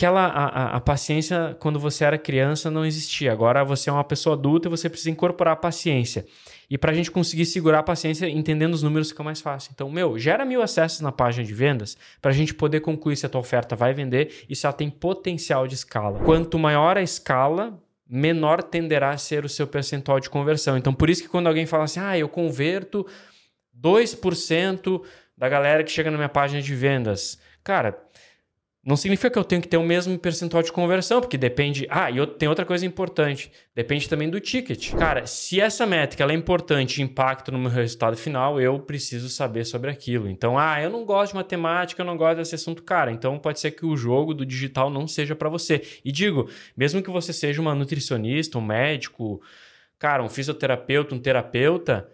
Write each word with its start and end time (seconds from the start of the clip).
aquela 0.00 0.28
a, 0.28 0.76
a, 0.76 0.80
paciência 0.80 1.54
quando 1.60 1.78
você 1.78 2.06
era 2.06 2.16
criança 2.16 2.70
não 2.70 2.86
existia. 2.86 3.30
Agora 3.30 3.62
você 3.62 3.90
é 3.90 3.92
uma 3.92 4.02
pessoa 4.02 4.34
adulta 4.34 4.66
e 4.66 4.70
você 4.70 4.88
precisa 4.88 5.10
incorporar 5.10 5.52
a 5.52 5.56
paciência. 5.56 6.24
E 6.70 6.78
para 6.78 6.90
a 6.90 6.94
gente 6.94 7.10
conseguir 7.10 7.44
segurar 7.44 7.80
a 7.80 7.82
paciência, 7.82 8.26
entendendo 8.26 8.72
os 8.72 8.82
números 8.82 9.10
fica 9.10 9.22
mais 9.22 9.42
fácil. 9.42 9.72
Então, 9.74 9.90
meu, 9.90 10.18
gera 10.18 10.46
mil 10.46 10.62
acessos 10.62 11.00
na 11.00 11.12
página 11.12 11.44
de 11.44 11.52
vendas 11.52 11.98
para 12.22 12.30
a 12.30 12.34
gente 12.34 12.54
poder 12.54 12.80
concluir 12.80 13.16
se 13.16 13.26
a 13.26 13.28
tua 13.28 13.42
oferta 13.42 13.76
vai 13.76 13.92
vender 13.92 14.46
e 14.48 14.56
se 14.56 14.64
ela 14.64 14.72
tem 14.72 14.88
potencial 14.88 15.68
de 15.68 15.74
escala. 15.74 16.20
Quanto 16.20 16.58
maior 16.58 16.96
a 16.96 17.02
escala, 17.02 17.78
menor 18.08 18.62
tenderá 18.62 19.10
a 19.10 19.18
ser 19.18 19.44
o 19.44 19.50
seu 19.50 19.66
percentual 19.66 20.18
de 20.18 20.30
conversão. 20.30 20.78
Então, 20.78 20.94
por 20.94 21.10
isso 21.10 21.22
que 21.22 21.28
quando 21.28 21.46
alguém 21.46 21.66
fala 21.66 21.84
assim, 21.84 22.00
ah, 22.00 22.16
eu 22.16 22.28
converto 22.28 23.06
2% 23.78 25.02
da 25.36 25.48
galera 25.48 25.84
que 25.84 25.90
chega 25.90 26.10
na 26.10 26.16
minha 26.16 26.28
página 26.28 26.62
de 26.62 26.74
vendas. 26.74 27.38
Cara, 27.62 27.98
não 28.82 28.96
significa 28.96 29.30
que 29.30 29.38
eu 29.38 29.44
tenho 29.44 29.60
que 29.60 29.68
ter 29.68 29.76
o 29.76 29.82
mesmo 29.82 30.18
percentual 30.18 30.62
de 30.62 30.72
conversão, 30.72 31.20
porque 31.20 31.36
depende. 31.36 31.86
Ah, 31.90 32.10
e 32.10 32.26
tem 32.26 32.48
outra 32.48 32.64
coisa 32.64 32.86
importante: 32.86 33.52
depende 33.74 34.08
também 34.08 34.30
do 34.30 34.40
ticket. 34.40 34.94
Cara, 34.94 35.26
se 35.26 35.60
essa 35.60 35.84
métrica 35.86 36.24
é 36.24 36.32
importante 36.32 36.98
e 36.98 37.02
impacta 37.02 37.52
no 37.52 37.58
meu 37.58 37.70
resultado 37.70 38.16
final, 38.16 38.58
eu 38.58 38.80
preciso 38.80 39.28
saber 39.28 39.66
sobre 39.66 39.90
aquilo. 39.90 40.30
Então, 40.30 40.58
ah, 40.58 40.80
eu 40.80 40.88
não 40.88 41.04
gosto 41.04 41.32
de 41.32 41.36
matemática, 41.36 42.00
eu 42.00 42.06
não 42.06 42.16
gosto 42.16 42.38
desse 42.38 42.54
assunto, 42.54 42.82
cara. 42.82 43.12
Então, 43.12 43.38
pode 43.38 43.60
ser 43.60 43.72
que 43.72 43.84
o 43.84 43.96
jogo 43.96 44.32
do 44.32 44.46
digital 44.46 44.88
não 44.88 45.06
seja 45.06 45.36
para 45.36 45.50
você. 45.50 45.82
E 46.02 46.10
digo, 46.10 46.48
mesmo 46.74 47.02
que 47.02 47.10
você 47.10 47.34
seja 47.34 47.60
uma 47.60 47.74
nutricionista, 47.74 48.56
um 48.56 48.62
médico, 48.62 49.42
cara, 49.98 50.22
um 50.22 50.28
fisioterapeuta, 50.30 51.14
um 51.14 51.18
terapeuta 51.18 52.08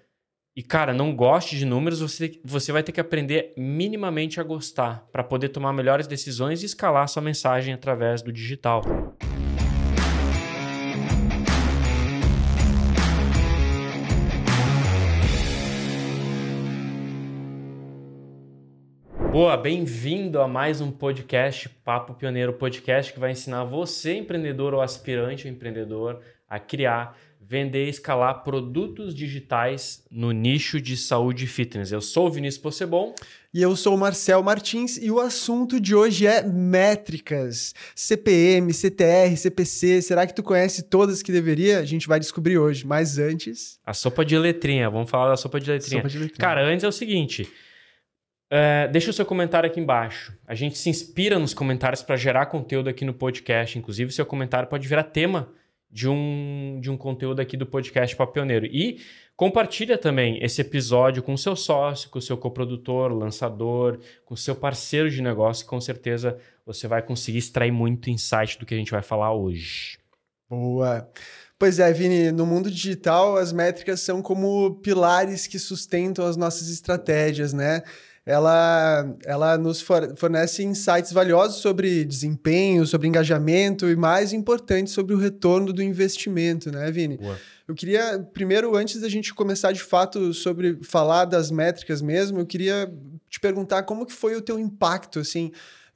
e, 0.56 0.62
cara, 0.62 0.95
não 0.95 1.15
goste 1.15 1.55
de 1.59 1.66
números, 1.66 2.01
você, 2.01 2.41
você 2.42 2.73
vai 2.73 2.83
ter 2.83 2.91
que 2.91 2.98
aprender 2.98 3.52
minimamente 3.59 4.41
a 4.41 4.42
gostar 4.42 5.06
para 5.12 5.23
poder 5.23 5.51
tomar 5.51 5.70
melhores 5.74 6.06
decisões 6.06 6.62
e 6.62 6.64
escalar 6.64 7.06
sua 7.09 7.20
mensagem 7.20 7.74
através 7.74 8.23
do 8.23 8.33
digital. 8.33 8.83
Boa, 19.31 19.59
bem-vindo 19.59 20.41
a 20.41 20.48
mais 20.48 20.81
um 20.81 20.91
podcast, 20.91 21.69
Papo 21.84 22.14
Pioneiro 22.14 22.55
Podcast, 22.55 23.12
que 23.12 23.20
vai 23.20 23.33
ensinar 23.33 23.64
você, 23.64 24.16
empreendedor 24.16 24.72
ou 24.72 24.81
aspirante 24.81 25.47
empreendedor, 25.47 26.22
a 26.48 26.59
criar 26.59 27.14
vender 27.48 27.86
e 27.86 27.91
escalar 27.91 28.42
produtos 28.42 29.14
digitais 29.14 30.05
no 30.11 30.33
nicho 30.33 30.80
de 30.80 30.97
saúde 30.97 31.44
e 31.44 31.47
fitness. 31.47 31.92
Eu 31.92 32.00
sou 32.00 32.27
o 32.27 32.30
Vinícius 32.30 32.61
Possebon. 32.61 33.14
E 33.55 33.62
eu 33.62 33.75
sou 33.77 33.94
o 33.94 33.98
Marcel 33.98 34.42
Martins 34.42 34.98
e 34.98 35.11
o 35.11 35.20
assunto 35.20 35.80
de 35.80 35.94
hoje 35.94 36.27
é 36.27 36.42
métricas. 36.42 37.72
CPM, 37.94 38.72
CTR, 38.72 39.36
CPC. 39.36 40.03
Será 40.03 40.27
que 40.27 40.34
tu 40.34 40.42
conhece 40.42 40.83
todas 40.83 41.22
que 41.22 41.30
deveria? 41.30 41.78
A 41.78 41.84
gente 41.84 42.08
vai 42.08 42.19
descobrir 42.19 42.58
hoje. 42.58 42.84
Mas 42.84 43.16
antes. 43.16 43.78
A 43.86 43.94
sopa 43.94 44.25
de 44.25 44.36
letrinha. 44.36 44.91
Vamos 44.91 45.08
falar 45.08 45.31
da 45.31 45.36
sopa 45.36 45.60
de 45.60 45.70
letrinha. 45.70 46.00
Sopa 46.00 46.08
de 46.08 46.19
letrinha. 46.19 46.38
Cara, 46.38 46.66
antes 46.66 46.84
é 46.84 46.88
o 46.88 46.92
seguinte. 46.92 47.48
É, 48.50 48.88
deixa 48.88 49.10
o 49.10 49.12
seu 49.12 49.25
comentário 49.25 49.70
aqui 49.70 49.81
embaixo. 49.81 50.36
A 50.47 50.55
gente 50.55 50.77
se 50.77 50.91
inspira 50.91 51.38
nos 51.38 51.55
comentários 51.55 52.03
para 52.03 52.16
gerar 52.16 52.47
conteúdo 52.47 52.91
aqui 52.91 53.05
no 53.05 53.14
podcast. 53.14 53.78
Inclusive, 53.78 54.12
seu 54.12 54.27
comentário 54.27 54.69
pode 54.69 54.86
virar 54.86 55.05
tema 55.05 55.48
de 55.97 56.06
um, 56.06 56.78
de 56.78 56.91
um 56.91 56.97
conteúdo 56.97 57.41
aqui 57.41 57.56
do 57.56 57.64
podcast 57.64 58.14
Papo 58.14 58.34
Pioneiro. 58.34 58.66
E 58.66 59.00
compartilha 59.34 59.97
também 59.97 60.38
esse 60.44 60.61
episódio 60.61 61.22
com 61.22 61.33
o 61.33 61.38
seu 61.38 61.56
sócio, 61.56 62.11
com 62.11 62.19
o 62.19 62.22
seu 62.22 62.36
coprodutor, 62.36 63.11
lançador, 63.14 63.98
com 64.27 64.34
o 64.34 64.36
seu 64.36 64.55
parceiro 64.55 65.11
de 65.11 65.22
negócio. 65.22 65.64
Com 65.64 65.80
certeza 65.80 66.36
você 66.66 66.86
vai 66.86 67.00
conseguir 67.00 67.38
extrair 67.38 67.70
muito 67.70 68.11
insight 68.11 68.58
do 68.58 68.66
que 68.66 68.75
a 68.75 68.77
gente 68.77 68.91
vai 68.91 69.00
falar 69.00 69.33
hoje. 69.33 69.97
Boa! 70.50 71.11
Pois 71.58 71.78
é, 71.78 71.91
Vini, 71.94 72.31
no 72.31 72.44
mundo 72.44 72.70
digital 72.70 73.38
as 73.38 73.50
métricas 73.50 74.00
são 74.00 74.20
como 74.20 74.75
pilares 74.83 75.47
que 75.47 75.58
sustentam 75.58 76.26
as 76.26 76.37
nossas 76.37 76.69
estratégias, 76.69 77.54
né? 77.54 77.82
Ela, 78.26 79.16
ela 79.25 79.56
nos 79.56 79.81
fornece 79.81 80.64
insights 80.64 81.12
valiosos 81.12 81.62
sobre 81.62 82.04
desempenho, 82.04 82.84
sobre 82.84 83.06
engajamento 83.06 83.88
e, 83.88 83.94
mais 83.94 84.32
importante, 84.32 84.91
sobre 84.91 85.14
o 85.14 85.19
retorno 85.19 85.72
do 85.72 85.81
investimento, 85.81 86.72
né, 86.72 86.91
Vini? 86.91 87.19
Boa. 87.19 87.38
Eu 87.69 87.75
queria, 87.75 88.19
primeiro, 88.34 88.76
antes 88.76 89.00
da 89.00 89.09
gente 89.09 89.32
começar 89.32 89.70
de 89.70 89.82
fato 89.82 90.34
sobre 90.34 90.76
falar 90.82 91.25
das 91.25 91.53
métricas 91.53 92.03
mesmo, 92.03 92.41
eu 92.41 92.47
queria 92.47 92.92
te 93.31 93.38
perguntar 93.38 93.84
como 93.84 94.04
que 94.04 94.12
foi 94.12 94.34
o 94.34 94.42
teu 94.42 94.59
impacto, 94.59 95.20
assim, 95.20 95.53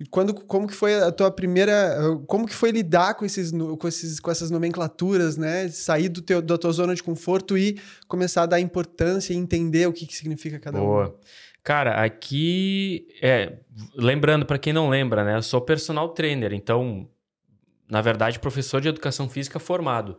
quando, 0.08 0.32
como 0.32 0.66
que 0.66 0.74
foi 0.74 0.94
a 0.94 1.12
tua 1.12 1.30
primeira, 1.30 1.96
como 2.26 2.46
que 2.46 2.54
foi 2.54 2.70
lidar 2.70 3.14
com 3.14 3.24
esses, 3.24 3.50
com 3.50 3.86
esses, 3.86 4.18
com 4.18 4.30
essas 4.30 4.50
nomenclaturas, 4.50 5.36
né? 5.36 5.68
Sair 5.68 6.08
do 6.08 6.22
teu, 6.22 6.40
da 6.40 6.56
tua 6.56 6.72
zona 6.72 6.94
de 6.94 7.02
conforto 7.02 7.58
e 7.58 7.78
começar 8.08 8.44
a 8.44 8.46
dar 8.46 8.60
importância 8.60 9.34
e 9.34 9.36
entender 9.36 9.86
o 9.86 9.92
que, 9.92 10.06
que 10.06 10.16
significa 10.16 10.58
cada 10.58 10.78
Boa. 10.78 11.08
uma. 11.08 11.14
Cara, 11.62 12.02
aqui 12.02 13.06
é, 13.20 13.58
lembrando 13.94 14.46
para 14.46 14.58
quem 14.58 14.72
não 14.72 14.88
lembra, 14.88 15.24
né? 15.24 15.36
Eu 15.36 15.42
sou 15.42 15.60
personal 15.60 16.08
trainer, 16.10 16.52
então, 16.52 17.08
na 17.88 18.00
verdade, 18.00 18.38
professor 18.38 18.80
de 18.80 18.88
educação 18.88 19.28
física 19.28 19.58
formado. 19.58 20.18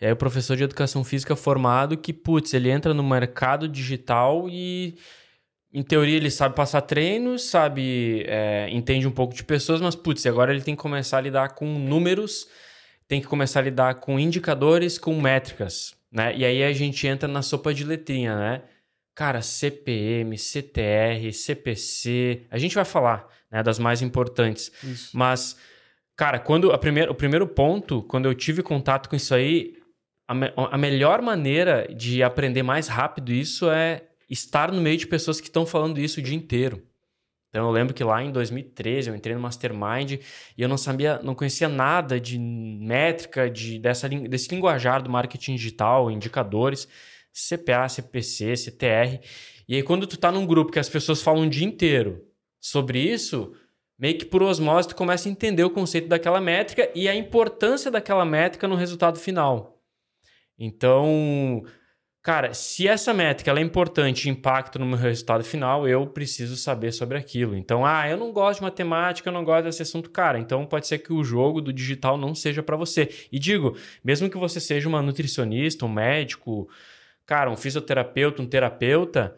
É 0.00 0.12
o 0.12 0.16
professor 0.16 0.56
de 0.56 0.62
educação 0.62 1.02
física 1.02 1.34
formado 1.34 1.96
que, 1.96 2.12
putz, 2.12 2.54
ele 2.54 2.70
entra 2.70 2.94
no 2.94 3.02
mercado 3.02 3.66
digital 3.66 4.46
e, 4.48 4.96
em 5.72 5.82
teoria, 5.82 6.16
ele 6.16 6.30
sabe 6.30 6.54
passar 6.54 6.82
treinos, 6.82 7.44
sabe, 7.44 8.24
é, 8.26 8.68
entende 8.70 9.08
um 9.08 9.12
pouco 9.12 9.34
de 9.34 9.42
pessoas, 9.42 9.80
mas, 9.80 9.96
putz, 9.96 10.24
agora 10.26 10.52
ele 10.52 10.62
tem 10.62 10.76
que 10.76 10.82
começar 10.82 11.18
a 11.18 11.20
lidar 11.20 11.54
com 11.54 11.66
números, 11.66 12.46
tem 13.08 13.20
que 13.20 13.26
começar 13.26 13.60
a 13.60 13.62
lidar 13.62 13.94
com 13.96 14.20
indicadores, 14.20 14.98
com 14.98 15.20
métricas, 15.20 15.96
né? 16.12 16.36
E 16.36 16.44
aí 16.44 16.62
a 16.62 16.72
gente 16.72 17.06
entra 17.06 17.26
na 17.26 17.42
sopa 17.42 17.74
de 17.74 17.82
letrinha, 17.82 18.36
né? 18.36 18.62
Cara, 19.16 19.40
CPM, 19.40 20.36
CTR, 20.36 21.32
CPC, 21.32 22.42
a 22.50 22.58
gente 22.58 22.74
vai 22.74 22.84
falar 22.84 23.26
né, 23.50 23.62
das 23.62 23.78
mais 23.78 24.02
importantes. 24.02 24.70
Isso. 24.84 25.16
Mas, 25.16 25.56
cara, 26.14 26.38
quando 26.38 26.70
a 26.70 26.76
primeira, 26.76 27.10
o 27.10 27.14
primeiro 27.14 27.48
ponto, 27.48 28.02
quando 28.02 28.26
eu 28.26 28.34
tive 28.34 28.62
contato 28.62 29.08
com 29.08 29.16
isso 29.16 29.34
aí, 29.34 29.72
a, 30.28 30.34
me, 30.34 30.52
a 30.54 30.76
melhor 30.76 31.22
maneira 31.22 31.88
de 31.94 32.22
aprender 32.22 32.62
mais 32.62 32.88
rápido 32.88 33.32
isso 33.32 33.70
é 33.70 34.02
estar 34.28 34.70
no 34.70 34.82
meio 34.82 34.98
de 34.98 35.06
pessoas 35.06 35.40
que 35.40 35.46
estão 35.46 35.64
falando 35.64 35.98
isso 35.98 36.20
o 36.20 36.22
dia 36.22 36.36
inteiro. 36.36 36.82
Então 37.48 37.64
eu 37.64 37.70
lembro 37.70 37.94
que 37.94 38.04
lá 38.04 38.22
em 38.22 38.30
2013 38.30 39.08
eu 39.08 39.16
entrei 39.16 39.34
no 39.34 39.40
Mastermind 39.40 40.20
e 40.58 40.62
eu 40.62 40.68
não 40.68 40.76
sabia, 40.76 41.20
não 41.22 41.34
conhecia 41.34 41.70
nada 41.70 42.20
de 42.20 42.38
métrica, 42.38 43.48
de 43.48 43.78
dessa, 43.78 44.10
desse 44.10 44.54
linguajar 44.54 45.02
do 45.02 45.08
marketing 45.08 45.54
digital, 45.54 46.10
indicadores. 46.10 46.86
CPA, 47.36 47.86
CPC, 47.88 48.56
CTR. 48.56 49.20
E 49.68 49.76
aí, 49.76 49.82
quando 49.82 50.06
tu 50.06 50.16
tá 50.16 50.32
num 50.32 50.46
grupo 50.46 50.72
que 50.72 50.78
as 50.78 50.88
pessoas 50.88 51.20
falam 51.20 51.46
o 51.46 51.50
dia 51.50 51.66
inteiro 51.66 52.24
sobre 52.58 52.98
isso, 52.98 53.52
meio 53.98 54.16
que 54.16 54.24
por 54.24 54.42
osmose 54.42 54.88
tu 54.88 54.96
começa 54.96 55.28
a 55.28 55.32
entender 55.32 55.62
o 55.62 55.70
conceito 55.70 56.08
daquela 56.08 56.40
métrica 56.40 56.90
e 56.94 57.08
a 57.08 57.14
importância 57.14 57.90
daquela 57.90 58.24
métrica 58.24 58.66
no 58.66 58.74
resultado 58.74 59.18
final. 59.18 59.82
Então, 60.58 61.62
cara, 62.22 62.54
se 62.54 62.88
essa 62.88 63.12
métrica 63.12 63.52
é 63.52 63.60
importante 63.60 64.26
e 64.26 64.30
impacta 64.30 64.78
no 64.78 64.86
meu 64.86 64.96
resultado 64.96 65.44
final, 65.44 65.86
eu 65.86 66.06
preciso 66.06 66.56
saber 66.56 66.92
sobre 66.92 67.18
aquilo. 67.18 67.54
Então, 67.54 67.84
ah, 67.84 68.08
eu 68.08 68.16
não 68.16 68.32
gosto 68.32 68.60
de 68.60 68.64
matemática, 68.64 69.28
eu 69.28 69.34
não 69.34 69.44
gosto 69.44 69.64
desse 69.64 69.82
assunto, 69.82 70.08
cara. 70.08 70.38
Então, 70.38 70.64
pode 70.64 70.86
ser 70.86 70.98
que 70.98 71.12
o 71.12 71.22
jogo 71.22 71.60
do 71.60 71.70
digital 71.70 72.16
não 72.16 72.34
seja 72.34 72.62
para 72.62 72.76
você. 72.76 73.10
E 73.30 73.38
digo, 73.38 73.76
mesmo 74.02 74.30
que 74.30 74.38
você 74.38 74.58
seja 74.58 74.88
uma 74.88 75.02
nutricionista, 75.02 75.84
um 75.84 75.92
médico, 75.92 76.66
cara, 77.26 77.50
um 77.50 77.56
fisioterapeuta, 77.56 78.40
um 78.40 78.46
terapeuta, 78.46 79.36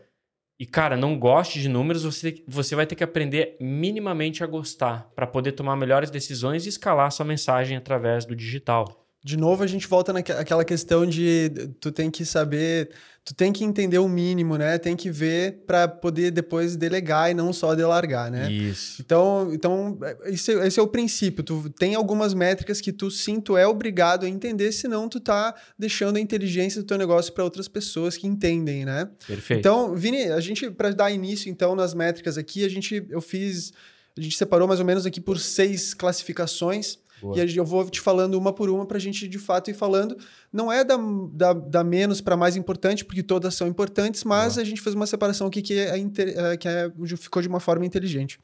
e, 0.60 0.66
cara, 0.66 0.96
não 0.96 1.16
goste 1.18 1.60
de 1.60 1.68
números, 1.68 2.02
você, 2.02 2.42
você 2.46 2.74
vai 2.74 2.84
ter 2.84 2.96
que 2.96 3.04
aprender 3.04 3.56
minimamente 3.60 4.42
a 4.42 4.46
gostar 4.46 5.08
para 5.14 5.26
poder 5.26 5.52
tomar 5.52 5.76
melhores 5.76 6.10
decisões 6.10 6.66
e 6.66 6.68
escalar 6.68 7.12
sua 7.12 7.24
mensagem 7.24 7.76
através 7.76 8.24
do 8.24 8.34
digital 8.34 9.07
de 9.22 9.36
novo 9.36 9.62
a 9.62 9.66
gente 9.66 9.86
volta 9.86 10.12
naquela 10.12 10.64
questão 10.64 11.04
de 11.04 11.50
tu 11.80 11.90
tem 11.90 12.10
que 12.10 12.24
saber, 12.24 12.90
tu 13.24 13.34
tem 13.34 13.52
que 13.52 13.64
entender 13.64 13.98
o 13.98 14.08
mínimo, 14.08 14.56
né? 14.56 14.78
Tem 14.78 14.94
que 14.94 15.10
ver 15.10 15.64
para 15.66 15.88
poder 15.88 16.30
depois 16.30 16.76
delegar 16.76 17.30
e 17.30 17.34
não 17.34 17.52
só 17.52 17.74
delargar, 17.74 18.30
né? 18.30 18.50
Isso. 18.50 19.02
Então, 19.02 19.50
então 19.52 19.98
esse, 20.24 20.52
esse, 20.52 20.78
é 20.78 20.82
o 20.82 20.86
princípio. 20.86 21.42
Tu 21.42 21.68
tem 21.70 21.96
algumas 21.96 22.32
métricas 22.32 22.80
que 22.80 22.92
tu 22.92 23.10
sim, 23.10 23.40
tu 23.40 23.56
é 23.56 23.66
obrigado 23.66 24.24
a 24.24 24.28
entender, 24.28 24.70
senão 24.70 25.08
tu 25.08 25.18
tá 25.18 25.54
deixando 25.76 26.16
a 26.16 26.20
inteligência 26.20 26.80
do 26.80 26.86
teu 26.86 26.96
negócio 26.96 27.32
para 27.32 27.42
outras 27.42 27.66
pessoas 27.66 28.16
que 28.16 28.26
entendem, 28.26 28.84
né? 28.84 29.10
Perfeito. 29.26 29.58
Então, 29.58 29.96
Vini, 29.96 30.24
a 30.24 30.40
gente 30.40 30.70
para 30.70 30.90
dar 30.90 31.10
início 31.10 31.50
então 31.50 31.74
nas 31.74 31.92
métricas 31.92 32.38
aqui, 32.38 32.64
a 32.64 32.68
gente 32.68 33.04
eu 33.10 33.20
fiz 33.20 33.72
a 34.16 34.20
gente 34.20 34.36
separou 34.36 34.66
mais 34.66 34.80
ou 34.80 34.86
menos 34.86 35.04
aqui 35.06 35.20
por 35.20 35.38
seis 35.38 35.92
classificações. 35.92 36.98
Boa. 37.20 37.38
E 37.38 37.56
eu 37.56 37.64
vou 37.64 37.88
te 37.88 38.00
falando 38.00 38.34
uma 38.34 38.52
por 38.52 38.70
uma 38.70 38.86
para 38.86 38.96
a 38.96 39.00
gente 39.00 39.26
de 39.26 39.38
fato 39.38 39.70
ir 39.70 39.74
falando. 39.74 40.16
Não 40.52 40.70
é 40.70 40.84
da, 40.84 40.96
da, 41.32 41.52
da 41.52 41.84
menos 41.84 42.20
para 42.20 42.36
mais 42.36 42.56
importante, 42.56 43.04
porque 43.04 43.22
todas 43.22 43.54
são 43.54 43.66
importantes, 43.66 44.24
mas 44.24 44.54
Boa. 44.54 44.62
a 44.62 44.66
gente 44.66 44.80
fez 44.80 44.94
uma 44.94 45.06
separação 45.06 45.46
aqui 45.46 45.62
que, 45.62 45.74
é, 45.74 45.98
é 45.98 46.56
que 46.56 46.68
é, 46.68 46.90
ficou 47.16 47.42
de 47.42 47.48
uma 47.48 47.60
forma 47.60 47.84
inteligente. 47.84 48.38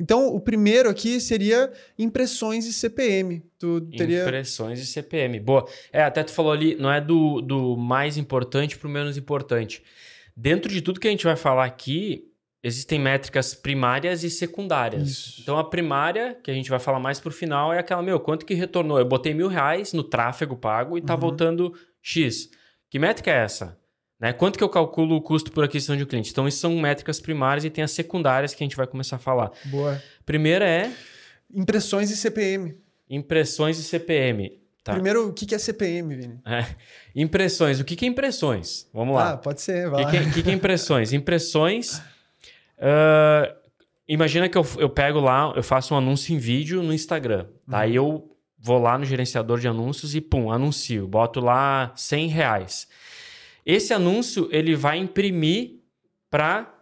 Então, 0.00 0.28
o 0.28 0.38
primeiro 0.38 0.88
aqui 0.88 1.20
seria 1.20 1.72
impressões 1.98 2.66
e 2.66 2.72
CPM. 2.72 3.42
Tu 3.58 3.80
teria... 3.96 4.22
Impressões 4.22 4.78
e 4.78 4.86
CPM. 4.86 5.40
Boa. 5.40 5.66
É, 5.92 6.02
até 6.02 6.22
tu 6.22 6.30
falou 6.30 6.52
ali, 6.52 6.76
não 6.76 6.90
é 6.90 7.00
do, 7.00 7.40
do 7.40 7.76
mais 7.76 8.16
importante 8.16 8.78
para 8.78 8.86
o 8.86 8.90
menos 8.90 9.16
importante. 9.16 9.82
Dentro 10.36 10.72
de 10.72 10.80
tudo 10.80 11.00
que 11.00 11.08
a 11.08 11.10
gente 11.10 11.24
vai 11.24 11.34
falar 11.34 11.64
aqui, 11.64 12.28
existem 12.68 12.98
métricas 13.00 13.54
primárias 13.54 14.22
e 14.22 14.30
secundárias. 14.30 15.08
Isso. 15.08 15.40
Então, 15.42 15.58
a 15.58 15.64
primária, 15.64 16.36
que 16.42 16.50
a 16.50 16.54
gente 16.54 16.70
vai 16.70 16.78
falar 16.78 17.00
mais 17.00 17.18
pro 17.18 17.32
final, 17.32 17.72
é 17.72 17.78
aquela, 17.78 18.02
meu, 18.02 18.20
quanto 18.20 18.46
que 18.46 18.54
retornou? 18.54 18.98
Eu 18.98 19.04
botei 19.04 19.34
mil 19.34 19.48
reais 19.48 19.92
no 19.92 20.04
tráfego 20.04 20.56
pago 20.56 20.96
e 20.96 21.00
tá 21.02 21.14
Uhum. 21.14 21.20
voltando 21.20 21.74
X. 22.00 22.48
Que 22.88 22.98
métrica 22.98 23.30
é 23.30 23.38
essa? 23.44 23.76
Né? 24.20 24.32
Quanto 24.32 24.56
que 24.58 24.64
eu 24.64 24.68
calculo 24.68 25.16
o 25.16 25.20
custo 25.20 25.50
por 25.52 25.64
aquisição 25.64 25.96
de 25.96 26.02
um 26.02 26.06
cliente? 26.06 26.30
Então, 26.30 26.46
isso 26.48 26.58
são 26.58 26.76
métricas 26.78 27.20
primárias 27.20 27.64
e 27.64 27.70
tem 27.70 27.82
as 27.84 27.90
secundárias 27.90 28.54
que 28.54 28.62
a 28.62 28.66
gente 28.66 28.76
vai 28.76 28.86
começar 28.86 29.16
a 29.16 29.18
falar. 29.18 29.50
Boa. 29.66 30.00
Primeira 30.24 30.64
é 30.68 30.92
Impressões 31.54 32.10
e 32.10 32.16
CPM. 32.16 32.76
impressões 33.08 33.78
e 33.78 33.82
CPM. 33.82 34.58
Tá. 34.84 34.92
Primeiro, 34.94 35.28
o 35.28 35.32
que 35.34 35.54
é 35.54 35.58
CPM, 35.58 36.14
Vini? 36.16 36.40
É. 36.46 36.64
Impressões. 37.14 37.78
O 37.80 37.84
que 37.84 38.04
é 38.04 38.08
impressões? 38.08 38.88
Vamos 38.92 39.16
Ah, 39.18 39.24
lá. 39.32 39.36
pode 39.36 39.60
ser, 39.60 39.86
O 39.88 39.90
vai 39.92 40.04
lá. 40.04 40.10
que, 40.10 40.18
que, 40.24 40.30
que 40.32 40.42
que 40.44 40.50
é 40.50 40.52
impressões? 40.52 41.12
Impressões. 41.12 42.00
Ah, 42.80 43.54
imagina 44.06 44.48
que 44.48 44.56
eu, 44.56 44.66
eu 44.78 44.88
pego 44.88 45.20
lá, 45.20 45.52
eu 45.56 45.62
faço 45.62 45.94
um 45.94 45.98
anúncio 45.98 46.34
em 46.34 46.38
vídeo 46.38 46.82
no 46.82 46.92
Instagram. 46.92 47.46
Daí 47.66 47.94
eu 47.94 48.36
vou 48.58 48.78
lá 48.78 48.98
no 48.98 49.04
gerenciador 49.04 49.58
de 49.58 49.68
anúncios 49.68 50.14
e 50.14 50.20
pum, 50.20 50.50
anuncio. 50.50 51.06
Boto 51.06 51.40
lá 51.40 51.92
100 51.96 52.28
reais. 52.28 52.88
Esse 53.64 53.92
anúncio 53.92 54.48
ele 54.50 54.74
vai 54.74 54.98
imprimir 54.98 55.80
para 56.30 56.74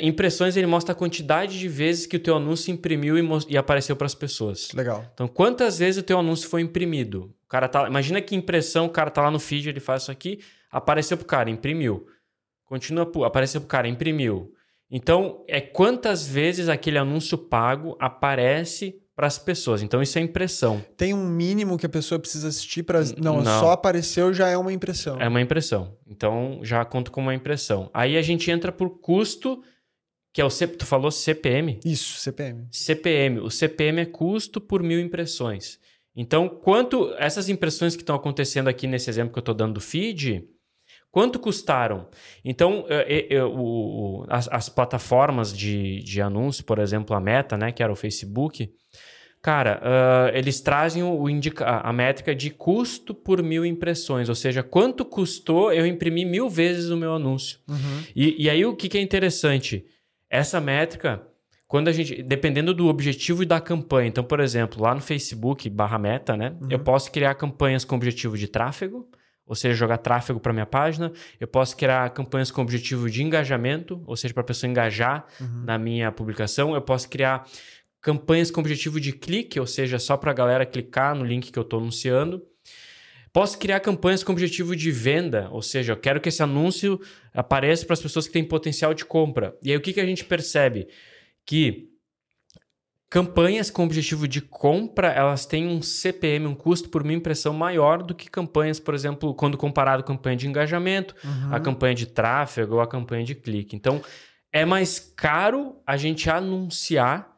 impressões. 0.00 0.56
Ele 0.56 0.66
mostra 0.66 0.92
a 0.92 0.94
quantidade 0.96 1.58
de 1.58 1.68
vezes 1.68 2.06
que 2.06 2.16
o 2.16 2.20
teu 2.20 2.36
anúncio 2.36 2.72
imprimiu 2.72 3.18
e, 3.18 3.22
e 3.48 3.56
apareceu 3.56 3.96
para 3.96 4.06
as 4.06 4.14
pessoas. 4.14 4.72
Legal. 4.72 5.04
Então, 5.14 5.28
quantas 5.28 5.78
vezes 5.78 6.00
o 6.00 6.04
teu 6.04 6.18
anúncio 6.18 6.48
foi 6.48 6.62
imprimido? 6.62 7.34
O 7.44 7.48
cara 7.48 7.68
tá, 7.68 7.86
imagina 7.86 8.20
que 8.20 8.34
impressão, 8.34 8.86
o 8.86 8.90
cara 8.90 9.10
tá 9.10 9.22
lá 9.22 9.30
no 9.30 9.38
feed, 9.38 9.68
ele 9.68 9.78
faz 9.78 10.02
isso 10.02 10.10
aqui, 10.10 10.40
apareceu 10.70 11.16
pro 11.16 11.26
cara, 11.26 11.48
imprimiu. 11.48 12.06
Continua, 12.64 13.08
apareceu 13.24 13.60
pro 13.60 13.68
cara, 13.68 13.86
imprimiu. 13.86 14.52
Então, 14.90 15.44
é 15.48 15.60
quantas 15.60 16.26
vezes 16.26 16.68
aquele 16.68 16.98
anúncio 16.98 17.36
pago 17.36 17.96
aparece 18.00 19.00
para 19.16 19.26
as 19.26 19.38
pessoas. 19.38 19.82
Então, 19.82 20.02
isso 20.02 20.18
é 20.18 20.20
impressão. 20.20 20.84
Tem 20.96 21.14
um 21.14 21.26
mínimo 21.26 21.78
que 21.78 21.86
a 21.86 21.88
pessoa 21.88 22.18
precisa 22.18 22.48
assistir 22.48 22.82
para 22.82 23.00
Não, 23.16 23.42
não. 23.42 23.60
só 23.60 23.70
apareceu 23.70 24.32
já 24.32 24.48
é 24.48 24.56
uma 24.58 24.72
impressão. 24.72 25.20
É 25.20 25.26
uma 25.26 25.40
impressão. 25.40 25.96
Então, 26.06 26.60
já 26.62 26.84
conta 26.84 27.10
como 27.10 27.28
uma 27.28 27.34
impressão. 27.34 27.90
Aí 27.94 28.16
a 28.16 28.22
gente 28.22 28.50
entra 28.50 28.70
por 28.70 29.00
custo, 29.00 29.62
que 30.34 30.40
é 30.40 30.44
o 30.44 30.50
C, 30.50 30.66
tu 30.68 30.84
falou 30.84 31.10
CPM? 31.10 31.80
Isso, 31.82 32.20
CPM. 32.20 32.68
CPM. 32.70 33.40
O 33.40 33.50
CPM 33.50 34.02
é 34.02 34.06
custo 34.06 34.60
por 34.60 34.82
mil 34.82 35.00
impressões. 35.00 35.80
Então, 36.14 36.48
quanto 36.48 37.12
essas 37.18 37.48
impressões 37.48 37.96
que 37.96 38.02
estão 38.02 38.16
acontecendo 38.16 38.68
aqui 38.68 38.86
nesse 38.86 39.08
exemplo 39.08 39.32
que 39.32 39.38
eu 39.38 39.42
estou 39.42 39.54
dando 39.54 39.74
do 39.74 39.80
feed, 39.80 40.46
quanto 41.16 41.38
custaram? 41.38 42.08
Então, 42.44 42.84
eh, 42.90 43.26
eh, 43.30 43.42
o- 43.42 43.48
o- 43.48 44.26
as, 44.28 44.46
as 44.52 44.68
plataformas 44.68 45.50
de, 45.56 46.02
de 46.02 46.20
anúncio, 46.20 46.62
por 46.62 46.78
exemplo, 46.78 47.16
a 47.16 47.20
Meta, 47.20 47.56
né, 47.56 47.72
que 47.72 47.82
era 47.82 47.90
o 47.90 47.96
Facebook, 47.96 48.70
cara, 49.40 49.80
ah, 49.82 50.30
eles 50.34 50.60
trazem 50.60 51.02
o 51.02 51.26
indica 51.30 51.64
a 51.64 51.90
métrica 51.90 52.34
de 52.34 52.50
custo 52.50 53.14
por 53.14 53.42
mil 53.42 53.64
impressões, 53.64 54.28
ou 54.28 54.34
seja, 54.34 54.62
quanto 54.62 55.06
custou 55.06 55.72
eu 55.72 55.86
imprimir 55.86 56.26
mil 56.26 56.50
vezes 56.50 56.90
o 56.90 56.98
meu 56.98 57.14
anúncio. 57.14 57.60
Uhum. 57.66 58.02
E, 58.14 58.44
e 58.44 58.50
aí 58.50 58.66
o 58.66 58.76
que, 58.76 58.86
que 58.86 58.98
é 58.98 59.00
interessante? 59.00 59.86
Essa 60.28 60.60
métrica, 60.60 61.22
quando 61.66 61.88
a 61.88 61.92
gente. 61.92 62.22
Dependendo 62.22 62.74
do 62.74 62.88
objetivo 62.88 63.42
e 63.42 63.46
da 63.46 63.58
campanha. 63.58 64.08
Então, 64.08 64.22
por 64.22 64.38
exemplo, 64.40 64.82
lá 64.82 64.94
no 64.94 65.00
Facebook 65.00 65.70
barra 65.70 65.98
meta, 65.98 66.36
né? 66.36 66.54
Uhum. 66.60 66.68
Eu 66.68 66.80
posso 66.80 67.10
criar 67.10 67.34
campanhas 67.36 67.86
com 67.86 67.96
objetivo 67.96 68.36
de 68.36 68.48
tráfego, 68.48 69.08
ou 69.46 69.54
seja, 69.54 69.74
jogar 69.74 69.98
tráfego 69.98 70.40
para 70.40 70.52
minha 70.52 70.66
página. 70.66 71.12
Eu 71.38 71.46
posso 71.46 71.76
criar 71.76 72.10
campanhas 72.10 72.50
com 72.50 72.60
objetivo 72.60 73.08
de 73.08 73.22
engajamento, 73.22 74.02
ou 74.06 74.16
seja, 74.16 74.34
para 74.34 74.40
a 74.42 74.44
pessoa 74.44 74.68
engajar 74.70 75.24
Uhum. 75.40 75.62
na 75.64 75.78
minha 75.78 76.10
publicação. 76.10 76.74
Eu 76.74 76.82
posso 76.82 77.08
criar 77.08 77.46
campanhas 78.00 78.50
com 78.50 78.60
objetivo 78.60 79.00
de 79.00 79.12
clique, 79.12 79.58
ou 79.58 79.66
seja, 79.66 79.98
só 79.98 80.16
para 80.16 80.30
a 80.30 80.34
galera 80.34 80.66
clicar 80.66 81.14
no 81.14 81.24
link 81.24 81.50
que 81.50 81.58
eu 81.58 81.62
estou 81.62 81.80
anunciando. 81.80 82.42
Posso 83.32 83.58
criar 83.58 83.80
campanhas 83.80 84.22
com 84.24 84.32
objetivo 84.32 84.74
de 84.74 84.90
venda, 84.90 85.48
ou 85.50 85.60
seja, 85.60 85.92
eu 85.92 85.96
quero 85.96 86.20
que 86.20 86.28
esse 86.30 86.42
anúncio 86.42 86.98
apareça 87.34 87.84
para 87.84 87.92
as 87.94 88.00
pessoas 88.00 88.26
que 88.26 88.32
têm 88.32 88.42
potencial 88.44 88.94
de 88.94 89.04
compra. 89.04 89.54
E 89.62 89.70
aí 89.70 89.76
o 89.76 89.80
que, 89.80 89.92
que 89.92 90.00
a 90.00 90.06
gente 90.06 90.24
percebe? 90.24 90.88
Que 91.44 91.90
campanhas 93.08 93.70
com 93.70 93.84
objetivo 93.84 94.26
de 94.26 94.40
compra, 94.40 95.08
elas 95.08 95.46
têm 95.46 95.66
um 95.68 95.80
CPM, 95.80 96.46
um 96.46 96.54
custo 96.54 96.88
por 96.88 97.04
minha 97.04 97.16
impressão 97.16 97.52
maior 97.54 98.02
do 98.02 98.14
que 98.14 98.28
campanhas, 98.28 98.80
por 98.80 98.94
exemplo, 98.94 99.32
quando 99.34 99.56
comparado 99.56 100.02
com 100.02 100.12
campanha 100.16 100.36
de 100.36 100.48
engajamento, 100.48 101.14
Uhum. 101.24 101.54
a 101.54 101.60
campanha 101.60 101.94
de 101.94 102.06
tráfego 102.06 102.74
ou 102.74 102.80
a 102.80 102.86
campanha 102.86 103.24
de 103.24 103.34
clique. 103.34 103.76
Então, 103.76 104.02
é 104.52 104.64
mais 104.64 104.98
caro 105.16 105.76
a 105.86 105.96
gente 105.96 106.28
anunciar 106.28 107.36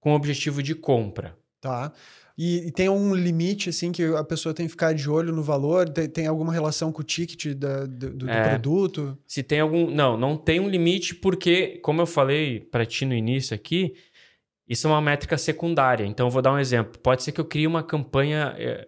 com 0.00 0.12
objetivo 0.14 0.62
de 0.62 0.74
compra. 0.74 1.36
Tá. 1.60 1.92
E, 2.38 2.66
e 2.66 2.70
tem 2.70 2.86
um 2.90 3.14
limite, 3.14 3.70
assim, 3.70 3.90
que 3.90 4.04
a 4.04 4.22
pessoa 4.22 4.52
tem 4.54 4.66
que 4.66 4.70
ficar 4.72 4.92
de 4.92 5.08
olho 5.08 5.32
no 5.32 5.42
valor? 5.42 5.88
Tem, 5.88 6.06
tem 6.06 6.26
alguma 6.26 6.52
relação 6.52 6.92
com 6.92 7.00
o 7.00 7.04
ticket 7.04 7.54
da- 7.54 7.86
do, 7.86 8.10
do- 8.10 8.26
do 8.26 8.28
É. 8.30 8.50
produto? 8.50 9.16
Se 9.26 9.42
tem 9.42 9.60
algum. 9.60 9.90
Não, 9.90 10.18
não 10.18 10.36
tem 10.36 10.60
um 10.60 10.68
limite, 10.68 11.14
porque, 11.14 11.78
como 11.82 12.02
eu 12.02 12.06
falei 12.06 12.60
para 12.60 12.84
ti 12.84 13.06
no 13.06 13.14
início 13.14 13.54
aqui, 13.54 13.94
isso 14.68 14.86
é 14.86 14.90
uma 14.90 15.00
métrica 15.00 15.38
secundária. 15.38 16.04
Então, 16.04 16.26
eu 16.26 16.30
vou 16.30 16.42
dar 16.42 16.52
um 16.52 16.58
exemplo. 16.58 16.98
Pode 17.00 17.22
ser 17.22 17.32
que 17.32 17.40
eu 17.40 17.44
crie 17.44 17.66
uma 17.66 17.82
campanha. 17.82 18.54
eh, 18.58 18.86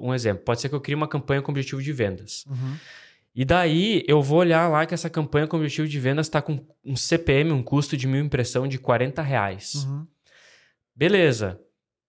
Um 0.00 0.12
exemplo. 0.12 0.44
Pode 0.44 0.60
ser 0.60 0.68
que 0.68 0.74
eu 0.74 0.80
crie 0.80 0.94
uma 0.94 1.08
campanha 1.08 1.40
com 1.40 1.52
objetivo 1.52 1.82
de 1.82 1.92
vendas. 1.92 2.44
Uhum. 2.48 2.74
E 3.34 3.44
daí 3.44 4.04
eu 4.06 4.20
vou 4.20 4.38
olhar 4.40 4.68
lá 4.68 4.84
que 4.84 4.92
essa 4.92 5.08
campanha 5.08 5.46
com 5.46 5.56
objetivo 5.56 5.88
de 5.88 5.98
vendas 5.98 6.26
está 6.26 6.42
com 6.42 6.58
um 6.84 6.96
CPM, 6.96 7.50
um 7.52 7.62
custo 7.62 7.96
de 7.96 8.06
mil 8.06 8.22
impressão 8.22 8.68
de 8.68 8.78
40 8.78 9.22
reais. 9.22 9.86
Uhum. 9.86 10.06
Beleza. 10.94 11.58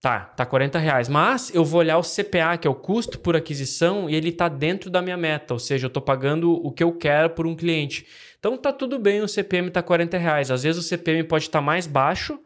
Tá, 0.01 0.19
tá 0.19 0.45
40 0.45 0.79
reais. 0.79 1.07
Mas 1.07 1.49
eu 1.55 1.63
vou 1.63 1.79
olhar 1.79 1.97
o 1.97 2.03
CPA, 2.03 2.57
que 2.57 2.67
é 2.67 2.69
o 2.69 2.75
custo 2.75 3.17
por 3.17 3.37
aquisição, 3.37 4.09
e 4.09 4.15
ele 4.15 4.33
tá 4.33 4.49
dentro 4.49 4.89
da 4.89 5.01
minha 5.01 5.15
meta. 5.15 5.53
Ou 5.53 5.59
seja, 5.59 5.85
eu 5.85 5.89
tô 5.89 6.01
pagando 6.01 6.51
o 6.51 6.69
que 6.73 6.83
eu 6.83 6.91
quero 6.91 7.29
por 7.29 7.47
um 7.47 7.55
cliente. 7.55 8.05
Então 8.37 8.57
tá 8.57 8.73
tudo 8.73 8.99
bem, 8.99 9.21
o 9.21 9.27
CPM 9.29 9.69
tá 9.71 9.81
40 9.81 10.17
reais. 10.17 10.51
Às 10.51 10.63
vezes 10.63 10.83
o 10.83 10.85
CPM 10.85 11.23
pode 11.23 11.45
estar 11.45 11.61
mais 11.61 11.87
baixo, 11.87 12.37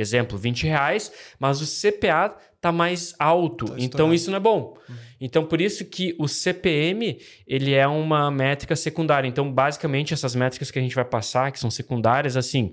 exemplo, 0.00 0.38
20 0.38 0.66
reais, 0.66 1.12
mas 1.38 1.60
o 1.60 1.66
CPA 1.66 2.36
tá 2.60 2.72
mais 2.72 3.14
alto. 3.18 3.66
Tá 3.66 3.74
então 3.78 4.12
isso 4.12 4.30
não 4.30 4.36
é 4.36 4.40
bom. 4.40 4.76
Então 5.20 5.44
por 5.44 5.60
isso 5.60 5.84
que 5.84 6.14
o 6.18 6.28
CPM, 6.28 7.20
ele 7.46 7.74
é 7.74 7.86
uma 7.86 8.30
métrica 8.30 8.76
secundária. 8.76 9.28
Então 9.28 9.50
basicamente 9.52 10.14
essas 10.14 10.34
métricas 10.34 10.70
que 10.70 10.78
a 10.78 10.82
gente 10.82 10.94
vai 10.94 11.04
passar, 11.04 11.52
que 11.52 11.58
são 11.58 11.70
secundárias, 11.70 12.36
assim, 12.36 12.72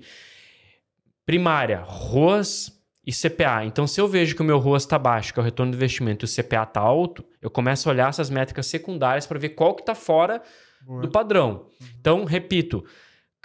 primária, 1.26 1.82
ROAS 1.84 2.76
e 3.06 3.12
CPA. 3.12 3.64
Então, 3.64 3.86
se 3.86 4.00
eu 4.00 4.08
vejo 4.08 4.34
que 4.34 4.42
o 4.42 4.44
meu 4.44 4.58
ROAS 4.58 4.82
está 4.82 4.98
baixo, 4.98 5.32
que 5.32 5.38
é 5.38 5.42
o 5.42 5.44
retorno 5.44 5.70
do 5.70 5.76
investimento, 5.76 6.24
e 6.24 6.26
o 6.26 6.28
CPA 6.28 6.64
está 6.64 6.80
alto, 6.80 7.24
eu 7.40 7.48
começo 7.48 7.88
a 7.88 7.92
olhar 7.92 8.08
essas 8.08 8.28
métricas 8.28 8.66
secundárias 8.66 9.26
para 9.26 9.38
ver 9.38 9.50
qual 9.50 9.74
que 9.74 9.82
está 9.82 9.94
fora 9.94 10.42
Boa. 10.84 11.02
do 11.02 11.08
padrão. 11.08 11.68
Então, 12.00 12.24
repito, 12.24 12.84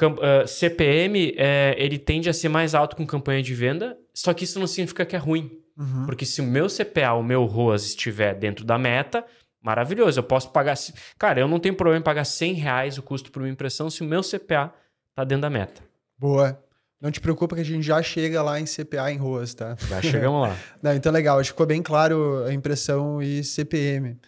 ah, 0.05 0.47
CPM 0.47 1.33
eh, 1.37 1.75
ele 1.77 1.97
tende 1.97 2.29
a 2.29 2.33
ser 2.33 2.49
mais 2.49 2.73
alto 2.73 2.95
com 2.95 3.05
campanha 3.05 3.41
de 3.41 3.53
venda, 3.53 3.97
só 4.13 4.33
que 4.33 4.43
isso 4.43 4.59
não 4.59 4.67
significa 4.67 5.05
que 5.05 5.15
é 5.15 5.19
ruim. 5.19 5.51
Uhum. 5.77 6.05
Porque 6.05 6.25
se 6.25 6.41
o 6.41 6.43
meu 6.43 6.67
CPA, 6.67 7.13
o 7.13 7.23
meu 7.23 7.45
ROAS 7.45 7.85
estiver 7.85 8.35
dentro 8.35 8.65
da 8.65 8.77
meta, 8.77 9.25
maravilhoso. 9.61 10.19
Eu 10.19 10.23
posso 10.23 10.49
pagar. 10.51 10.75
Cara, 11.17 11.39
eu 11.39 11.47
não 11.47 11.59
tenho 11.59 11.75
problema 11.75 11.99
em 11.99 12.03
pagar 12.03 12.25
100 12.25 12.53
reais 12.53 12.97
o 12.97 13.03
custo 13.03 13.31
por 13.31 13.41
uma 13.41 13.49
impressão 13.49 13.89
se 13.89 14.01
o 14.01 14.05
meu 14.05 14.21
CPA 14.21 14.73
está 15.09 15.23
dentro 15.23 15.41
da 15.41 15.49
meta. 15.49 15.81
Boa. 16.17 16.61
Não 16.99 17.09
te 17.09 17.19
preocupa 17.19 17.55
que 17.55 17.61
a 17.61 17.65
gente 17.65 17.83
já 17.83 18.01
chega 18.03 18.43
lá 18.43 18.59
em 18.59 18.65
CPA 18.65 19.11
em 19.11 19.17
ROAS, 19.17 19.55
tá? 19.55 19.75
Já 19.89 20.01
chegamos 20.03 20.47
lá. 20.47 20.55
Não, 20.83 20.93
então 20.93 21.11
legal, 21.11 21.39
acho 21.39 21.49
que 21.49 21.53
ficou 21.53 21.65
bem 21.65 21.81
claro 21.81 22.43
a 22.45 22.53
impressão 22.53 23.19
e 23.21 23.43
CPM. 23.43 24.19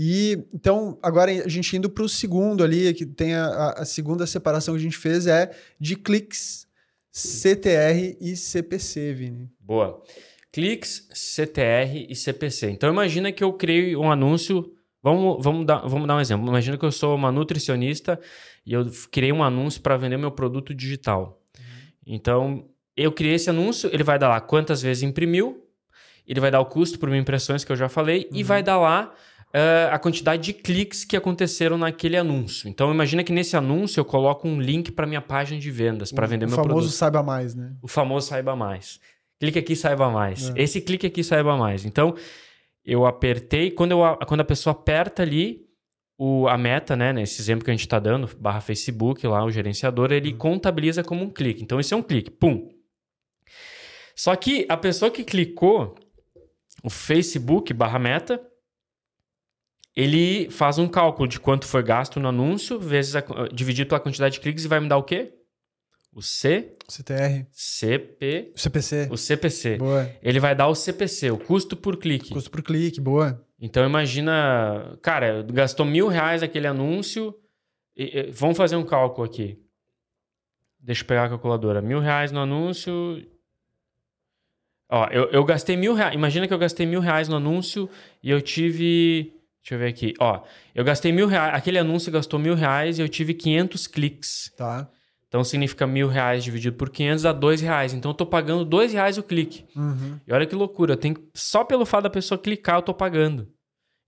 E 0.00 0.44
então, 0.54 0.96
agora 1.02 1.32
a 1.32 1.48
gente 1.48 1.76
indo 1.76 1.90
para 1.90 2.04
o 2.04 2.08
segundo 2.08 2.62
ali, 2.62 2.94
que 2.94 3.04
tem 3.04 3.34
a, 3.34 3.70
a- 3.78 3.84
segunda 3.84 4.28
separação 4.28 4.72
que 4.74 4.78
a 4.78 4.82
gente 4.82 4.96
fez 4.96 5.26
é 5.26 5.50
de 5.80 5.96
cliques, 5.96 6.68
CTR 7.10 8.16
e 8.20 8.36
CPC, 8.36 9.12
Vini. 9.12 9.50
Boa. 9.58 10.00
Cliques, 10.52 11.08
CTR 11.12 12.06
e 12.08 12.14
CPC. 12.14 12.70
Então 12.70 12.88
imagina 12.90 13.32
que 13.32 13.42
eu 13.42 13.52
criei 13.52 13.96
um 13.96 14.08
anúncio. 14.10 14.72
Vamos, 15.02 15.42
vamos, 15.42 15.66
dar, 15.66 15.78
vamos 15.86 16.06
dar 16.06 16.14
um 16.16 16.20
exemplo. 16.20 16.46
Imagina 16.46 16.78
que 16.78 16.84
eu 16.84 16.92
sou 16.92 17.16
uma 17.16 17.32
nutricionista 17.32 18.20
e 18.64 18.72
eu 18.74 18.86
criei 19.10 19.32
um 19.32 19.42
anúncio 19.42 19.80
para 19.80 19.96
vender 19.96 20.16
meu 20.16 20.30
produto 20.30 20.72
digital. 20.72 21.42
Então, 22.06 22.68
eu 22.96 23.10
criei 23.10 23.34
esse 23.34 23.50
anúncio, 23.50 23.90
ele 23.92 24.04
vai 24.04 24.16
dar 24.18 24.28
lá 24.28 24.40
quantas 24.40 24.80
vezes 24.80 25.02
imprimiu, 25.02 25.64
ele 26.26 26.38
vai 26.40 26.50
dar 26.52 26.60
o 26.60 26.66
custo 26.66 26.98
por 27.00 27.08
mil 27.10 27.18
impressões 27.20 27.64
que 27.64 27.72
eu 27.72 27.76
já 27.76 27.88
falei, 27.88 28.28
e 28.32 28.38
Uhum. 28.42 28.44
vai 28.46 28.62
dar 28.62 28.78
lá 28.78 29.12
uh, 29.54 29.92
a 29.92 29.98
quantidade 29.98 30.42
de 30.42 30.52
cliques 30.52 31.04
que 31.04 31.16
aconteceram 31.16 31.78
naquele 31.78 32.16
anúncio. 32.16 32.68
Então, 32.68 32.92
imagina 32.92 33.24
que 33.24 33.32
nesse 33.32 33.56
anúncio 33.56 34.00
eu 34.00 34.04
coloco 34.04 34.46
um 34.46 34.60
link 34.60 34.92
para 34.92 35.06
minha 35.06 35.20
página 35.20 35.60
de 35.60 35.70
vendas 35.70 36.12
para 36.12 36.26
vender 36.26 36.46
o 36.46 36.48
meu 36.48 36.56
produto. 36.56 36.72
famoso 36.72 36.90
saiba 36.90 37.22
mais, 37.22 37.54
né? 37.54 37.72
O 37.82 37.88
famoso 37.88 38.28
saiba 38.28 38.54
mais. 38.54 39.00
Clique 39.40 39.58
aqui, 39.58 39.76
saiba 39.76 40.10
mais. 40.10 40.50
É. 40.50 40.62
Esse 40.62 40.80
clique 40.80 41.06
aqui, 41.06 41.22
saiba 41.22 41.56
mais. 41.56 41.84
Então, 41.84 42.14
eu 42.84 43.06
apertei. 43.06 43.70
Quando, 43.70 43.92
eu, 43.92 44.16
quando 44.26 44.40
a 44.40 44.44
pessoa 44.44 44.72
aperta 44.72 45.22
ali 45.22 45.66
o, 46.18 46.48
a 46.48 46.58
meta, 46.58 46.96
né? 46.96 47.12
Nesse 47.12 47.40
exemplo 47.40 47.64
que 47.64 47.70
a 47.70 47.74
gente 47.74 47.86
está 47.86 48.00
dando, 48.00 48.28
barra 48.38 48.60
Facebook, 48.60 49.24
lá, 49.26 49.44
o 49.44 49.50
gerenciador, 49.50 50.10
ele 50.10 50.32
contabiliza 50.32 51.04
como 51.04 51.24
um 51.24 51.30
clique. 51.30 51.62
Então, 51.62 51.78
esse 51.78 51.94
é 51.94 51.96
um 51.96 52.02
clique. 52.02 52.30
Pum. 52.30 52.68
Só 54.16 54.34
que 54.34 54.66
a 54.68 54.76
pessoa 54.76 55.12
que 55.12 55.22
clicou, 55.22 55.94
o 56.82 56.90
Facebook 56.90 57.72
barra 57.72 58.00
meta, 58.00 58.42
ele 60.00 60.48
faz 60.50 60.78
um 60.78 60.86
cálculo 60.86 61.26
de 61.28 61.40
quanto 61.40 61.66
foi 61.66 61.82
gasto 61.82 62.20
no 62.20 62.28
anúncio, 62.28 62.78
vezes 62.78 63.16
a, 63.16 63.24
dividido 63.52 63.88
pela 63.88 64.00
quantidade 64.00 64.34
de 64.34 64.40
cliques 64.40 64.64
e 64.64 64.68
vai 64.68 64.78
me 64.78 64.88
dar 64.88 64.96
o 64.96 65.02
quê? 65.02 65.34
O 66.12 66.22
C, 66.22 66.76
CTR, 66.88 67.46
CP, 67.52 68.52
o 68.54 68.58
CPC. 68.58 69.08
o 69.10 69.16
CPC. 69.16 69.76
Boa. 69.76 70.10
Ele 70.22 70.38
vai 70.40 70.54
dar 70.54 70.68
o 70.68 70.74
CPC, 70.74 71.30
o 71.32 71.38
custo 71.38 71.76
por 71.76 71.96
clique. 71.96 72.30
Custo 72.30 72.50
por 72.50 72.62
clique, 72.62 73.00
boa. 73.00 73.44
Então 73.60 73.84
imagina, 73.84 74.96
cara, 75.02 75.42
gastou 75.42 75.84
mil 75.84 76.06
reais 76.08 76.42
aquele 76.42 76.66
anúncio. 76.68 77.34
e- 77.96 78.20
e- 78.20 78.30
vamos 78.30 78.56
fazer 78.56 78.76
um 78.76 78.84
cálculo 78.84 79.26
aqui. 79.26 79.58
Deixa 80.78 81.02
eu 81.02 81.06
pegar 81.06 81.24
a 81.24 81.28
calculadora. 81.28 81.82
Mil 81.82 81.98
reais 81.98 82.30
no 82.30 82.38
anúncio. 82.38 82.92
Ó, 84.88 85.06
eu, 85.10 85.24
eu 85.30 85.44
gastei 85.44 85.76
mil 85.76 85.92
reais. 85.94 86.14
Imagina 86.14 86.46
que 86.46 86.54
eu 86.54 86.58
gastei 86.58 86.86
mil 86.86 87.00
reais 87.00 87.28
no 87.28 87.36
anúncio 87.36 87.90
e 88.22 88.30
eu 88.30 88.40
tive. 88.40 89.32
Deixa 89.68 89.74
eu 89.74 89.78
ver 89.80 89.88
aqui. 89.88 90.14
Ó, 90.18 90.40
eu 90.74 90.82
gastei 90.82 91.12
mil 91.12 91.26
reais. 91.26 91.54
Aquele 91.54 91.78
anúncio 91.78 92.10
gastou 92.10 92.40
mil 92.40 92.54
reais 92.54 92.98
e 92.98 93.02
eu 93.02 93.08
tive 93.08 93.34
500 93.34 93.86
cliques. 93.86 94.50
Tá. 94.56 94.88
Então 95.28 95.44
significa 95.44 95.86
mil 95.86 96.08
reais 96.08 96.42
dividido 96.42 96.74
por 96.74 96.88
500 96.88 97.22
dá 97.22 97.32
dois 97.34 97.60
reais. 97.60 97.92
Então 97.92 98.12
eu 98.12 98.14
tô 98.14 98.24
pagando 98.24 98.64
dois 98.64 98.94
reais 98.94 99.18
o 99.18 99.22
clique. 99.22 99.66
Uhum. 99.76 100.18
E 100.26 100.32
olha 100.32 100.46
que 100.46 100.54
loucura, 100.54 100.94
eu 100.94 100.96
tenho 100.96 101.16
que- 101.16 101.22
só 101.34 101.64
pelo 101.64 101.84
fato 101.84 102.04
da 102.04 102.10
pessoa 102.10 102.38
clicar 102.38 102.76
eu 102.76 102.82
tô 102.82 102.94
pagando. 102.94 103.46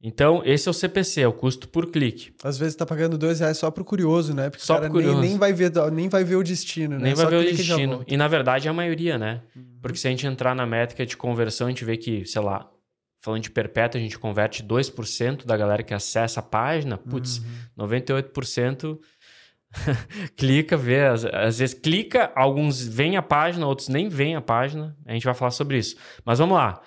Então 0.02 0.40
esse 0.46 0.66
é 0.66 0.70
o 0.70 0.72
CPC, 0.72 1.20
é 1.20 1.28
o 1.28 1.32
custo 1.34 1.68
por 1.68 1.90
clique. 1.90 2.32
Às 2.42 2.56
vezes 2.56 2.74
tá 2.74 2.86
pagando 2.86 3.18
dois 3.18 3.38
reais 3.40 3.58
só 3.58 3.70
pro 3.70 3.84
curioso, 3.84 4.34
né? 4.34 4.48
Porque 4.48 4.64
Só 4.64 4.74
o 4.74 4.76
cara 4.78 4.88
pro 4.88 4.94
curioso. 4.98 5.20
Nem, 5.20 5.28
nem, 5.32 5.38
vai 5.38 5.52
ver, 5.52 5.70
nem 5.92 6.08
vai 6.08 6.24
ver 6.24 6.36
o 6.36 6.42
destino, 6.42 6.96
né? 6.96 7.02
Nem 7.04 7.14
vai 7.14 7.26
Só 7.26 7.30
ver 7.30 7.36
o 7.36 7.44
destino. 7.44 8.02
E 8.08 8.16
na 8.16 8.26
verdade 8.26 8.66
é 8.66 8.70
a 8.70 8.72
maioria, 8.72 9.18
né? 9.18 9.42
Porque 9.82 9.98
se 9.98 10.08
a 10.08 10.10
gente 10.10 10.26
entrar 10.26 10.54
na 10.54 10.64
métrica 10.64 11.04
de 11.04 11.18
conversão, 11.18 11.66
a 11.66 11.70
gente 11.70 11.84
vê 11.84 11.98
que, 11.98 12.24
sei 12.24 12.40
lá, 12.40 12.66
falando 13.20 13.42
de 13.42 13.50
perpétua, 13.50 14.00
a 14.00 14.02
gente 14.02 14.18
converte 14.18 14.62
2% 14.62 15.44
da 15.44 15.56
galera 15.56 15.82
que 15.82 15.94
acessa 15.94 16.40
a 16.40 16.42
página. 16.42 16.96
Putz, 16.96 17.40
98% 17.78 18.98
clica, 20.36 20.76
vê. 20.76 21.06
Às, 21.06 21.24
às 21.24 21.58
vezes 21.58 21.74
clica, 21.74 22.32
alguns 22.34 22.86
vêm 22.86 23.16
a 23.16 23.22
página, 23.22 23.66
outros 23.66 23.88
nem 23.88 24.08
vêm 24.08 24.36
a 24.36 24.40
página. 24.40 24.96
A 25.06 25.12
gente 25.12 25.24
vai 25.24 25.34
falar 25.34 25.50
sobre 25.50 25.78
isso. 25.78 25.96
Mas 26.24 26.38
vamos 26.38 26.56
lá. 26.56 26.82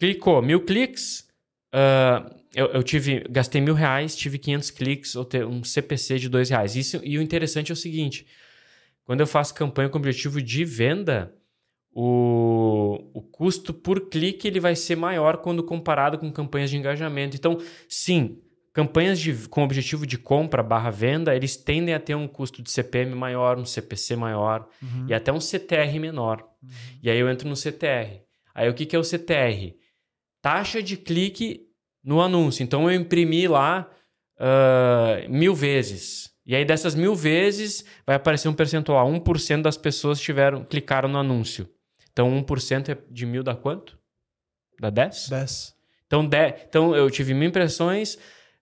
Clicou, 0.00 0.42
mil 0.42 0.64
cliques. 0.64 1.28
ah, 1.72 2.30
eu, 2.54 2.66
eu 2.66 2.82
tive, 2.82 3.24
gastei 3.28 3.60
mil 3.60 3.74
reais, 3.74 4.14
tive 4.14 4.38
500 4.38 4.70
cliques, 4.70 5.16
ou 5.16 5.24
ter 5.24 5.44
um 5.44 5.64
CPC 5.64 6.18
de 6.18 6.28
dois 6.28 6.48
reais. 6.48 6.76
Isso, 6.76 7.00
e 7.02 7.18
o 7.18 7.22
interessante 7.22 7.72
é 7.72 7.74
o 7.74 7.76
seguinte: 7.76 8.26
quando 9.04 9.20
eu 9.20 9.26
faço 9.26 9.54
campanha 9.54 9.88
com 9.88 9.98
objetivo 9.98 10.40
de 10.40 10.64
venda, 10.64 11.34
o, 11.94 13.10
o 13.14 13.22
custo 13.22 13.72
por 13.72 14.08
clique 14.08 14.48
ele 14.48 14.58
vai 14.58 14.74
ser 14.74 14.96
maior 14.96 15.36
quando 15.38 15.62
comparado 15.62 16.18
com 16.18 16.30
campanhas 16.32 16.70
de 16.70 16.76
engajamento. 16.76 17.36
Então, 17.36 17.58
sim, 17.88 18.40
campanhas 18.72 19.20
de, 19.20 19.48
com 19.48 19.62
objetivo 19.62 20.04
de 20.06 20.18
compra 20.18 20.62
barra 20.62 20.90
venda, 20.90 21.34
eles 21.34 21.56
tendem 21.56 21.94
a 21.94 22.00
ter 22.00 22.16
um 22.16 22.26
custo 22.26 22.62
de 22.62 22.70
CPM 22.70 23.14
maior, 23.14 23.58
um 23.58 23.64
CPC 23.64 24.16
maior 24.16 24.68
Uhum. 24.82 25.06
e 25.08 25.14
até 25.14 25.32
um 25.32 25.40
CTR 25.40 25.98
menor. 26.00 26.44
E 27.02 27.08
aí 27.08 27.18
eu 27.18 27.28
entro 27.30 27.48
no 27.48 27.54
CTR. 27.54 28.22
Aí 28.54 28.68
o 28.68 28.74
que, 28.74 28.84
que 28.86 28.96
é 28.96 28.98
o 28.98 29.04
CTR? 29.04 29.74
Taxa 30.42 30.82
de 30.82 30.96
clique 30.96 31.60
no 32.02 32.20
anúncio. 32.20 32.62
Então 32.62 32.90
eu 32.90 33.00
imprimi 33.00 33.46
lá 33.46 33.88
ah, 34.38 35.24
mil 35.28 35.54
vezes. 35.54 36.30
E 36.46 36.54
aí 36.54 36.64
dessas 36.64 36.94
mil 36.94 37.14
vezes 37.14 37.84
vai 38.06 38.16
aparecer 38.16 38.48
um 38.48 38.54
percentual. 38.54 39.10
1% 39.10 39.62
das 39.62 39.76
pessoas 39.76 40.20
tiveram, 40.20 40.64
clicaram 40.64 41.08
no 41.08 41.18
anúncio. 41.18 41.68
Então 42.14 42.30
1% 42.30 42.88
é 42.90 42.98
de 43.10 43.26
mil 43.26 43.42
dá 43.42 43.54
quanto? 43.54 43.98
Dá 44.80 44.88
10? 44.88 45.28
10. 45.28 45.74
Então, 46.06 46.24
de- 46.26 46.54
então 46.68 46.94
eu 46.96 47.10
tive 47.10 47.34
mil 47.34 47.48
impressões, 47.48 48.16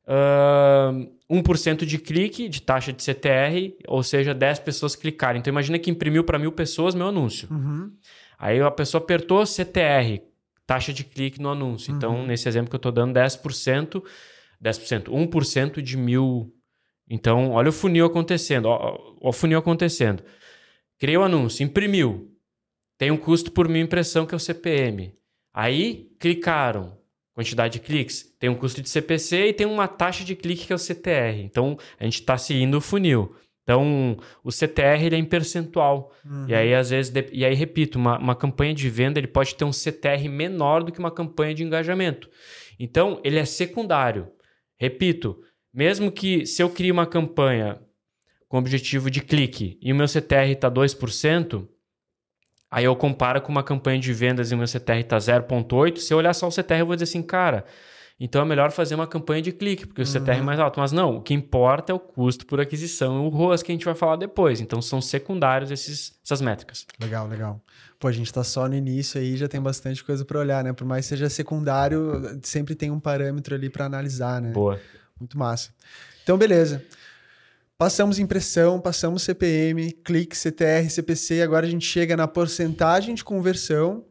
ah, 0.07 0.91
1% 1.31 1.85
de 1.87 1.99
clique, 1.99 2.49
de 2.49 2.63
taxa 2.63 2.93
de 2.93 3.03
CTR, 3.03 3.77
ou 3.87 4.03
seja, 4.03 4.33
10 4.35 4.59
pessoas 4.61 4.97
clicaram. 4.97 5.39
Então 5.39 5.51
imagina 5.53 5.79
que 5.79 5.91
imprimiu 5.91 6.25
para 6.25 6.39
mil 6.39 6.53
pessoas 6.53 6.95
meu 6.95 7.09
anúncio. 7.09 7.47
Uhum. 7.51 7.93
Aí 8.39 8.61
a 8.61 8.71
pessoa 8.71 9.03
apertou 9.03 9.45
CTR, 9.47 10.21
taxa 10.67 10.93
de 10.93 11.05
clique 11.05 11.41
no 11.41 11.51
anúncio. 11.51 11.95
Então, 11.95 12.27
nesse 12.27 12.49
exemplo 12.49 12.71
que 12.71 12.75
eu 12.75 12.79
estou 12.79 12.91
dando, 12.93 13.13
10%, 13.15 14.03
10%, 14.61 15.11
1% 15.13 15.83
de 15.83 15.97
mil. 15.97 16.53
Então, 17.09 17.51
olha 17.51 17.69
o 17.69 17.73
funil 17.73 18.07
acontecendo. 18.07 18.67
Ó 18.67 18.99
o 19.21 19.33
funil 19.33 19.59
acontecendo. 19.59 20.23
Criei 20.99 21.17
o 21.19 21.23
anúncio, 21.23 21.63
imprimiu. 21.63 22.32
Tem 23.03 23.11
um 23.11 23.17
custo 23.17 23.51
por 23.51 23.69
mil 23.69 23.83
impressão, 23.83 24.25
que 24.25 24.33
é 24.33 24.37
o 24.37 24.39
CPM. 24.39 25.13
Aí, 25.53 26.09
clicaram. 26.21 26.97
Quantidade 27.35 27.73
de 27.73 27.81
cliques. 27.81 28.33
Tem 28.39 28.49
um 28.49 28.55
custo 28.55 28.81
de 28.81 28.89
CPC 28.89 29.47
e 29.47 29.53
tem 29.53 29.67
uma 29.67 29.89
taxa 29.89 30.23
de 30.23 30.37
clique, 30.37 30.69
que 30.69 30.73
é 30.73 30.77
o 30.77 30.79
CTR. 30.79 31.43
Então, 31.43 31.77
a 31.99 32.05
gente 32.05 32.21
está 32.21 32.39
seguindo 32.39 32.77
o 32.77 32.81
funil. 32.81 33.35
Então, 33.65 34.17
o 34.45 34.53
CTR 34.53 35.05
ele 35.05 35.17
é 35.17 35.19
em 35.19 35.25
percentual. 35.25 36.13
Uhum. 36.25 36.47
E 36.47 36.55
aí, 36.55 36.73
às 36.73 36.91
vezes, 36.91 37.13
e 37.33 37.45
aí, 37.45 37.55
repito, 37.55 37.99
uma, 37.99 38.17
uma 38.21 38.37
campanha 38.37 38.73
de 38.73 38.89
venda 38.89 39.19
ele 39.19 39.27
pode 39.27 39.57
ter 39.57 39.65
um 39.65 39.73
CTR 39.73 40.29
menor 40.29 40.85
do 40.85 40.93
que 40.93 41.01
uma 41.01 41.11
campanha 41.11 41.57
de 41.57 41.65
engajamento. 41.65 42.31
Então, 42.79 43.21
ele 43.25 43.41
é 43.41 43.45
secundário. 43.45 44.29
Repito, 44.79 45.43
mesmo 45.75 46.13
que 46.13 46.47
se 46.47 46.63
eu 46.63 46.71
crie 46.71 46.93
uma 46.93 47.05
campanha 47.05 47.83
com 48.47 48.59
objetivo 48.59 49.11
de 49.11 49.23
clique 49.23 49.77
e 49.83 49.93
o 49.93 49.97
meu 49.97 50.07
CTR 50.07 50.53
está 50.53 50.71
2%, 50.71 51.67
aí 52.73 52.85
eu 52.87 52.97
comparo 52.97 53.43
com 53.43 53.53
uma 53.53 53.63
campanha 53.63 54.01
de 54.01 54.13
vendas 54.15 54.51
e 54.51 54.55
o 54.55 54.59
meu 54.59 54.67
CTR 54.67 55.01
está 55.01 55.19
0,8%. 55.19 55.99
Se 55.99 56.15
eu 56.15 56.19
olhar 56.19 56.33
só 56.33 56.49
o 56.49 56.51
CTR, 56.51 56.81
eu 56.81 56.87
vou 56.87 56.97
dizer 56.97 57.05
assim, 57.05 57.23
cara, 57.23 57.67
então 58.19 58.41
é 58.41 58.45
melhor 58.45 58.71
fazer 58.71 58.95
uma 58.95 59.07
campanha 59.07 59.43
de 59.43 59.53
clique, 59.53 59.87
porque 59.87 60.01
o 60.01 60.07
CTR 60.07 60.39
é 60.39 60.41
mais 60.41 60.59
alto. 60.59 60.81
Mas 60.81 60.91
não, 60.91 61.17
o 61.17 61.21
que 61.21 61.35
importa 61.35 61.93
é 61.93 61.95
o 61.95 61.99
custo 61.99 62.47
por 62.47 62.61
aquisição 62.61 63.17
e 63.17 63.27
o 63.27 63.29
ROAS 63.29 63.63
que 63.63 63.71
a 63.71 63.75
gente 63.75 63.85
vai 63.85 63.95
falar 63.95 64.17
depois. 64.17 64.61
Então 64.61 64.81
são 64.81 65.03
secundários 65.03 65.71
esses, 65.71 66.19
essas 66.25 66.41
métricas. 66.41 66.87
Legal, 66.99 67.29
legal. 67.29 67.61
Pô, 68.01 68.09
a 68.09 68.13
gente 68.13 68.33
tá 68.33 68.43
só 68.43 68.67
no 68.69 68.75
início 68.75 69.21
aí, 69.21 69.37
já 69.37 69.47
tem 69.47 69.61
bastante 69.61 70.03
coisa 70.03 70.25
para 70.25 70.39
olhar, 70.39 70.65
né? 70.65 70.73
Por 70.73 70.87
mais 70.87 71.05
que 71.05 71.11
seja 71.11 71.29
secundário, 71.29 72.41
sempre 72.43 72.75
tem 72.75 72.91
um 72.91 72.99
parâmetro 72.99 73.55
ali 73.55 73.69
para 73.69 73.85
analisar, 73.85 74.41
né? 74.41 74.51
Boa. 74.51 74.81
Muito 75.21 75.39
massa. 75.39 75.71
Então, 76.23 76.39
beleza. 76.39 76.85
Passamos 77.83 78.21
impressão, 78.21 78.81
passamos 78.81 79.25
CPM, 79.25 79.91
clique, 79.91 80.37
CTR, 80.37 80.89
CPC, 80.89 81.43
agora 81.43 81.67
a 81.67 81.69
gente 81.69 81.85
chega 81.85 82.17
na 82.17 82.29
porcentagem 82.29 83.13
de 83.13 83.25
conversão, 83.25 84.05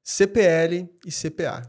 CPL 0.00 0.88
e 1.04 1.10
CPA. 1.10 1.66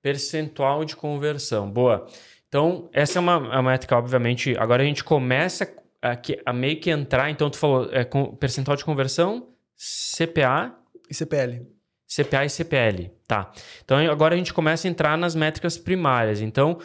Percentual 0.00 0.82
de 0.86 0.96
conversão. 0.96 1.70
Boa. 1.70 2.06
Então, 2.48 2.88
essa 2.90 3.18
é 3.18 3.20
uma, 3.20 3.36
uma 3.36 3.62
métrica, 3.64 3.98
obviamente. 3.98 4.56
Agora 4.56 4.82
a 4.82 4.86
gente 4.86 5.04
começa 5.04 5.70
a, 6.00 6.16
a 6.46 6.52
meio 6.54 6.80
que 6.80 6.88
entrar. 6.88 7.28
Então, 7.28 7.50
tu 7.50 7.58
falou 7.58 7.90
é, 7.92 8.02
com, 8.02 8.34
percentual 8.34 8.74
de 8.74 8.82
conversão, 8.82 9.48
CPA, 9.76 10.74
E 11.06 11.12
CPL? 11.12 11.66
CPA 12.08 12.46
e 12.46 12.48
CPL. 12.48 13.10
Tá. 13.28 13.52
Então, 13.84 13.98
agora 14.10 14.34
a 14.34 14.38
gente 14.38 14.54
começa 14.54 14.88
a 14.88 14.90
entrar 14.90 15.18
nas 15.18 15.34
métricas 15.34 15.76
primárias. 15.76 16.40
Então, 16.40 16.78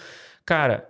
cara, 0.45 0.89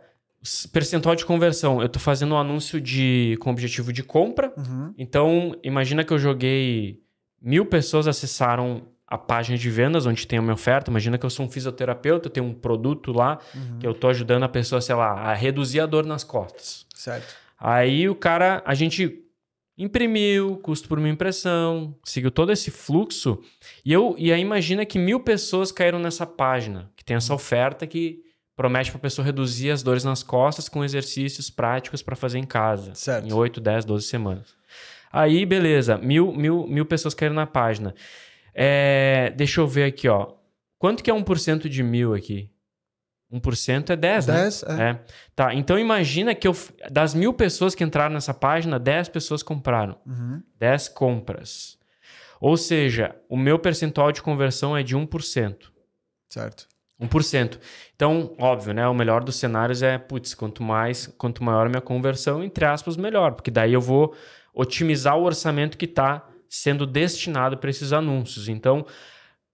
percentual 0.72 1.16
de 1.16 1.25
conversão. 1.25 1.82
Eu 1.82 1.89
tô 1.89 2.00
fazendo 2.00 2.36
um 2.36 2.38
anúncio 2.38 2.80
de, 2.80 3.38
com 3.39 3.50
objetivo 3.51 3.92
de 3.92 4.04
compra. 4.04 4.54
Uhum. 4.58 4.94
Então, 4.98 5.56
imagina 5.63 6.04
que 6.04 6.13
eu 6.13 6.20
joguei 6.20 7.00
mil 7.42 7.66
pessoas 7.66 8.08
acessaram 8.08 8.88
a 9.06 9.18
página 9.18 9.58
de 9.58 9.70
vendas 9.70 10.06
onde 10.06 10.27
tem 10.27 10.38
a 10.38 10.42
minha 10.42 10.54
oferta. 10.54 10.92
Imagina 10.92 11.18
que 11.18 11.25
eu 11.25 11.30
sou 11.30 11.46
um 11.46 11.50
fisioterapeuta, 11.50 12.27
eu 12.27 12.32
tenho 12.32 12.46
um 12.46 12.54
produto 12.54 13.13
lá 13.13 13.39
Uhum. 13.56 13.80
que 13.80 13.88
eu 13.88 13.94
tô 13.94 14.10
ajudando 14.10 14.44
a 14.44 14.50
pessoa, 14.50 14.82
sei 14.82 14.96
lá, 14.96 15.12
a 15.13 15.34
reduzir 15.34 15.80
a 15.80 15.86
dor 15.86 16.06
nas 16.06 16.24
costas. 16.24 16.86
Certo. 16.94 17.36
Aí 17.60 18.10
o 18.10 18.16
cara, 18.16 18.62
a 18.66 18.74
gente 18.74 19.24
imprimiu, 19.77 20.58
custo 20.58 20.89
por 20.89 20.98
uma 20.98 21.08
impressão, 21.08 21.96
seguiu 22.04 22.32
todo 22.32 22.51
esse 22.51 22.72
fluxo. 22.72 23.39
E, 23.86 23.94
eu, 23.94 24.16
e 24.18 24.34
aí 24.34 24.42
imagina 24.42 24.86
que 24.86 24.98
mil 24.98 25.20
pessoas 25.20 25.72
caíram 25.72 26.00
nessa 26.00 26.25
página, 26.25 26.92
que 26.96 27.06
tem 27.06 27.16
essa 27.16 27.34
oferta 27.34 27.86
que 27.86 28.24
promete 28.57 28.89
para 28.89 28.97
a 28.97 29.01
pessoa 29.01 29.23
reduzir 29.23 29.69
as 29.69 29.83
dores 29.83 30.03
nas 30.03 30.23
costas 30.23 30.67
com 30.67 30.83
exercícios 30.83 31.49
práticos 31.49 32.01
para 32.01 32.15
fazer 32.15 32.39
em 32.39 32.43
casa. 32.43 32.93
Certo. 32.95 33.27
Em 33.27 33.31
8, 33.31 33.61
10, 33.61 33.85
12 33.85 34.07
semanas. 34.07 34.57
Aí, 35.13 35.45
beleza, 35.45 35.97
mil, 35.99 36.33
mil, 36.33 36.67
mil 36.67 36.85
pessoas 36.85 37.13
caíram 37.13 37.35
na 37.35 37.45
página. 37.45 37.93
É, 38.53 39.31
deixa 39.37 39.61
eu 39.61 39.67
ver 39.67 39.83
aqui, 39.85 40.09
ó. 40.09 40.33
Quanto 40.79 41.03
que 41.03 41.09
é 41.09 41.13
1% 41.13 41.69
de 41.69 41.83
mil 41.83 42.15
aqui? 42.15 42.49
1% 43.31 43.91
é 43.91 43.95
10, 43.95 44.25
10 44.25 44.63
né? 44.63 44.69
É. 44.69 44.89
é. 44.89 44.99
Tá, 45.35 45.53
então 45.53 45.77
imagina 45.77 46.33
que 46.33 46.47
eu, 46.47 46.55
das 46.89 47.13
mil 47.13 47.33
pessoas 47.33 47.75
que 47.75 47.83
entraram 47.83 48.15
nessa 48.15 48.33
página, 48.33 48.79
10 48.79 49.09
pessoas 49.09 49.43
compraram. 49.43 49.97
Uhum. 50.05 50.41
10 50.57 50.89
compras. 50.89 51.77
Ou 52.39 52.57
seja, 52.57 53.15
o 53.29 53.37
meu 53.37 53.59
percentual 53.59 54.11
de 54.11 54.21
conversão 54.21 54.75
é 54.75 54.81
de 54.81 54.95
1%. 54.95 55.55
Certo. 56.29 56.67
1%. 57.00 57.60
Então, 57.96 58.36
óbvio, 58.39 58.74
né? 58.74 58.88
O 58.88 58.94
melhor 58.94 59.24
dos 59.24 59.36
cenários 59.36 59.84
é, 59.84 59.98
putz, 59.98 60.34
quanto 60.34 60.63
mais, 60.63 61.08
quanto 61.18 61.44
maior 61.44 61.68
a 61.68 61.70
minha 61.70 61.82
conversão, 61.82 62.44
entre 62.44 62.66
aspas, 62.66 62.98
melhor. 62.98 63.34
Porque 63.34 63.51
daí 63.51 63.74
eu 63.74 63.82
vou 63.82 64.16
otimizar 64.54 65.18
o 65.18 65.24
orçamento 65.24 65.77
que 65.77 65.86
está 65.86 66.27
sendo 66.50 66.86
destinado 66.86 67.58
para 67.58 67.70
esses 67.70 67.94
anúncios. 67.94 68.50
Então, 68.50 68.86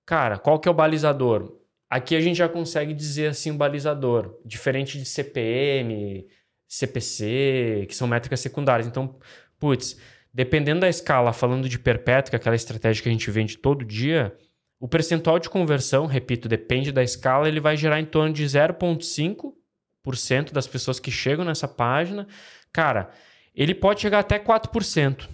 cara, 0.05 0.37
qual 0.37 0.59
que 0.59 0.67
é 0.67 0.71
o 0.71 0.73
balizador? 0.73 1.57
Aqui 1.89 2.15
a 2.15 2.21
gente 2.21 2.37
já 2.37 2.49
consegue 2.49 2.93
dizer 2.93 3.27
assim 3.27 3.51
o 3.51 3.55
balizador, 3.55 4.39
diferente 4.45 4.97
de 4.97 5.05
CPM, 5.05 6.25
CPC, 6.67 7.85
que 7.87 7.95
são 7.95 8.07
métricas 8.07 8.39
secundárias. 8.39 8.87
Então, 8.87 9.19
putz, 9.59 9.99
dependendo 10.33 10.81
da 10.81 10.89
escala, 10.89 11.31
falando 11.33 11.69
de 11.69 11.77
perpétua, 11.77 12.35
é 12.35 12.37
aquela 12.37 12.55
estratégia 12.55 13.03
que 13.03 13.09
a 13.09 13.11
gente 13.11 13.29
vende 13.29 13.57
todo 13.57 13.85
dia, 13.85 14.35
o 14.83 14.87
percentual 14.89 15.39
de 15.39 15.49
conversão, 15.49 16.05
repito, 16.05 16.49
depende 16.49 16.91
da 16.91 17.01
escala, 17.01 17.47
ele 17.47 17.61
vai 17.61 17.77
gerar 17.77 18.01
em 18.01 18.05
torno 18.05 18.33
de 18.33 18.43
0,5% 18.43 20.51
das 20.51 20.67
pessoas 20.67 20.99
que 20.99 21.09
chegam 21.09 21.45
nessa 21.45 21.69
página. 21.69 22.27
Cara, 22.69 23.09
ele 23.55 23.73
pode 23.73 24.01
chegar 24.01 24.19
até 24.19 24.37
4%. 24.37 25.29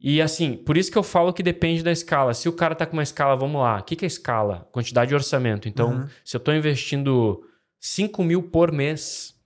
E 0.00 0.20
assim, 0.20 0.56
por 0.56 0.76
isso 0.76 0.90
que 0.90 0.98
eu 0.98 1.04
falo 1.04 1.32
que 1.32 1.40
depende 1.40 1.84
da 1.84 1.92
escala. 1.92 2.34
Se 2.34 2.48
o 2.48 2.52
cara 2.52 2.74
tá 2.74 2.84
com 2.84 2.94
uma 2.94 3.02
escala, 3.04 3.36
vamos 3.36 3.62
lá, 3.62 3.78
o 3.78 3.84
que, 3.84 3.94
que 3.94 4.04
é 4.04 4.08
escala? 4.08 4.68
Quantidade 4.72 5.10
de 5.10 5.14
orçamento. 5.14 5.68
Então, 5.68 5.92
uhum. 5.92 6.08
se 6.24 6.34
eu 6.34 6.38
estou 6.38 6.52
investindo 6.52 7.40
5 7.78 8.24
mil 8.24 8.42
por 8.42 8.72
mês, 8.72 9.36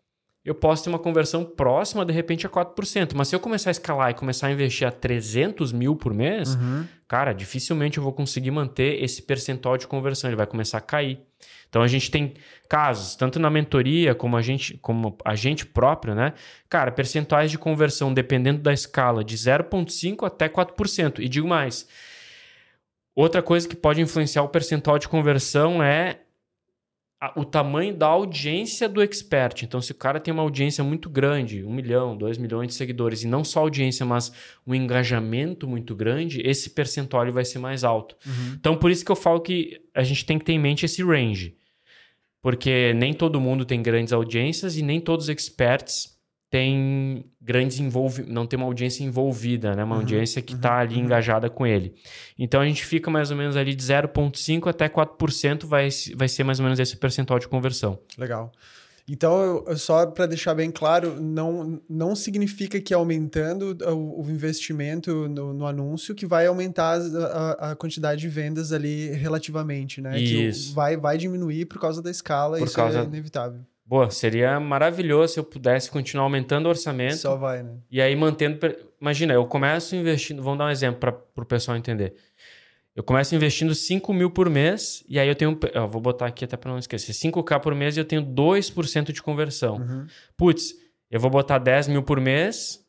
eu 0.44 0.54
posso 0.54 0.82
ter 0.82 0.88
uma 0.88 0.98
conversão 0.98 1.44
próxima, 1.44 2.04
de 2.04 2.12
repente, 2.12 2.46
a 2.46 2.50
4%. 2.50 3.12
Mas 3.14 3.28
se 3.28 3.36
eu 3.36 3.38
começar 3.38 3.70
a 3.70 3.72
escalar 3.72 4.10
e 4.10 4.14
começar 4.14 4.48
a 4.48 4.50
investir 4.50 4.86
a 4.86 4.90
300 4.90 5.70
mil 5.72 5.94
por 5.94 6.12
mês, 6.12 6.56
uhum. 6.56 6.84
cara, 7.06 7.32
dificilmente 7.32 7.98
eu 7.98 8.02
vou 8.02 8.12
conseguir 8.12 8.50
manter 8.50 9.02
esse 9.02 9.22
percentual 9.22 9.78
de 9.78 9.86
conversão. 9.86 10.28
Ele 10.28 10.36
vai 10.36 10.46
começar 10.46 10.78
a 10.78 10.80
cair. 10.80 11.20
Então 11.68 11.80
a 11.80 11.86
gente 11.86 12.10
tem 12.10 12.34
casos, 12.68 13.14
tanto 13.14 13.38
na 13.38 13.48
mentoria 13.48 14.14
como 14.14 14.36
a 14.36 14.42
gente, 14.42 14.76
como 14.78 15.16
a 15.24 15.36
gente 15.36 15.64
próprio, 15.64 16.14
né? 16.14 16.34
Cara, 16.68 16.90
percentuais 16.90 17.50
de 17.50 17.56
conversão 17.56 18.12
dependendo 18.12 18.60
da 18.60 18.72
escala 18.72 19.22
de 19.22 19.36
0,5% 19.36 20.26
até 20.26 20.48
4%. 20.48 21.20
E 21.20 21.28
digo 21.28 21.46
mais. 21.46 21.86
Outra 23.14 23.42
coisa 23.42 23.68
que 23.68 23.76
pode 23.76 24.00
influenciar 24.00 24.42
o 24.42 24.48
percentual 24.48 24.98
de 24.98 25.06
conversão 25.06 25.82
é 25.82 26.20
o 27.36 27.44
tamanho 27.44 27.94
da 27.94 28.06
audiência 28.06 28.88
do 28.88 29.00
expert. 29.00 29.62
Então, 29.62 29.80
se 29.80 29.92
o 29.92 29.94
cara 29.94 30.18
tem 30.18 30.34
uma 30.34 30.42
audiência 30.42 30.82
muito 30.82 31.08
grande, 31.08 31.64
um 31.64 31.72
milhão, 31.72 32.16
dois 32.16 32.36
milhões 32.36 32.68
de 32.68 32.74
seguidores, 32.74 33.22
e 33.22 33.28
não 33.28 33.44
só 33.44 33.60
audiência, 33.60 34.04
mas 34.04 34.32
um 34.66 34.74
engajamento 34.74 35.66
muito 35.68 35.94
grande, 35.94 36.42
esse 36.44 36.70
percentual 36.70 37.30
vai 37.30 37.44
ser 37.44 37.58
mais 37.60 37.84
alto. 37.84 38.16
Uhum. 38.26 38.56
Então, 38.58 38.76
por 38.76 38.90
isso 38.90 39.04
que 39.04 39.12
eu 39.12 39.16
falo 39.16 39.40
que 39.40 39.80
a 39.94 40.02
gente 40.02 40.26
tem 40.26 40.38
que 40.38 40.44
ter 40.44 40.52
em 40.52 40.58
mente 40.58 40.84
esse 40.84 41.02
range. 41.02 41.56
Porque 42.40 42.92
nem 42.94 43.14
todo 43.14 43.40
mundo 43.40 43.64
tem 43.64 43.80
grandes 43.80 44.12
audiências 44.12 44.76
e 44.76 44.82
nem 44.82 45.00
todos 45.00 45.26
os 45.26 45.28
experts 45.30 46.11
têm 46.52 47.24
grandes 47.40 47.80
envolvi 47.80 48.24
não 48.28 48.46
tem 48.46 48.58
uma 48.58 48.66
audiência 48.66 49.02
envolvida, 49.02 49.74
né? 49.74 49.82
Uma 49.82 49.94
uhum, 49.94 50.00
audiência 50.02 50.42
que 50.42 50.52
está 50.52 50.74
uhum, 50.74 50.80
ali 50.80 50.96
uhum. 50.96 51.04
engajada 51.04 51.48
com 51.48 51.66
ele. 51.66 51.94
Então 52.38 52.60
a 52.60 52.66
gente 52.66 52.84
fica 52.84 53.10
mais 53.10 53.30
ou 53.30 53.36
menos 53.38 53.56
ali 53.56 53.74
de 53.74 53.82
0,5% 53.82 54.68
até 54.68 54.86
4% 54.86 55.64
vai, 55.64 55.88
vai 56.14 56.28
ser 56.28 56.44
mais 56.44 56.60
ou 56.60 56.64
menos 56.64 56.78
esse 56.78 56.94
percentual 56.96 57.38
de 57.38 57.48
conversão. 57.48 57.98
Legal. 58.18 58.52
Então, 59.08 59.64
eu, 59.66 59.76
só 59.76 60.06
para 60.06 60.26
deixar 60.26 60.54
bem 60.54 60.70
claro, 60.70 61.20
não, 61.20 61.82
não 61.88 62.14
significa 62.14 62.80
que 62.80 62.94
aumentando 62.94 63.76
o, 63.90 64.24
o 64.24 64.30
investimento 64.30 65.28
no, 65.28 65.52
no, 65.52 65.66
anúncio 65.66 66.14
que 66.14 66.24
vai 66.24 66.46
aumentar 66.46 67.00
a, 67.00 67.72
a, 67.72 67.74
quantidade 67.76 68.20
de 68.20 68.28
vendas 68.28 68.72
ali 68.72 69.10
relativamente, 69.10 70.00
né? 70.00 70.20
Isso. 70.20 70.68
Que 70.68 70.74
vai, 70.74 70.96
vai 70.96 71.18
diminuir 71.18 71.64
por 71.64 71.80
causa 71.80 72.00
da 72.00 72.12
escala, 72.12 72.58
por 72.58 72.64
isso 72.64 72.78
é 72.78 72.82
causa... 72.82 73.00
é 73.00 73.02
inevitável. 73.02 73.60
Boa, 73.92 74.08
seria 74.08 74.58
maravilhoso 74.58 75.34
se 75.34 75.38
eu 75.38 75.44
pudesse 75.44 75.90
continuar 75.90 76.24
aumentando 76.24 76.64
o 76.64 76.70
orçamento. 76.70 77.18
Só 77.18 77.36
vai, 77.36 77.62
né? 77.62 77.74
E 77.90 78.00
aí 78.00 78.16
mantendo. 78.16 78.58
Imagina, 78.98 79.34
eu 79.34 79.44
começo 79.44 79.94
investindo. 79.94 80.42
Vamos 80.42 80.60
dar 80.60 80.64
um 80.64 80.70
exemplo 80.70 80.98
para 80.98 81.44
o 81.44 81.44
pessoal 81.44 81.76
entender. 81.76 82.14
Eu 82.96 83.02
começo 83.02 83.34
investindo 83.34 83.74
5 83.74 84.10
mil 84.14 84.30
por 84.30 84.48
mês, 84.48 85.04
e 85.06 85.18
aí 85.18 85.28
eu 85.28 85.34
tenho. 85.34 85.60
Eu 85.74 85.86
vou 85.86 86.00
botar 86.00 86.24
aqui 86.24 86.42
até 86.42 86.56
para 86.56 86.70
não 86.70 86.78
esquecer: 86.78 87.12
5K 87.12 87.60
por 87.60 87.74
mês 87.74 87.94
e 87.94 88.00
eu 88.00 88.06
tenho 88.06 88.22
2% 88.22 89.12
de 89.12 89.22
conversão. 89.22 89.76
Uhum. 89.76 90.06
Putz, 90.38 90.72
eu 91.10 91.20
vou 91.20 91.30
botar 91.30 91.58
10 91.58 91.88
mil 91.88 92.02
por 92.02 92.18
mês. 92.18 92.82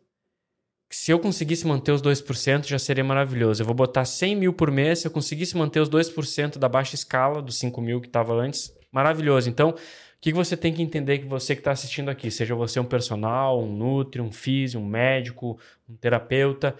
Se 0.89 1.11
eu 1.11 1.19
conseguisse 1.19 1.67
manter 1.67 1.91
os 1.91 2.01
2%, 2.01 2.65
já 2.65 2.79
seria 2.79 3.03
maravilhoso. 3.03 3.61
Eu 3.61 3.65
vou 3.65 3.75
botar 3.75 4.05
100 4.05 4.37
mil 4.37 4.53
por 4.53 4.71
mês. 4.71 4.99
Se 4.99 5.07
eu 5.07 5.11
conseguisse 5.11 5.57
manter 5.57 5.81
os 5.81 5.89
2% 5.89 6.57
da 6.57 6.69
baixa 6.69 6.95
escala, 6.95 7.41
dos 7.41 7.59
5 7.59 7.81
mil 7.81 7.99
que 7.99 8.07
estava 8.07 8.33
antes, 8.33 8.73
maravilhoso. 8.89 9.49
Então, 9.49 9.75
o 10.23 10.33
que 10.33 10.33
você 10.33 10.55
tem 10.55 10.71
que 10.71 10.81
entender 10.81 11.19
que 11.19 11.25
você 11.25 11.53
que 11.53 11.59
está 11.59 11.71
assistindo 11.71 12.07
aqui, 12.07 12.31
seja 12.31 12.55
você 12.55 12.79
um 12.79 12.85
personal, 12.85 13.61
um 13.61 13.75
nutri, 13.75 14.21
um 14.21 14.31
físico, 14.31 14.81
um 14.81 14.87
médico, 14.87 15.59
um 15.87 15.97
terapeuta, 15.97 16.73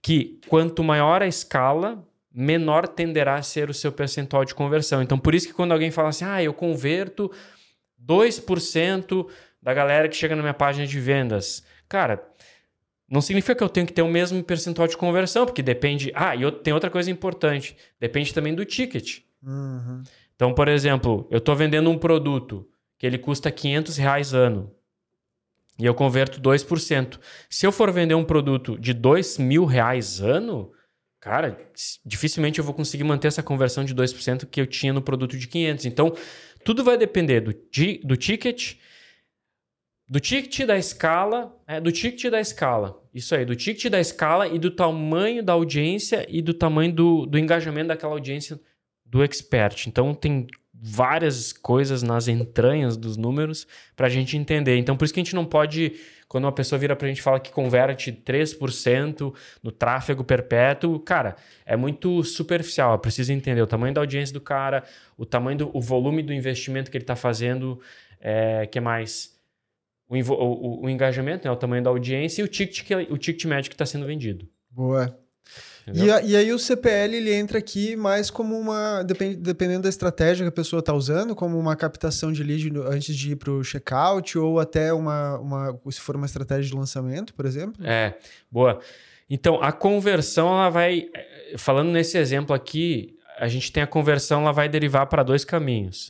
que 0.00 0.38
quanto 0.46 0.84
maior 0.84 1.20
a 1.20 1.26
escala, 1.26 2.06
menor 2.32 2.86
tenderá 2.86 3.34
a 3.34 3.42
ser 3.42 3.68
o 3.68 3.74
seu 3.74 3.90
percentual 3.90 4.44
de 4.44 4.54
conversão. 4.54 5.02
Então, 5.02 5.18
por 5.18 5.34
isso 5.34 5.48
que 5.48 5.52
quando 5.52 5.72
alguém 5.72 5.90
fala 5.90 6.10
assim, 6.10 6.24
ah, 6.24 6.40
eu 6.40 6.54
converto 6.54 7.32
2% 8.00 9.26
da 9.60 9.74
galera 9.74 10.08
que 10.08 10.14
chega 10.14 10.36
na 10.36 10.42
minha 10.42 10.54
página 10.54 10.86
de 10.86 11.00
vendas. 11.00 11.64
Cara, 11.88 12.24
não 13.10 13.20
significa 13.20 13.56
que 13.56 13.64
eu 13.64 13.68
tenho 13.68 13.88
que 13.88 13.92
ter 13.92 14.02
o 14.02 14.08
mesmo 14.08 14.40
percentual 14.44 14.86
de 14.86 14.96
conversão, 14.96 15.46
porque 15.46 15.62
depende. 15.62 16.12
Ah, 16.14 16.36
e 16.36 16.48
tem 16.62 16.72
outra 16.72 16.90
coisa 16.90 17.10
importante: 17.10 17.76
depende 17.98 18.32
também 18.32 18.54
do 18.54 18.64
ticket. 18.64 19.18
Uhum. 19.42 20.04
Então, 20.36 20.54
por 20.54 20.68
exemplo, 20.68 21.26
eu 21.28 21.38
estou 21.38 21.56
vendendo 21.56 21.90
um 21.90 21.98
produto 21.98 22.68
que 22.98 23.06
ele 23.06 23.18
custa 23.18 23.50
500 23.50 23.96
reais 23.96 24.34
ano 24.34 24.74
e 25.78 25.84
eu 25.84 25.94
converto 25.94 26.40
2%. 26.40 27.18
Se 27.50 27.66
eu 27.66 27.72
for 27.72 27.92
vender 27.92 28.14
um 28.14 28.24
produto 28.24 28.78
de 28.78 28.92
2 28.92 29.38
mil 29.38 29.64
reais 29.64 30.20
ano, 30.20 30.72
cara, 31.20 31.58
dificilmente 32.04 32.58
eu 32.58 32.64
vou 32.64 32.74
conseguir 32.74 33.04
manter 33.04 33.28
essa 33.28 33.42
conversão 33.42 33.84
de 33.84 33.94
2% 33.94 34.46
que 34.46 34.60
eu 34.60 34.66
tinha 34.66 34.92
no 34.92 35.02
produto 35.02 35.36
de 35.36 35.48
500. 35.48 35.86
Então, 35.86 36.14
tudo 36.64 36.84
vai 36.84 36.96
depender 36.96 37.40
do, 37.40 37.52
do 38.04 38.16
ticket, 38.16 38.76
do 40.08 40.20
ticket 40.20 40.66
da 40.66 40.78
escala, 40.78 41.54
é, 41.66 41.80
do 41.80 41.90
ticket 41.90 42.30
da 42.30 42.40
escala. 42.40 43.02
Isso 43.12 43.34
aí, 43.34 43.44
do 43.44 43.56
ticket 43.56 43.90
da 43.90 44.00
escala 44.00 44.46
e 44.46 44.58
do 44.58 44.70
tamanho 44.70 45.42
da 45.42 45.54
audiência 45.54 46.24
e 46.28 46.40
do 46.40 46.54
tamanho 46.54 46.92
do, 46.92 47.26
do 47.26 47.38
engajamento 47.38 47.88
daquela 47.88 48.12
audiência 48.12 48.60
do 49.04 49.24
expert. 49.24 49.88
Então, 49.88 50.14
tem 50.14 50.46
várias 50.86 51.50
coisas 51.50 52.02
nas 52.02 52.28
entranhas 52.28 52.94
dos 52.94 53.16
números 53.16 53.66
para 53.96 54.06
a 54.06 54.10
gente 54.10 54.36
entender. 54.36 54.76
Então, 54.76 54.98
por 54.98 55.06
isso 55.06 55.14
que 55.14 55.20
a 55.20 55.24
gente 55.24 55.34
não 55.34 55.46
pode 55.46 55.94
quando 56.28 56.44
uma 56.44 56.52
pessoa 56.52 56.78
vira 56.78 56.96
para 56.96 57.06
a 57.06 57.08
gente 57.08 57.20
e 57.20 57.22
fala 57.22 57.38
que 57.38 57.50
converte 57.50 58.12
3% 58.12 59.32
no 59.62 59.70
tráfego 59.70 60.24
perpétuo, 60.24 60.98
cara, 60.98 61.36
é 61.64 61.76
muito 61.76 62.22
superficial. 62.24 62.92
Eu 62.92 62.98
preciso 62.98 63.32
entender 63.32 63.62
o 63.62 63.66
tamanho 63.66 63.94
da 63.94 64.00
audiência 64.00 64.34
do 64.34 64.40
cara, 64.40 64.82
o 65.16 65.24
tamanho 65.24 65.58
do 65.58 65.70
o 65.72 65.80
volume 65.80 66.22
do 66.22 66.32
investimento 66.32 66.90
que 66.90 66.96
ele 66.96 67.04
está 67.04 67.16
fazendo, 67.16 67.80
é, 68.20 68.66
que 68.66 68.80
mais? 68.80 69.38
O, 70.08 70.16
o, 70.16 70.84
o, 70.84 70.90
engajamento, 70.90 71.46
né, 71.46 71.52
o 71.52 71.56
tamanho 71.56 71.82
da 71.82 71.90
audiência 71.90 72.42
e 72.42 72.44
o 72.44 72.48
ticket, 72.48 72.90
o 73.08 73.16
ticket 73.16 73.44
médio 73.44 73.70
que 73.70 73.74
está 73.74 73.86
sendo 73.86 74.04
vendido. 74.04 74.46
Boa. 74.70 75.16
E, 75.92 76.10
a, 76.10 76.22
e, 76.22 76.34
aí 76.34 76.52
o 76.52 76.58
CPL 76.58 77.14
ele 77.14 77.34
entra 77.34 77.58
aqui 77.58 77.94
mais 77.94 78.30
como 78.30 78.58
uma. 78.58 79.02
Depend, 79.02 79.36
dependendo 79.36 79.82
da 79.82 79.88
estratégia 79.88 80.44
que 80.44 80.48
a 80.48 80.52
pessoa 80.52 80.80
está 80.80 80.94
usando, 80.94 81.34
como 81.34 81.58
uma 81.58 81.76
captação 81.76 82.32
de 82.32 82.42
lead 82.42 82.72
antes 82.86 83.14
de 83.14 83.32
ir 83.32 83.36
para 83.36 83.50
o 83.50 83.62
checkout, 83.62 84.38
ou 84.38 84.58
até 84.58 84.92
uma, 84.92 85.38
uma. 85.38 85.80
se 85.90 86.00
for 86.00 86.16
uma 86.16 86.26
estratégia 86.26 86.70
de 86.70 86.74
lançamento, 86.74 87.34
por 87.34 87.44
exemplo. 87.44 87.84
É, 87.84 88.14
boa. 88.50 88.80
Então, 89.28 89.62
a 89.62 89.72
conversão, 89.72 90.48
ela 90.48 90.70
vai. 90.70 91.08
Falando 91.58 91.90
nesse 91.90 92.16
exemplo 92.16 92.54
aqui, 92.54 93.18
a 93.38 93.48
gente 93.48 93.70
tem 93.70 93.82
a 93.82 93.86
conversão, 93.86 94.42
ela 94.42 94.52
vai 94.52 94.68
derivar 94.68 95.06
para 95.06 95.22
dois 95.22 95.44
caminhos. 95.44 96.08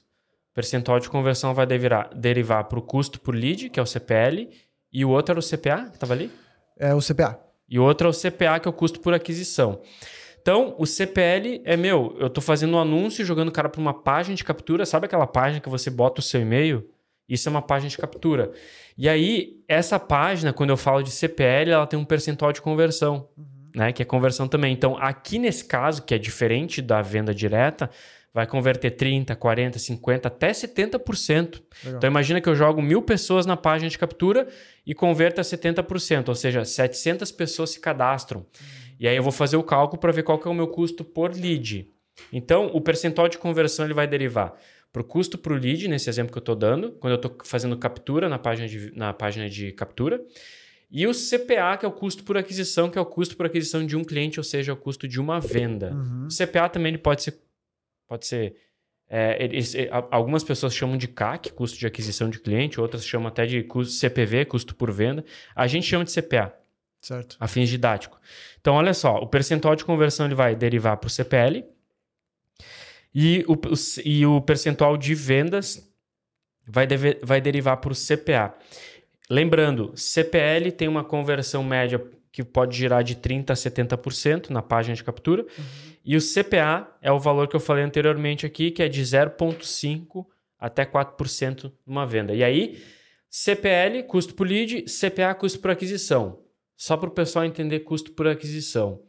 O 0.52 0.54
percentual 0.54 1.00
de 1.00 1.08
conversão 1.08 1.52
vai 1.52 1.66
derivar, 1.66 2.10
derivar 2.14 2.64
para 2.64 2.78
o 2.78 2.82
custo 2.82 3.20
por 3.20 3.34
lead, 3.34 3.70
que 3.70 3.80
é 3.80 3.82
o 3.82 3.86
CPL, 3.86 4.50
e 4.92 5.04
o 5.04 5.10
outro 5.10 5.32
era 5.32 5.40
o 5.40 5.42
CPA, 5.42 5.88
que 5.90 5.96
estava 5.96 6.12
ali? 6.12 6.30
É 6.78 6.94
o 6.94 7.00
CPA. 7.00 7.38
E 7.68 7.78
outro 7.78 8.08
é 8.08 8.10
o 8.10 8.14
CPA, 8.14 8.60
que 8.60 8.68
é 8.68 8.70
o 8.70 8.72
custo 8.72 9.00
por 9.00 9.14
aquisição. 9.14 9.80
Então, 10.40 10.74
o 10.78 10.84
CPL 10.84 11.62
é 11.64 11.74
meu, 11.74 12.14
eu 12.18 12.26
estou 12.26 12.42
fazendo 12.42 12.74
um 12.74 12.78
anúncio 12.78 13.24
jogando 13.24 13.48
o 13.48 13.52
cara 13.52 13.68
para 13.68 13.80
uma 13.80 13.94
página 13.94 14.36
de 14.36 14.44
captura, 14.44 14.84
sabe 14.84 15.06
aquela 15.06 15.26
página 15.26 15.58
que 15.58 15.70
você 15.70 15.88
bota 15.88 16.20
o 16.20 16.22
seu 16.22 16.40
e-mail? 16.40 16.86
Isso 17.26 17.48
é 17.48 17.50
uma 17.50 17.62
página 17.62 17.88
de 17.88 17.96
captura. 17.96 18.52
E 18.96 19.08
aí, 19.08 19.62
essa 19.66 19.98
página, 19.98 20.52
quando 20.52 20.70
eu 20.70 20.76
falo 20.76 21.02
de 21.02 21.10
CPL, 21.10 21.70
ela 21.70 21.86
tem 21.86 21.98
um 21.98 22.04
percentual 22.04 22.52
de 22.52 22.60
conversão, 22.60 23.26
uhum. 23.36 23.44
né? 23.74 23.92
Que 23.92 24.02
é 24.02 24.04
conversão 24.04 24.46
também. 24.46 24.72
Então, 24.72 24.96
aqui 24.98 25.38
nesse 25.38 25.64
caso, 25.64 26.02
que 26.02 26.14
é 26.14 26.18
diferente 26.18 26.82
da 26.82 27.00
venda 27.00 27.34
direta, 27.34 27.90
vai 28.34 28.46
converter 28.46 28.90
30, 28.90 29.36
40, 29.36 29.78
50, 29.78 30.28
até 30.28 30.50
70%. 30.50 31.62
Legal. 31.84 31.96
Então 31.96 32.10
imagina 32.10 32.40
que 32.40 32.48
eu 32.48 32.56
jogo 32.56 32.82
mil 32.82 33.00
pessoas 33.00 33.46
na 33.46 33.56
página 33.56 33.88
de 33.88 33.96
captura 33.96 34.48
e 34.84 34.92
converta 34.92 35.40
70%, 35.40 36.28
ou 36.28 36.34
seja, 36.34 36.64
700 36.64 37.30
pessoas 37.30 37.70
se 37.70 37.80
cadastram. 37.80 38.44
E 38.98 39.06
aí 39.06 39.16
eu 39.16 39.22
vou 39.22 39.32
fazer 39.32 39.56
o 39.56 39.62
cálculo 39.62 40.00
para 40.00 40.12
ver 40.12 40.24
qual 40.24 40.38
que 40.38 40.48
é 40.48 40.50
o 40.50 40.54
meu 40.54 40.66
custo 40.66 41.04
por 41.04 41.32
lead. 41.32 41.88
Então 42.32 42.66
o 42.74 42.80
percentual 42.80 43.28
de 43.28 43.38
conversão 43.38 43.84
ele 43.84 43.94
vai 43.94 44.06
derivar 44.06 44.54
para 44.92 45.02
o 45.02 45.04
custo 45.04 45.36
para 45.36 45.52
o 45.52 45.56
lead, 45.56 45.88
nesse 45.88 46.08
exemplo 46.08 46.30
que 46.30 46.38
eu 46.38 46.40
estou 46.40 46.54
dando, 46.54 46.92
quando 46.92 47.12
eu 47.12 47.16
estou 47.16 47.36
fazendo 47.44 47.76
captura 47.76 48.28
na 48.28 48.38
página, 48.38 48.68
de, 48.68 48.92
na 48.96 49.12
página 49.12 49.48
de 49.48 49.72
captura. 49.72 50.20
E 50.88 51.04
o 51.08 51.10
CPA, 51.10 51.76
que 51.76 51.84
é 51.84 51.88
o 51.88 51.90
custo 51.90 52.22
por 52.22 52.36
aquisição, 52.36 52.88
que 52.88 52.96
é 52.96 53.00
o 53.00 53.04
custo 53.04 53.36
por 53.36 53.46
aquisição 53.46 53.84
de 53.84 53.96
um 53.96 54.04
cliente, 54.04 54.38
ou 54.38 54.44
seja, 54.44 54.72
o 54.72 54.76
custo 54.76 55.08
de 55.08 55.20
uma 55.20 55.40
venda. 55.40 55.92
Uhum. 55.92 56.28
O 56.28 56.28
CPA 56.28 56.68
também 56.68 56.90
ele 56.90 56.98
pode 56.98 57.24
ser. 57.24 57.36
Pode 58.06 58.26
ser 58.26 58.56
é, 59.08 59.44
eles- 59.44 59.74
é, 59.74 59.88
algumas 60.10 60.42
pessoas 60.42 60.74
chamam 60.74 60.96
de 60.96 61.06
CAC, 61.06 61.52
custo 61.52 61.78
de 61.78 61.86
aquisição 61.86 62.30
de 62.30 62.38
cliente, 62.40 62.80
outras 62.80 63.04
chamam 63.06 63.28
até 63.28 63.44
de 63.46 63.62
custo 63.62 63.92
CPV, 63.94 64.46
custo 64.46 64.74
por 64.74 64.90
venda. 64.90 65.24
A 65.54 65.66
gente 65.66 65.86
chama 65.86 66.04
de 66.04 66.10
CPA, 66.10 66.52
Certo. 67.02 67.36
a 67.38 67.46
fins 67.46 67.68
didáticos. 67.68 68.18
Então, 68.60 68.74
olha 68.74 68.94
só, 68.94 69.16
o 69.18 69.26
percentual 69.26 69.76
de 69.76 69.84
conversão 69.84 70.24
ele 70.26 70.34
vai 70.34 70.56
derivar 70.56 70.96
para 70.96 71.06
o 71.06 71.10
CPL 71.10 71.64
e 73.14 73.44
o, 73.46 73.56
e 74.04 74.26
o 74.26 74.40
percentual 74.40 74.96
de 74.96 75.14
vendas 75.14 75.86
vai, 76.66 76.86
deve- 76.86 77.18
vai 77.22 77.40
derivar 77.40 77.76
para 77.76 77.92
o 77.92 77.94
CPA. 77.94 78.54
Lembrando, 79.30 79.92
CPL 79.96 80.72
tem 80.72 80.88
uma 80.88 81.04
conversão 81.04 81.62
média 81.62 82.02
que 82.34 82.42
pode 82.42 82.76
girar 82.76 83.04
de 83.04 83.14
30% 83.14 83.50
a 83.50 83.54
70% 83.54 84.50
na 84.50 84.60
página 84.60 84.96
de 84.96 85.04
captura. 85.04 85.46
E 86.04 86.16
o 86.16 86.20
CPA 86.20 86.92
é 87.00 87.12
o 87.12 87.18
valor 87.20 87.46
que 87.46 87.54
eu 87.54 87.60
falei 87.60 87.84
anteriormente 87.84 88.44
aqui, 88.44 88.72
que 88.72 88.82
é 88.82 88.88
de 88.88 89.00
0,5% 89.00 90.26
até 90.58 90.84
4% 90.84 91.70
numa 91.86 92.04
venda. 92.04 92.34
E 92.34 92.42
aí, 92.42 92.82
CPL, 93.30 94.02
custo 94.08 94.34
por 94.34 94.48
lead, 94.48 94.84
CPA, 94.88 95.32
custo 95.32 95.60
por 95.60 95.70
aquisição. 95.70 96.40
Só 96.76 96.96
para 96.96 97.08
o 97.08 97.12
pessoal 97.12 97.44
entender 97.44 97.80
custo 97.80 98.10
por 98.10 98.26
aquisição. 98.26 99.00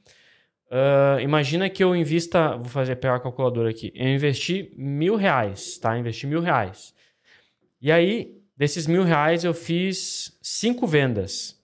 Ah, 0.69 1.17
imagina 1.19 1.67
que 1.67 1.83
eu 1.83 1.95
invista, 1.95 2.55
vou 2.57 2.65
fazer 2.65 2.97
pegar 2.97 3.15
a 3.15 3.19
calculadora 3.19 3.71
aqui, 3.71 3.91
eu 3.95 4.07
investi 4.07 4.71
mil 4.77 5.15
reais, 5.15 5.79
tá? 5.79 5.97
Investi 5.97 6.27
mil 6.27 6.41
reais. 6.41 6.93
E 7.81 7.91
aí, 7.91 8.37
desses 8.55 8.85
mil 8.85 9.03
reais, 9.03 9.43
eu 9.43 9.53
fiz 9.53 10.37
cinco 10.43 10.85
vendas. 10.85 11.59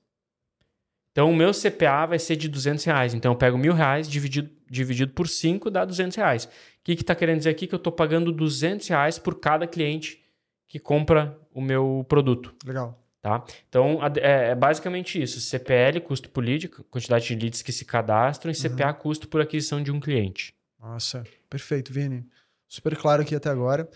Então, 1.12 1.30
o 1.30 1.36
meu 1.36 1.52
CPA 1.52 2.06
vai 2.06 2.20
ser 2.20 2.36
de 2.36 2.48
200 2.48 2.84
reais. 2.86 3.14
Então, 3.14 3.34
eu 3.34 3.38
pego 3.38 3.58
mil 3.58 3.74
reais 3.74 4.08
dividido, 4.08 4.50
dividido 4.70 5.12
por 5.14 5.28
5 5.28 5.70
dá 5.70 5.84
200 5.84 6.16
reais. 6.16 6.46
O 6.46 6.50
que 6.84 6.94
está 6.94 7.14
querendo 7.14 7.40
dizer 7.40 7.50
aqui? 7.50 7.68
Que 7.68 7.76
eu 7.76 7.78
estou 7.78 7.92
pagando 7.92 8.32
200 8.32 8.88
reais 8.88 9.20
por 9.20 9.40
cada 9.40 9.68
cliente 9.68 10.24
que 10.68 10.80
compra 10.80 11.38
o 11.54 11.62
meu 11.62 12.06
produto. 12.08 12.56
Legal. 12.66 12.98
Tá? 13.22 13.44
Então, 13.68 14.00
é, 14.20 14.52
é 14.52 14.56
basicamente 14.56 15.22
isso. 15.22 15.40
CPL, 15.42 16.00
custo 16.00 16.30
por 16.30 16.44
lead, 16.44 16.70
quantidade 16.70 17.28
de 17.28 17.36
leads 17.36 17.62
que 17.62 17.72
se 17.72 17.86
cadastram, 17.86 18.52
e 18.52 18.56
CPA, 18.56 18.94
custo 18.94 19.28
por 19.28 19.42
aquisição 19.42 19.84
de 19.84 19.92
um 19.92 20.00
cliente. 20.00 20.56
Nossa, 20.80 21.24
perfeito, 21.50 21.94
Vini. 21.94 22.26
Super 22.68 22.96
claro 22.96 23.22
aqui 23.22 23.36
até 23.36 23.50
agora. 23.50 23.88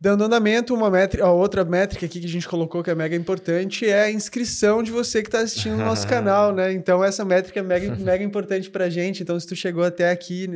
Dando 0.00 0.24
andamento, 0.24 0.74
uma 0.74 0.90
métrica, 0.90 1.24
a 1.24 1.30
outra 1.30 1.64
métrica 1.64 2.04
aqui 2.04 2.20
que 2.20 2.26
a 2.26 2.28
gente 2.28 2.48
colocou 2.48 2.82
que 2.82 2.90
é 2.90 2.94
mega 2.94 3.16
importante 3.16 3.86
é 3.86 4.02
a 4.02 4.10
inscrição 4.10 4.82
de 4.82 4.90
você 4.90 5.22
que 5.22 5.28
está 5.28 5.40
assistindo 5.40 5.74
o 5.74 5.84
nosso 5.84 6.06
canal, 6.08 6.52
né? 6.52 6.72
Então 6.72 7.02
essa 7.02 7.24
métrica 7.24 7.60
é 7.60 7.62
mega, 7.62 7.94
mega 7.96 8.22
importante 8.22 8.68
pra 8.68 8.90
gente. 8.90 9.22
Então 9.22 9.38
se 9.38 9.46
tu 9.46 9.56
chegou 9.56 9.82
até 9.82 10.10
aqui, 10.10 10.48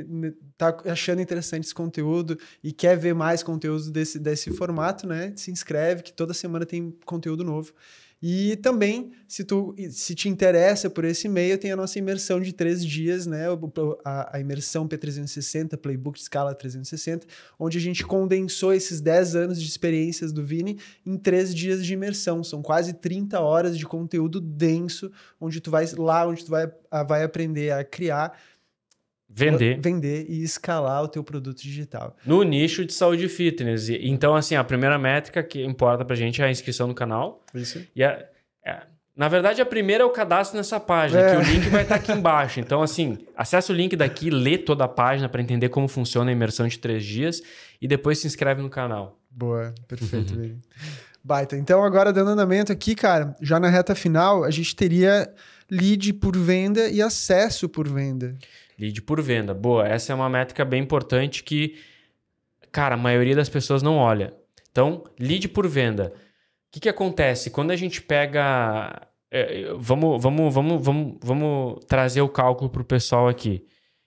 tá 0.57 0.77
achando 0.87 1.23
interessante 1.23 1.65
esse 1.65 1.75
conteúdo 1.75 2.39
e 2.63 2.73
quer 2.73 2.97
ver 2.97 3.15
mais 3.15 3.43
conteúdo 3.43 3.91
desse, 3.91 4.19
desse 4.19 4.51
formato, 4.51 5.07
né? 5.07 5.33
Se 5.37 5.51
inscreve 5.51 6.03
que 6.03 6.13
toda 6.13 6.35
semana 6.35 6.67
tem 6.67 6.95
conteúdo 7.07 7.43
novo. 7.43 7.73
E 8.21 8.57
também, 8.57 9.13
se 9.29 9.45
tu 9.45 9.77
se 9.91 10.13
te 10.13 10.29
interessa 10.29 10.91
por 10.91 11.05
esse 11.05 11.29
meio, 11.29 11.57
tem 11.57 11.71
a 11.71 11.77
nossa 11.77 12.01
imersão 12.01 12.41
de 12.41 12.53
três 12.53 12.85
dias, 12.85 13.27
né? 13.27 13.47
A, 14.05 14.37
a 14.37 14.41
imersão 14.41 14.89
P360, 14.89 15.77
Playbook 15.77 16.19
de 16.19 16.23
Escala 16.25 16.53
360, 16.53 17.27
onde 17.57 17.79
a 17.79 17.81
gente 17.81 18.05
condensou 18.05 18.75
esses 18.75 19.01
10 19.01 19.37
anos 19.37 19.63
de 19.63 19.69
experiências 19.69 20.33
do 20.33 20.45
Vini 20.45 20.79
em 21.07 21.17
três 21.17 21.55
dias 21.55 21.87
de 21.87 21.93
imersão. 21.93 22.43
São 22.43 22.61
quase 22.61 22.93
30 22.93 23.41
horas 23.41 23.79
de 23.79 23.87
conteúdo 23.87 24.41
denso, 24.41 25.13
onde 25.41 25.61
tu 25.61 25.71
vai 25.71 25.87
lá, 25.97 26.27
onde 26.27 26.45
tu 26.45 26.51
vai, 26.51 26.69
vai 27.07 27.23
aprender 27.23 27.71
a 27.71 27.85
criar, 27.85 28.37
Vender 29.31 29.79
vender 29.81 30.27
e 30.29 30.43
escalar 30.43 31.03
o 31.03 31.09
teu 31.09 31.23
produto 31.23 31.61
digital. 31.63 32.17
no 32.25 32.43
nicho 32.43 32.85
de 32.85 32.93
saúde 32.95 33.27
e 33.27 33.29
fitness. 33.29 33.89
Então, 33.91 34.35
assim, 34.35 34.55
a 34.57 34.65
primeira 34.65 34.99
métrica 34.99 35.43
que 35.43 35.63
importa 35.63 36.05
pra 36.05 36.17
gente 36.17 36.41
é 36.41 36.47
a 36.47 36.51
inscrição 36.51 36.87
no 36.87 36.95
canal. 36.95 37.45
Isso. 37.55 37.85
E 37.95 38.03
a- 38.03 38.25
é- 38.65 38.83
na 39.15 39.29
verdade, 39.29 39.61
a 39.61 39.67
primeira 39.67 40.03
é 40.03 40.07
o 40.07 40.11
cadastro 40.11 40.57
nessa 40.57 40.81
página, 40.81 41.21
É. 41.21 41.31
que 41.31 41.37
o 41.37 41.43
link 41.53 41.69
vai 41.69 41.83
estar 41.83 41.97
aqui 41.97 42.11
embaixo. 42.13 42.59
Então, 42.61 42.83
assim, 42.83 43.19
acessa 43.37 43.73
o 43.73 43.77
link 43.77 43.95
daqui, 43.97 44.31
lê 44.31 44.57
toda 44.57 44.85
a 44.85 44.89
página 44.89 45.29
para 45.29 45.43
entender 45.43 45.69
como 45.69 45.89
funciona 45.89 46.31
a 46.31 46.33
imersão 46.33 46.67
de 46.67 46.79
três 46.79 47.05
dias 47.05 47.43
e 47.83 47.87
depois 47.87 48.19
se 48.21 48.27
inscreve 48.27 48.63
no 48.63 48.71
canal. 48.71 49.19
Boa, 49.31 49.75
perfeito, 49.87 50.35
Vini. 50.35 50.59
Baita. 51.23 51.57
Então, 51.57 51.85
agora 51.85 52.13
dando 52.13 52.31
andamento 52.31 52.73
aqui, 52.73 52.95
cara, 52.95 53.37
já 53.43 53.61
na 53.61 53.69
reta 53.69 53.95
final, 53.95 54.43
a 54.45 54.51
gente 54.51 54.75
teria 54.75 55.29
lead 55.71 56.13
por 56.15 56.35
venda 56.37 56.89
e 56.89 57.03
acesso 57.03 57.69
por 57.69 57.87
venda. 57.89 58.35
Lead 58.79 59.03
por 59.03 59.21
venda. 59.21 59.53
Boa, 59.53 59.87
essa 59.87 60.13
é 60.13 60.15
uma 60.15 60.29
métrica 60.29 60.65
bem 60.65 60.83
importante 60.83 61.43
que, 61.43 61.77
cara, 62.71 62.95
a 62.95 62.99
maioria 62.99 63.35
das 63.35 63.49
pessoas 63.49 63.83
não 63.83 63.97
olha. 63.97 64.35
Então, 64.71 65.03
lead 65.19 65.49
por 65.49 65.67
venda. 65.67 66.13
O 66.69 66.71
que, 66.71 66.81
que 66.81 66.89
acontece? 66.89 67.51
Quando 67.51 67.73
a 67.73 67.77
gente 67.77 68.01
pega. 68.01 69.09
é, 69.31 69.73
vamos, 69.77 70.23
vamos, 70.23 70.55
vamos, 70.55 70.85
vamos, 70.85 71.19
vamos 71.21 71.85
trazer 71.87 72.21
o 72.21 72.29
cálculo 72.29 72.71
para 72.71 72.83
o 72.83 72.85
pessoal 72.85 73.27
aqui. 73.27 73.67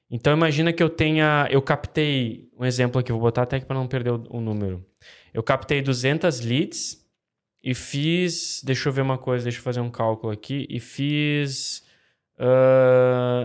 Então, 0.10 0.32
imagina 0.34 0.72
que 0.72 0.82
eu 0.82 0.90
tenha. 0.90 1.48
Eu 1.52 1.62
captei. 1.62 2.50
Um 2.58 2.66
exemplo 2.66 3.00
aqui, 3.00 3.12
vou 3.12 3.20
botar 3.20 3.42
até 3.42 3.58
aqui 3.58 3.66
para 3.66 3.76
não 3.78 3.88
perder 3.88 4.12
o, 4.12 4.24
o 4.30 4.40
número. 4.40 4.86
Eu 5.34 5.44
captei 5.44 5.82
200 5.82 6.40
leads 6.42 7.06
e 7.64 7.74
fiz. 7.74 8.62
Deixa 8.64 8.88
eu 8.88 8.94
ver 8.94 9.02
uma 9.02 9.18
coisa, 9.18 9.44
deixa 9.44 9.60
eu 9.60 9.64
fazer 9.64 9.82
um 9.82 9.90
cálculo 9.90 10.32
aqui. 10.32 10.66
E 10.70 10.80
fiz. 10.80 11.84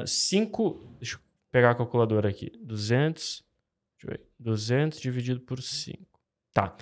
5. 0.04 0.96
deixa 0.98 1.16
eu 1.16 1.20
pegar 1.52 1.70
a 1.70 1.74
calculadora 1.74 2.28
aqui. 2.28 2.50
200. 2.60 3.44
Deixa 3.94 4.06
eu 4.06 4.10
ver. 4.10 4.20
200 4.38 5.00
dividido 5.00 5.40
por 5.40 5.62
5. 5.62 5.98
Tá. 6.52 6.76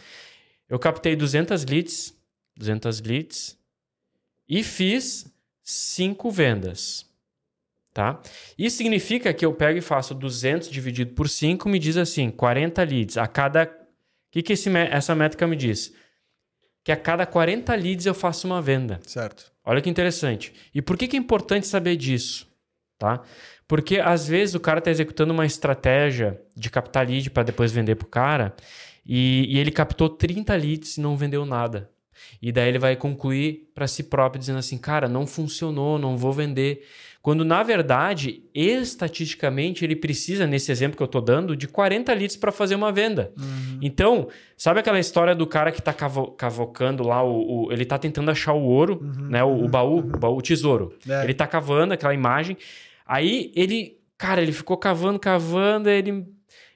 Eu 0.69 0.79
captei 0.79 1.15
200 1.15 1.65
leads. 1.67 2.19
200 2.57 3.01
leads. 3.03 3.59
E 4.49 4.63
fiz 4.63 5.27
5 5.63 6.31
vendas. 6.31 7.11
Tá? 7.93 8.21
Isso 8.59 8.79
significa 8.79 9.33
que 9.33 9.47
eu 9.47 9.55
pego 9.55 9.79
e 9.79 9.83
faço 9.83 10.15
200 10.15 10.69
dividido 10.69 11.15
por 11.15 11.29
5, 11.29 11.69
me 11.69 11.79
diz 11.79 11.97
assim, 11.97 12.29
40 12.29 12.83
leads. 12.83 13.17
A 13.17 13.29
cada. 13.29 13.65
O 13.65 14.33
que, 14.33 14.43
que 14.43 14.53
esse, 14.55 14.69
essa 14.69 15.15
métrica 15.15 15.47
me 15.47 15.55
diz? 15.55 15.95
Que 16.83 16.91
a 16.91 16.97
cada 16.97 17.25
40 17.25 17.73
leads 17.77 18.05
eu 18.05 18.15
faço 18.15 18.49
uma 18.49 18.61
venda. 18.61 19.01
Certo. 19.07 19.53
Olha 19.65 19.81
que 19.81 19.89
interessante. 19.89 20.53
E 20.75 20.83
por 20.83 20.99
que, 20.99 21.07
que 21.07 21.17
é 21.17 21.19
importante 21.21 21.69
saber 21.69 21.97
disso? 21.97 22.53
Tá? 23.05 23.23
Porque 23.69 23.99
às 23.99 24.27
vezes 24.27 24.55
o 24.55 24.61
cara 24.61 24.79
está 24.79 24.91
executando 24.91 25.33
uma 25.33 25.45
estratégia 25.47 26.41
de 26.57 26.71
captar 26.71 27.07
lead 27.07 27.29
para 27.31 27.43
depois 27.43 27.71
vender 27.71 27.95
para 27.97 28.07
o 28.07 28.09
cara 28.09 28.55
e, 29.07 29.47
e 29.49 29.59
ele 29.59 29.71
captou 29.71 30.09
30 30.09 30.55
leads 30.57 30.97
e 30.97 31.01
não 31.01 31.17
vendeu 31.17 31.45
nada. 31.45 31.91
E 32.41 32.51
daí 32.53 32.69
ele 32.69 32.79
vai 32.79 32.97
concluir 32.97 33.71
para 33.75 33.87
si 33.87 34.03
próprio 34.05 34.39
dizendo 34.41 34.59
assim: 34.59 34.79
cara, 34.79 35.09
não 35.09 35.27
funcionou, 35.27 35.99
não 35.99 36.17
vou 36.17 36.33
vender. 36.33 36.83
Quando 37.21 37.45
na 37.45 37.63
verdade, 37.63 38.43
estatisticamente, 38.55 39.85
ele 39.85 39.97
precisa, 39.97 40.47
nesse 40.47 40.71
exemplo 40.71 40.97
que 40.97 41.03
eu 41.03 41.07
estou 41.07 41.21
dando, 41.23 41.57
de 41.57 41.67
40 41.67 42.13
leads 42.13 42.37
para 42.37 42.53
fazer 42.53 42.75
uma 42.75 42.93
venda. 42.93 43.33
Então, 43.81 44.29
sabe 44.57 44.81
aquela 44.81 45.01
história 45.01 45.35
do 45.35 45.47
cara 45.47 45.73
que 45.73 45.79
está 45.81 45.93
cavo 45.93 46.29
cavocando 46.33 47.03
lá, 47.03 47.23
o, 47.23 47.65
o- 47.67 47.73
ele 47.73 47.83
está 47.83 47.99
tentando 47.99 48.31
achar 48.31 48.53
o 48.53 48.63
ouro, 48.63 49.01
né? 49.29 49.43
O, 49.43 49.65
o 49.65 49.69
baú, 49.69 49.99
o 49.99 50.03
baú, 50.19 50.37
o 50.39 50.43
tesouro. 50.43 50.95
É. 51.09 51.23
Ele 51.25 51.33
está 51.33 51.47
cavando 51.47 51.95
aquela 51.95 52.15
imagem. 52.15 52.57
Aí 53.07 53.53
ele, 53.55 53.99
cara, 54.17 54.41
ele 54.43 54.53
ficou 54.53 54.77
cavando, 54.77 55.19
cavando, 55.19 55.89
ele. 55.89 56.27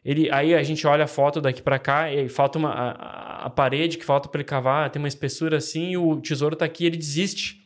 Ele, 0.04 0.30
aí 0.30 0.54
a 0.54 0.62
gente 0.62 0.86
olha 0.86 1.04
a 1.04 1.08
foto 1.08 1.40
daqui 1.40 1.60
para 1.60 1.78
cá 1.78 2.10
e 2.12 2.28
falta 2.28 2.58
uma 2.58 2.70
a, 2.70 3.46
a- 3.46 3.50
parede 3.50 3.98
que 3.98 4.04
falta 4.04 4.28
para 4.28 4.40
ele 4.40 4.48
cavar, 4.48 4.88
tem 4.90 5.00
uma 5.02 5.08
espessura 5.08 5.58
assim, 5.58 5.90
e 5.90 5.96
o 5.98 6.18
tesouro 6.20 6.56
tá 6.56 6.64
aqui, 6.64 6.86
ele 6.86 6.96
desiste. 6.96 7.58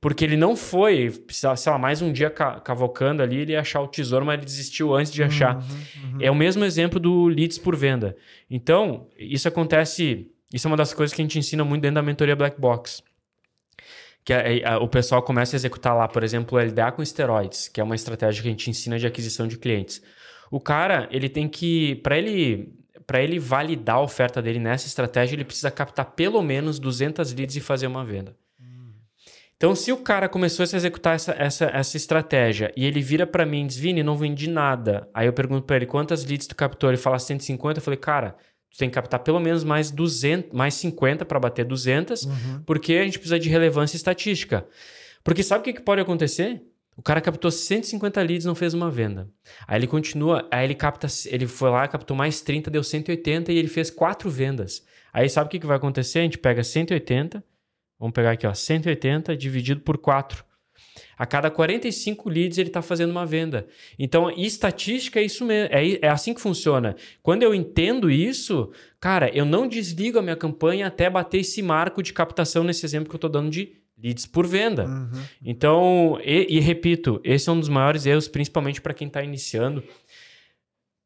Porque 0.00 0.24
ele 0.24 0.36
não 0.36 0.54
foi, 0.54 1.10
sei 1.28 1.72
lá, 1.72 1.78
mais 1.78 2.00
um 2.00 2.12
dia 2.12 2.30
ca- 2.30 2.60
cavocando 2.60 3.20
ali, 3.22 3.38
ele 3.38 3.52
ia 3.52 3.60
achar 3.60 3.80
o 3.80 3.88
tesouro, 3.88 4.24
mas 4.24 4.34
ele 4.36 4.44
desistiu 4.44 4.94
antes 4.94 5.10
de 5.10 5.24
achar. 5.24 5.56
Uhum, 5.56 6.18
É 6.20 6.30
o 6.30 6.34
mesmo 6.36 6.64
exemplo 6.64 7.00
do 7.00 7.26
leads 7.26 7.58
por 7.58 7.74
venda. 7.74 8.16
Então, 8.48 9.08
isso 9.18 9.48
acontece. 9.48 10.30
Isso 10.54 10.66
é 10.66 10.70
uma 10.70 10.76
das 10.76 10.94
coisas 10.94 11.12
que 11.14 11.20
a 11.20 11.24
gente 11.24 11.38
ensina 11.38 11.64
muito 11.64 11.82
dentro 11.82 11.96
da 11.96 12.02
mentoria 12.02 12.36
Black 12.36 12.60
Box. 12.60 13.02
Que 14.28 14.34
é- 14.34 14.58
é- 14.60 14.76
o 14.76 14.86
pessoal 14.86 15.22
começa 15.22 15.56
a 15.56 15.58
executar 15.58 15.96
lá, 15.96 16.06
por 16.06 16.22
exemplo, 16.22 16.58
LDA 16.58 16.92
com 16.92 17.02
esteroides, 17.02 17.66
que 17.66 17.80
é 17.80 17.82
uma 17.82 17.94
estratégia 17.94 18.42
que 18.42 18.48
a 18.48 18.50
gente 18.50 18.68
ensina 18.68 18.98
de 18.98 19.06
aquisição 19.06 19.48
de 19.48 19.56
clientes. 19.56 20.02
O 20.50 20.60
cara, 20.60 21.08
ele 21.10 21.30
tem 21.30 21.48
que, 21.48 21.94
para 22.02 22.18
ele, 22.18 22.74
para 23.06 23.22
ele 23.22 23.38
validar 23.38 23.96
a 23.96 24.02
oferta 24.02 24.42
dele 24.42 24.58
nessa 24.58 24.86
estratégia, 24.86 25.34
ele 25.34 25.46
precisa 25.46 25.70
captar 25.70 26.12
pelo 26.12 26.42
menos 26.42 26.78
200 26.78 27.32
leads 27.32 27.56
e 27.56 27.60
fazer 27.60 27.86
uma 27.86 28.04
venda. 28.04 28.36
Então, 29.56 29.74
se 29.74 29.92
o 29.92 29.96
cara 29.96 30.28
começou 30.28 30.62
a 30.62 30.76
executar 30.76 31.14
essa, 31.14 31.32
essa, 31.32 31.64
essa 31.64 31.96
estratégia 31.96 32.70
e 32.76 32.84
ele 32.84 33.00
vira 33.00 33.26
para 33.26 33.46
mim 33.46 33.64
e 33.64 33.66
diz, 33.68 33.78
Vini, 33.78 34.02
não 34.02 34.14
vendi 34.14 34.46
nada. 34.46 35.08
Aí 35.14 35.26
eu 35.26 35.32
pergunto 35.32 35.62
para 35.62 35.76
ele, 35.76 35.86
quantas 35.86 36.22
leads 36.26 36.46
tu 36.46 36.54
captou? 36.54 36.90
Ele 36.90 36.98
fala 36.98 37.18
150. 37.18 37.78
Eu 37.78 37.82
falei, 37.82 37.96
cara, 37.98 38.36
tu 38.70 38.78
tem 38.78 38.88
que 38.88 38.94
captar 38.94 39.20
pelo 39.20 39.40
menos 39.40 39.64
mais 39.64 39.90
200, 39.90 40.52
mais 40.52 40.74
50 40.74 41.24
para 41.24 41.40
bater 41.40 41.64
200, 41.64 42.24
uhum. 42.24 42.62
porque 42.66 42.94
a 42.94 43.04
gente 43.04 43.18
precisa 43.18 43.38
de 43.38 43.48
relevância 43.48 43.96
estatística. 43.96 44.66
Porque 45.24 45.42
sabe 45.42 45.60
o 45.60 45.64
que, 45.64 45.72
que 45.72 45.82
pode 45.82 46.00
acontecer? 46.00 46.62
O 46.96 47.02
cara 47.02 47.20
captou 47.20 47.50
150 47.50 48.20
leads 48.22 48.44
e 48.44 48.48
não 48.48 48.54
fez 48.54 48.74
uma 48.74 48.90
venda. 48.90 49.28
Aí 49.66 49.78
ele 49.78 49.86
continua, 49.86 50.48
aí 50.50 50.64
ele 50.64 50.74
capta, 50.74 51.06
ele 51.26 51.46
foi 51.46 51.70
lá, 51.70 51.86
captou 51.86 52.16
mais 52.16 52.40
30, 52.40 52.70
deu 52.70 52.82
180 52.82 53.52
e 53.52 53.56
ele 53.56 53.68
fez 53.68 53.90
quatro 53.90 54.28
vendas. 54.28 54.84
Aí 55.12 55.28
sabe 55.28 55.46
o 55.46 55.50
que, 55.50 55.60
que 55.60 55.66
vai 55.66 55.76
acontecer? 55.76 56.18
A 56.18 56.22
gente 56.22 56.38
pega 56.38 56.62
180 56.64 57.42
Vamos 57.98 58.14
pegar 58.14 58.30
aqui, 58.30 58.46
ó, 58.46 58.54
180 58.54 59.36
dividido 59.36 59.80
por 59.80 59.98
4. 59.98 60.44
A 61.16 61.26
cada 61.26 61.50
45 61.50 62.28
leads 62.28 62.58
ele 62.58 62.68
está 62.68 62.82
fazendo 62.82 63.10
uma 63.10 63.26
venda. 63.26 63.66
Então, 63.98 64.30
estatística 64.30 65.20
é 65.20 65.24
isso 65.24 65.44
mesmo, 65.44 65.74
é, 65.74 65.98
é 66.02 66.08
assim 66.08 66.34
que 66.34 66.40
funciona. 66.40 66.96
Quando 67.22 67.42
eu 67.42 67.54
entendo 67.54 68.10
isso, 68.10 68.70
cara, 69.00 69.30
eu 69.34 69.44
não 69.44 69.66
desligo 69.66 70.18
a 70.18 70.22
minha 70.22 70.36
campanha 70.36 70.86
até 70.86 71.08
bater 71.08 71.40
esse 71.40 71.62
marco 71.62 72.02
de 72.02 72.12
captação 72.12 72.64
nesse 72.64 72.84
exemplo 72.84 73.08
que 73.08 73.14
eu 73.14 73.18
estou 73.18 73.30
dando 73.30 73.50
de 73.50 73.72
leads 74.02 74.26
por 74.26 74.46
venda. 74.46 74.86
Uhum. 74.86 75.22
Então, 75.44 76.20
e, 76.24 76.56
e, 76.56 76.60
repito, 76.60 77.20
esse 77.24 77.48
é 77.48 77.52
um 77.52 77.58
dos 77.58 77.68
maiores 77.68 78.06
erros, 78.06 78.28
principalmente 78.28 78.80
para 78.80 78.94
quem 78.94 79.08
está 79.08 79.22
iniciando 79.22 79.82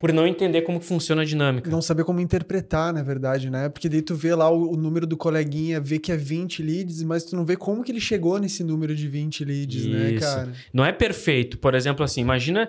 por 0.02 0.12
não 0.12 0.26
entender 0.26 0.62
como 0.62 0.80
funciona 0.80 1.22
a 1.22 1.24
dinâmica. 1.24 1.70
Não 1.70 1.80
saber 1.80 2.02
como 2.02 2.18
interpretar, 2.18 2.92
na 2.92 3.04
verdade, 3.04 3.48
né? 3.48 3.68
Porque 3.68 3.88
daí 3.88 4.02
tu 4.02 4.16
vê 4.16 4.34
lá 4.34 4.50
o, 4.50 4.72
o, 4.72 4.76
número 4.76 5.06
do 5.06 5.16
coleguinha, 5.16 5.80
vê 5.80 5.96
que 5.96 6.10
é 6.10 6.16
20 6.16 6.60
leads, 6.60 7.04
mas 7.04 7.22
tu 7.22 7.36
não 7.36 7.44
vê 7.44 7.54
como 7.54 7.84
que 7.84 7.92
ele 7.92 8.00
chegou 8.00 8.36
nesse 8.40 8.64
número 8.64 8.96
de 8.96 9.06
20 9.06 9.44
leads, 9.44 9.86
né, 9.86 10.10
Isso. 10.10 10.14
né, 10.14 10.18
cara? 10.18 10.52
Não 10.72 10.84
é 10.84 10.90
perfeito. 10.90 11.56
Por 11.56 11.76
exemplo, 11.76 12.04
assim, 12.04 12.20
imagina, 12.20 12.68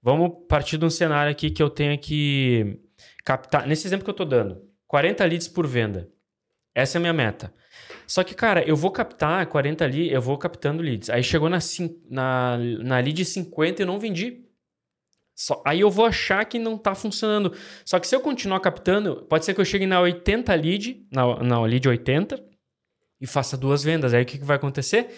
vamos 0.00 0.30
partir 0.48 0.78
de 0.78 0.84
um 0.84 0.90
cenário 0.90 1.32
aqui 1.32 1.50
que 1.50 1.60
eu 1.60 1.68
tenho 1.68 1.98
que 1.98 2.78
captar, 3.24 3.66
nesse 3.66 3.88
exemplo 3.88 4.04
que 4.04 4.10
eu 4.10 4.14
tô 4.14 4.24
dando, 4.24 4.62
40 4.86 5.24
leads 5.24 5.48
por 5.48 5.66
venda. 5.66 6.08
Essa 6.72 6.98
é 6.98 7.00
a 7.00 7.00
minha 7.00 7.12
meta. 7.12 7.52
Só 8.06 8.22
que, 8.22 8.32
cara, 8.32 8.62
eu 8.62 8.76
vou 8.76 8.92
captar 8.92 9.44
40 9.46 9.84
leads, 9.86 10.12
eu 10.12 10.22
vou 10.22 10.38
captando 10.38 10.84
leads. 10.84 11.10
Aí 11.10 11.24
chegou 11.24 11.50
na, 11.50 11.58
na, 12.08 12.58
na 12.58 13.00
lead 13.00 13.24
50 13.24 13.80
e 13.80 13.82
eu 13.82 13.88
não 13.88 13.98
vendi. 13.98 14.48
Só, 15.40 15.62
aí 15.64 15.80
eu 15.80 15.90
vou 15.90 16.04
achar 16.04 16.44
que 16.44 16.58
não 16.58 16.74
está 16.74 16.94
funcionando. 16.94 17.54
Só 17.82 17.98
que 17.98 18.06
se 18.06 18.14
eu 18.14 18.20
continuar 18.20 18.60
captando, 18.60 19.24
pode 19.26 19.46
ser 19.46 19.54
que 19.54 19.60
eu 19.62 19.64
chegue 19.64 19.86
na 19.86 19.98
80 19.98 20.54
lead, 20.54 21.06
na, 21.10 21.42
na 21.42 21.62
lead 21.62 21.88
80, 21.88 22.44
e 23.18 23.26
faça 23.26 23.56
duas 23.56 23.82
vendas. 23.82 24.12
Aí 24.12 24.22
o 24.22 24.26
que, 24.26 24.36
que 24.36 24.44
vai 24.44 24.56
acontecer? 24.56 25.08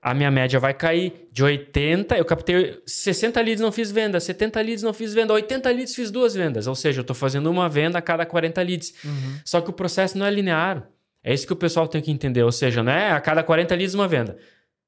A 0.00 0.14
minha 0.14 0.30
média 0.30 0.60
vai 0.60 0.72
cair 0.72 1.26
de 1.32 1.42
80, 1.42 2.16
eu 2.16 2.24
captei 2.24 2.80
60 2.86 3.40
leads, 3.40 3.60
não 3.60 3.72
fiz 3.72 3.90
venda, 3.90 4.20
70 4.20 4.60
leads, 4.60 4.84
não 4.84 4.92
fiz 4.92 5.12
venda, 5.12 5.32
80 5.32 5.68
leads, 5.72 5.96
fiz 5.96 6.12
duas 6.12 6.32
vendas. 6.32 6.68
Ou 6.68 6.76
seja, 6.76 7.00
eu 7.00 7.02
estou 7.02 7.16
fazendo 7.16 7.50
uma 7.50 7.68
venda 7.68 7.98
a 7.98 8.02
cada 8.02 8.24
40 8.24 8.62
leads. 8.62 8.94
Uhum. 9.04 9.40
Só 9.44 9.60
que 9.60 9.68
o 9.68 9.72
processo 9.72 10.16
não 10.16 10.26
é 10.26 10.30
linear. 10.30 10.88
É 11.24 11.34
isso 11.34 11.44
que 11.44 11.52
o 11.52 11.56
pessoal 11.56 11.88
tem 11.88 12.00
que 12.00 12.12
entender. 12.12 12.44
Ou 12.44 12.52
seja, 12.52 12.84
não 12.84 12.92
é 12.92 13.10
a 13.10 13.20
cada 13.20 13.42
40 13.42 13.74
leads 13.74 13.94
uma 13.94 14.06
venda. 14.06 14.38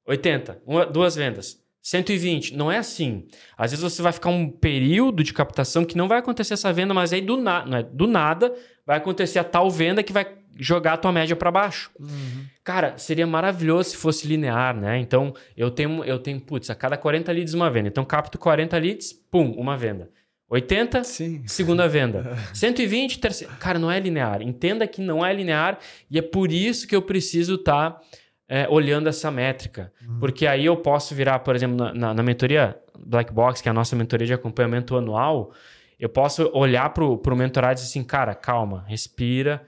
80, 0.05 0.61
uma, 0.65 0.85
duas 0.85 1.17
vendas. 1.17 1.61
120. 1.89 2.55
Não 2.55 2.71
é 2.71 2.77
assim. 2.77 3.25
Às 3.57 3.71
vezes 3.71 3.83
você 3.83 4.01
vai 4.01 4.11
ficar 4.11 4.29
um 4.29 4.47
período 4.47 5.23
de 5.23 5.33
captação 5.33 5.83
que 5.83 5.97
não 5.97 6.07
vai 6.07 6.19
acontecer 6.19 6.53
essa 6.53 6.71
venda, 6.71 6.93
mas 6.93 7.11
aí 7.11 7.19
do, 7.19 7.35
na, 7.35 7.65
é, 7.79 7.83
do 7.83 8.05
nada 8.05 8.53
vai 8.85 8.97
acontecer 8.97 9.39
a 9.39 9.43
tal 9.43 9.71
venda 9.71 10.03
que 10.03 10.13
vai 10.13 10.27
jogar 10.55 10.93
a 10.93 10.97
tua 10.97 11.11
média 11.11 11.35
para 11.35 11.49
baixo. 11.49 11.89
Uhum. 11.99 12.45
Cara, 12.63 12.95
seria 12.97 13.25
maravilhoso 13.25 13.89
se 13.91 13.97
fosse 13.97 14.27
linear, 14.27 14.75
né? 14.75 14.99
Então, 14.99 15.33
eu 15.57 15.71
tenho, 15.71 16.03
eu 16.03 16.19
tenho, 16.19 16.39
putz, 16.39 16.69
a 16.69 16.75
cada 16.75 16.95
40 16.95 17.31
leads 17.31 17.53
uma 17.55 17.71
venda. 17.71 17.87
Então, 17.87 18.05
capto 18.05 18.37
40 18.37 18.77
leads, 18.77 19.11
pum, 19.11 19.51
uma 19.53 19.75
venda. 19.75 20.11
80, 20.47 21.03
Sim. 21.03 21.43
segunda 21.47 21.87
venda. 21.87 22.37
120, 22.53 23.19
terceira. 23.19 23.53
Cara, 23.55 23.79
não 23.79 23.89
é 23.89 23.99
linear. 23.99 24.43
Entenda 24.43 24.85
que 24.85 25.01
não 25.01 25.25
é 25.25 25.33
linear 25.33 25.79
e 26.11 26.19
é 26.19 26.21
por 26.21 26.51
isso 26.51 26.87
que 26.87 26.95
eu 26.95 27.01
preciso 27.01 27.55
estar. 27.55 27.91
Tá 27.91 28.01
é, 28.49 28.67
olhando 28.67 29.07
essa 29.07 29.29
métrica. 29.29 29.93
Uhum. 30.01 30.19
Porque 30.19 30.47
aí 30.47 30.65
eu 30.65 30.75
posso 30.75 31.13
virar, 31.13 31.39
por 31.39 31.55
exemplo, 31.55 31.77
na, 31.77 31.93
na, 31.93 32.13
na, 32.15 32.23
mentoria 32.23 32.75
Black 32.97 33.31
Box, 33.31 33.61
que 33.61 33.69
é 33.69 33.71
a 33.71 33.73
nossa 33.73 33.95
mentoria 33.95 34.25
de 34.25 34.33
acompanhamento 34.33 34.97
anual, 34.97 35.53
eu 35.99 36.09
posso 36.09 36.49
olhar 36.53 36.89
para 36.89 37.05
o 37.05 37.35
mentorado 37.35 37.73
e 37.73 37.75
dizer 37.75 37.87
assim, 37.87 38.03
cara, 38.03 38.33
calma, 38.33 38.83
respira, 38.87 39.61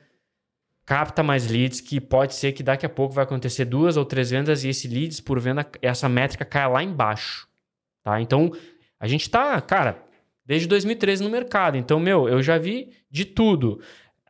capta 0.86 1.22
mais 1.22 1.50
leads, 1.50 1.80
que 1.80 2.02
pode 2.02 2.34
ser 2.34 2.54
que 2.54 2.64
daqui 2.64 2.86
a 2.86 2.90
pouco 2.90 3.14
vai 3.14 3.24
acontecer 3.24 3.66
duas 3.66 3.98
ou 3.98 4.04
três 4.04 4.32
vendas 4.32 4.64
e 4.64 4.70
esse 4.70 4.88
leads 4.88 5.22
por 5.22 5.40
venda, 5.40 5.66
essa 5.82 6.10
métrica 6.10 6.44
cai 6.44 6.68
lá 6.68 6.82
embaixo. 6.82 7.48
Tá? 8.04 8.20
Então, 8.20 8.52
a 9.00 9.08
gente 9.08 9.22
está, 9.22 9.60
cara, 9.62 10.04
desde 10.46 10.68
2013 10.68 11.24
no 11.24 11.30
mercado. 11.30 11.78
Então, 11.78 12.00
meu, 12.00 12.28
eu 12.28 12.42
já 12.42 12.58
vi 12.58 12.90
de 13.10 13.26
tudo 13.26 13.80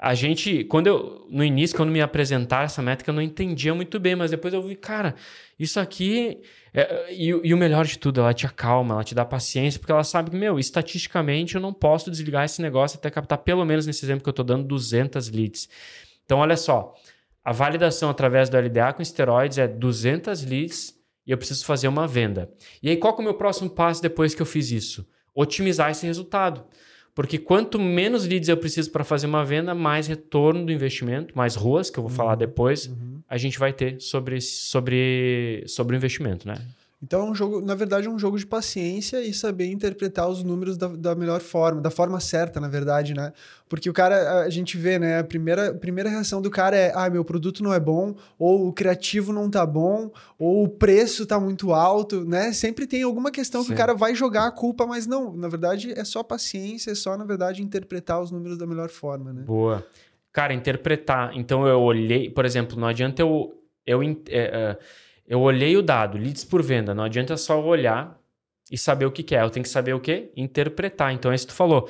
a 0.02 0.16
gente, 0.16 0.64
quando 0.64 0.88
eu, 0.88 1.28
no 1.30 1.44
início, 1.44 1.78
quando 1.78 1.92
me 1.92 2.02
apresentaram 2.02 2.66
essa 2.66 2.82
métrica, 2.82 3.12
eu 3.12 3.14
não 3.14 3.22
entendia 3.22 3.76
muito 3.76 4.00
bem, 4.00 4.16
mas 4.16 4.32
depois 4.32 4.52
eu 4.52 4.64
vi, 4.64 4.76
cara, 4.76 5.14
isso 5.60 5.80
aqui. 5.80 6.42
É, 6.74 7.14
e, 7.14 7.28
e, 7.28 7.54
o 7.54 7.58
melhor 7.58 7.86
de 7.86 8.00
tudo, 8.00 8.20
ela 8.20 8.34
te 8.34 8.48
acalma, 8.48 8.96
ela 8.96 9.04
te 9.04 9.14
dá 9.14 9.24
paciência, 9.24 9.80
porque 9.80 9.92
ela 9.92 10.04
sabe 10.04 10.32
que, 10.32 10.36
meu, 10.36 10.58
estatisticamente 10.58 11.54
eu 11.54 11.62
não 11.62 11.72
posso 11.72 12.10
desligar 12.10 12.46
esse 12.46 12.64
negócio 12.64 12.98
até 12.98 13.12
captar, 13.12 13.38
pelo 13.40 13.64
menos 13.64 13.86
nesse 13.86 14.04
exemplo 14.04 14.24
que 14.24 14.30
eu 14.30 14.32
estou 14.32 14.44
dando, 14.44 14.64
200 14.66 15.30
leads. 15.30 15.70
Então, 16.26 16.40
olha 16.40 16.58
só, 16.58 16.96
a 17.44 17.52
validação 17.52 18.10
através 18.10 18.50
do 18.50 18.58
LDA 18.58 18.94
com 18.94 19.04
esteroides 19.04 19.60
é 19.60 19.68
200 19.68 20.44
leads 20.46 20.96
e 21.28 21.32
eu 21.32 21.38
preciso 21.38 21.64
fazer 21.64 21.88
uma 21.88 22.08
venda. 22.08 22.52
E 22.82 22.90
aí, 22.90 22.98
qual 22.98 23.16
é 23.16 23.20
o 23.20 23.24
meu 23.24 23.36
próximo 23.36 23.70
passo 23.70 24.02
depois 24.02 24.34
que 24.34 24.42
eu 24.42 24.48
fiz 24.48 24.72
isso? 24.72 25.08
Otimizar 25.36 25.92
esse 25.92 26.08
resultado. 26.08 26.66
Porque 27.13 27.38
quanto 27.38 27.78
menos 27.78 28.26
leads 28.26 28.47
eu 28.47 28.58
preciso 28.58 28.89
para 28.91 29.04
fazer 29.04 29.28
uma 29.28 29.43
venda, 29.43 29.76
mais 29.76 30.08
retorno 30.08 30.65
do 30.65 30.71
investimento, 30.71 31.38
mais 31.38 31.56
ruas, 31.56 31.89
que 31.89 32.00
eu 32.00 32.04
vou 32.04 32.10
uhum. 32.12 32.15
falar 32.15 32.36
depois, 32.36 32.88
uhum. 32.88 33.21
a 33.30 33.38
gente 33.38 33.60
vai 33.60 33.74
ter 33.74 34.00
sobre, 34.00 34.39
sobre, 34.39 35.63
sobre 35.67 35.95
o 35.95 35.97
investimento, 35.97 36.47
né? 36.47 36.56
Então, 37.04 37.28
é 37.28 37.32
um 37.32 37.34
jogo, 37.34 37.62
na 37.62 37.74
verdade, 37.74 38.06
é 38.06 38.10
um 38.10 38.20
jogo 38.20 38.38
de 38.38 38.46
paciência 38.46 39.22
e 39.22 39.34
saber 39.34 39.66
interpretar 39.72 40.30
os 40.30 40.44
números 40.44 40.78
da, 40.78 40.88
da 40.88 41.16
melhor 41.16 41.42
forma, 41.42 41.82
da 41.82 41.90
forma 41.90 42.20
certa, 42.20 42.60
na 42.60 42.68
verdade, 42.68 43.16
né? 43.16 43.34
Porque 43.68 43.90
o 43.90 43.94
cara, 43.94 44.42
a 44.44 44.50
gente 44.52 44.78
vê, 44.78 45.00
né? 45.00 45.18
A 45.18 45.24
primeira, 45.24 45.70
a 45.70 45.74
primeira 45.74 46.12
reação 46.12 46.44
do 46.44 46.52
cara 46.52 46.78
é: 46.78 46.92
ah, 46.94 47.10
meu 47.10 47.26
produto 47.26 47.64
não 47.64 47.74
é 47.74 47.80
bom, 47.80 48.16
ou 48.38 48.68
o 48.68 48.72
criativo 48.74 49.34
não 49.34 49.50
tá 49.50 49.66
bom, 49.66 50.12
ou 50.38 50.64
o 50.64 50.70
preço 50.70 51.26
tá 51.26 51.40
muito 51.40 51.74
alto, 51.74 52.24
né? 52.24 52.54
Sempre 52.54 52.86
tem 52.86 53.02
alguma 53.02 53.32
questão 53.32 53.62
Sim. 53.62 53.70
que 53.70 53.74
o 53.74 53.78
cara 53.78 53.96
vai 53.96 54.14
jogar 54.14 54.46
a 54.46 54.52
culpa, 54.52 54.86
mas 54.86 55.08
não, 55.08 55.36
na 55.36 55.48
verdade, 55.48 55.92
é 55.98 56.04
só 56.04 56.22
paciência, 56.22 56.92
é 56.92 56.96
só, 56.96 57.18
na 57.18 57.26
verdade, 57.26 57.64
interpretar 57.64 58.22
os 58.22 58.30
números 58.30 58.60
da 58.60 58.68
melhor 58.68 58.90
forma, 58.90 59.34
né? 59.34 59.42
Boa. 59.42 59.84
Cara, 60.32 60.54
interpretar. 60.54 61.36
Então, 61.36 61.66
eu 61.66 61.82
olhei, 61.82 62.30
por 62.30 62.46
exemplo, 62.46 62.80
não 62.80 62.88
adianta 62.88 63.24
eu. 63.24 63.60
eu 63.88 64.04
é, 64.04 64.18
é, 64.30 64.78
eu 65.32 65.39
olhei 65.39 65.78
o 65.78 65.82
dado, 65.82 66.17
leads 66.17 66.44
por 66.44 66.62
venda. 66.62 66.94
Não 66.94 67.06
adianta 67.06 67.38
só 67.38 67.63
olhar 67.63 68.20
e 68.70 68.78
saber 68.78 69.06
o 69.06 69.12
que, 69.12 69.24
que 69.24 69.34
é. 69.34 69.41
Eu 69.41 69.50
tenho 69.50 69.63
que 69.63 69.70
saber 69.70 69.94
o 69.94 70.00
que? 70.02 70.30
Interpretar. 70.36 71.13
Então, 71.13 71.32
é 71.32 71.36
isso 71.36 71.48
que 71.48 71.54
tu 71.54 71.56
falou. 71.56 71.88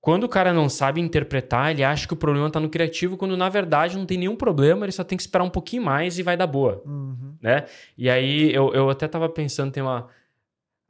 Quando 0.00 0.24
o 0.24 0.28
cara 0.28 0.52
não 0.52 0.68
sabe 0.68 1.00
interpretar, 1.00 1.70
ele 1.70 1.84
acha 1.84 2.04
que 2.08 2.14
o 2.14 2.16
problema 2.16 2.48
está 2.48 2.58
no 2.58 2.68
criativo, 2.68 3.16
quando 3.16 3.36
na 3.36 3.48
verdade 3.48 3.96
não 3.96 4.04
tem 4.04 4.18
nenhum 4.18 4.34
problema, 4.34 4.84
ele 4.84 4.90
só 4.90 5.04
tem 5.04 5.16
que 5.16 5.22
esperar 5.22 5.44
um 5.44 5.50
pouquinho 5.50 5.84
mais 5.84 6.18
e 6.18 6.22
vai 6.24 6.36
dar 6.36 6.48
boa. 6.48 6.82
Uhum. 6.84 7.36
Né? 7.40 7.64
E 7.96 8.10
aí 8.10 8.52
eu, 8.52 8.74
eu 8.74 8.90
até 8.90 9.06
estava 9.06 9.28
pensando, 9.28 9.70
tem 9.70 9.82
uma. 9.82 10.08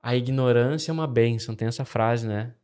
A 0.03 0.17
ignorância 0.17 0.91
é 0.91 0.95
uma 0.95 1.07
benção, 1.07 1.55
tem 1.55 1.69
essa 1.69 1.85
frase, 1.85 2.27
né? 2.27 2.55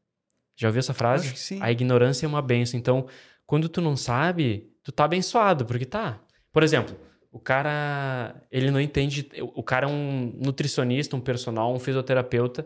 Já 0.56 0.68
ouviu 0.68 0.80
essa 0.80 0.94
frase? 0.94 1.26
Acho 1.26 1.34
que 1.34 1.40
sim. 1.40 1.58
A 1.60 1.70
ignorância 1.70 2.24
é 2.24 2.28
uma 2.28 2.40
benção. 2.40 2.80
Então, 2.80 3.06
quando 3.46 3.68
tu 3.68 3.82
não 3.82 3.98
sabe, 3.98 4.72
tu 4.82 4.90
tá 4.90 5.04
abençoado, 5.04 5.66
porque 5.66 5.84
tá. 5.84 6.18
Por 6.50 6.62
exemplo, 6.62 6.96
o 7.34 7.40
cara, 7.40 8.40
ele 8.48 8.70
não 8.70 8.80
entende. 8.80 9.28
O 9.56 9.62
cara 9.64 9.88
é 9.88 9.90
um 9.90 10.32
nutricionista, 10.40 11.16
um 11.16 11.20
personal, 11.20 11.74
um 11.74 11.80
fisioterapeuta, 11.80 12.64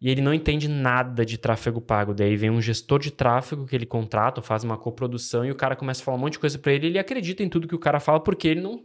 e 0.00 0.10
ele 0.10 0.20
não 0.20 0.34
entende 0.34 0.66
nada 0.66 1.24
de 1.24 1.38
tráfego 1.38 1.80
pago. 1.80 2.12
Daí 2.12 2.34
vem 2.36 2.50
um 2.50 2.60
gestor 2.60 2.98
de 2.98 3.12
tráfego 3.12 3.64
que 3.64 3.76
ele 3.76 3.86
contrata, 3.86 4.42
faz 4.42 4.64
uma 4.64 4.76
coprodução, 4.76 5.44
e 5.44 5.52
o 5.52 5.54
cara 5.54 5.76
começa 5.76 6.02
a 6.02 6.04
falar 6.04 6.16
um 6.16 6.20
monte 6.20 6.32
de 6.32 6.40
coisa 6.40 6.58
para 6.58 6.72
ele, 6.72 6.88
e 6.88 6.90
ele 6.90 6.98
acredita 6.98 7.44
em 7.44 7.48
tudo 7.48 7.68
que 7.68 7.76
o 7.76 7.78
cara 7.78 8.00
fala, 8.00 8.18
porque 8.18 8.48
ele 8.48 8.60
não. 8.60 8.82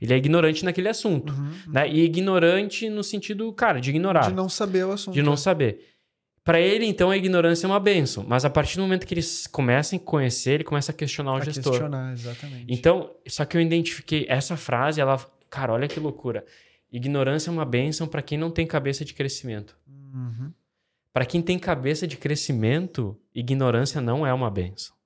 Ele 0.00 0.12
é 0.12 0.16
ignorante 0.16 0.64
naquele 0.64 0.88
assunto. 0.88 1.32
Uhum, 1.32 1.44
uhum. 1.44 1.72
Né? 1.72 1.88
E 1.88 2.00
ignorante 2.00 2.90
no 2.90 3.04
sentido, 3.04 3.52
cara, 3.52 3.80
de 3.80 3.90
ignorar. 3.90 4.28
De 4.28 4.34
não 4.34 4.48
saber 4.48 4.84
o 4.84 4.90
assunto. 4.90 5.14
De 5.14 5.22
não 5.22 5.34
é. 5.34 5.36
saber. 5.36 5.86
Para 6.42 6.58
ele, 6.60 6.86
então, 6.86 7.10
a 7.10 7.16
ignorância 7.16 7.66
é 7.66 7.68
uma 7.68 7.78
benção. 7.78 8.24
Mas 8.26 8.44
a 8.44 8.50
partir 8.50 8.76
do 8.76 8.82
momento 8.82 9.06
que 9.06 9.14
eles 9.14 9.46
começam 9.46 9.98
a 9.98 10.00
conhecer, 10.00 10.52
ele 10.52 10.64
começa 10.64 10.90
a 10.90 10.94
questionar 10.94 11.32
o 11.32 11.36
a 11.36 11.44
gestor. 11.44 11.72
questionar, 11.72 12.12
exatamente. 12.12 12.64
Então, 12.68 13.14
só 13.26 13.44
que 13.44 13.56
eu 13.56 13.60
identifiquei 13.60 14.26
essa 14.28 14.56
frase, 14.56 15.00
ela... 15.00 15.18
Cara, 15.50 15.72
olha 15.72 15.86
que 15.86 16.00
loucura. 16.00 16.44
Ignorância 16.90 17.50
é 17.50 17.52
uma 17.52 17.64
benção 17.64 18.06
para 18.06 18.22
quem 18.22 18.38
não 18.38 18.50
tem 18.50 18.66
cabeça 18.66 19.04
de 19.04 19.12
crescimento. 19.12 19.76
Uhum. 19.86 20.52
Para 21.12 21.26
quem 21.26 21.42
tem 21.42 21.58
cabeça 21.58 22.06
de 22.06 22.16
crescimento, 22.16 23.16
ignorância 23.34 24.00
não 24.00 24.26
é 24.26 24.32
uma 24.32 24.50
benção. 24.50 24.96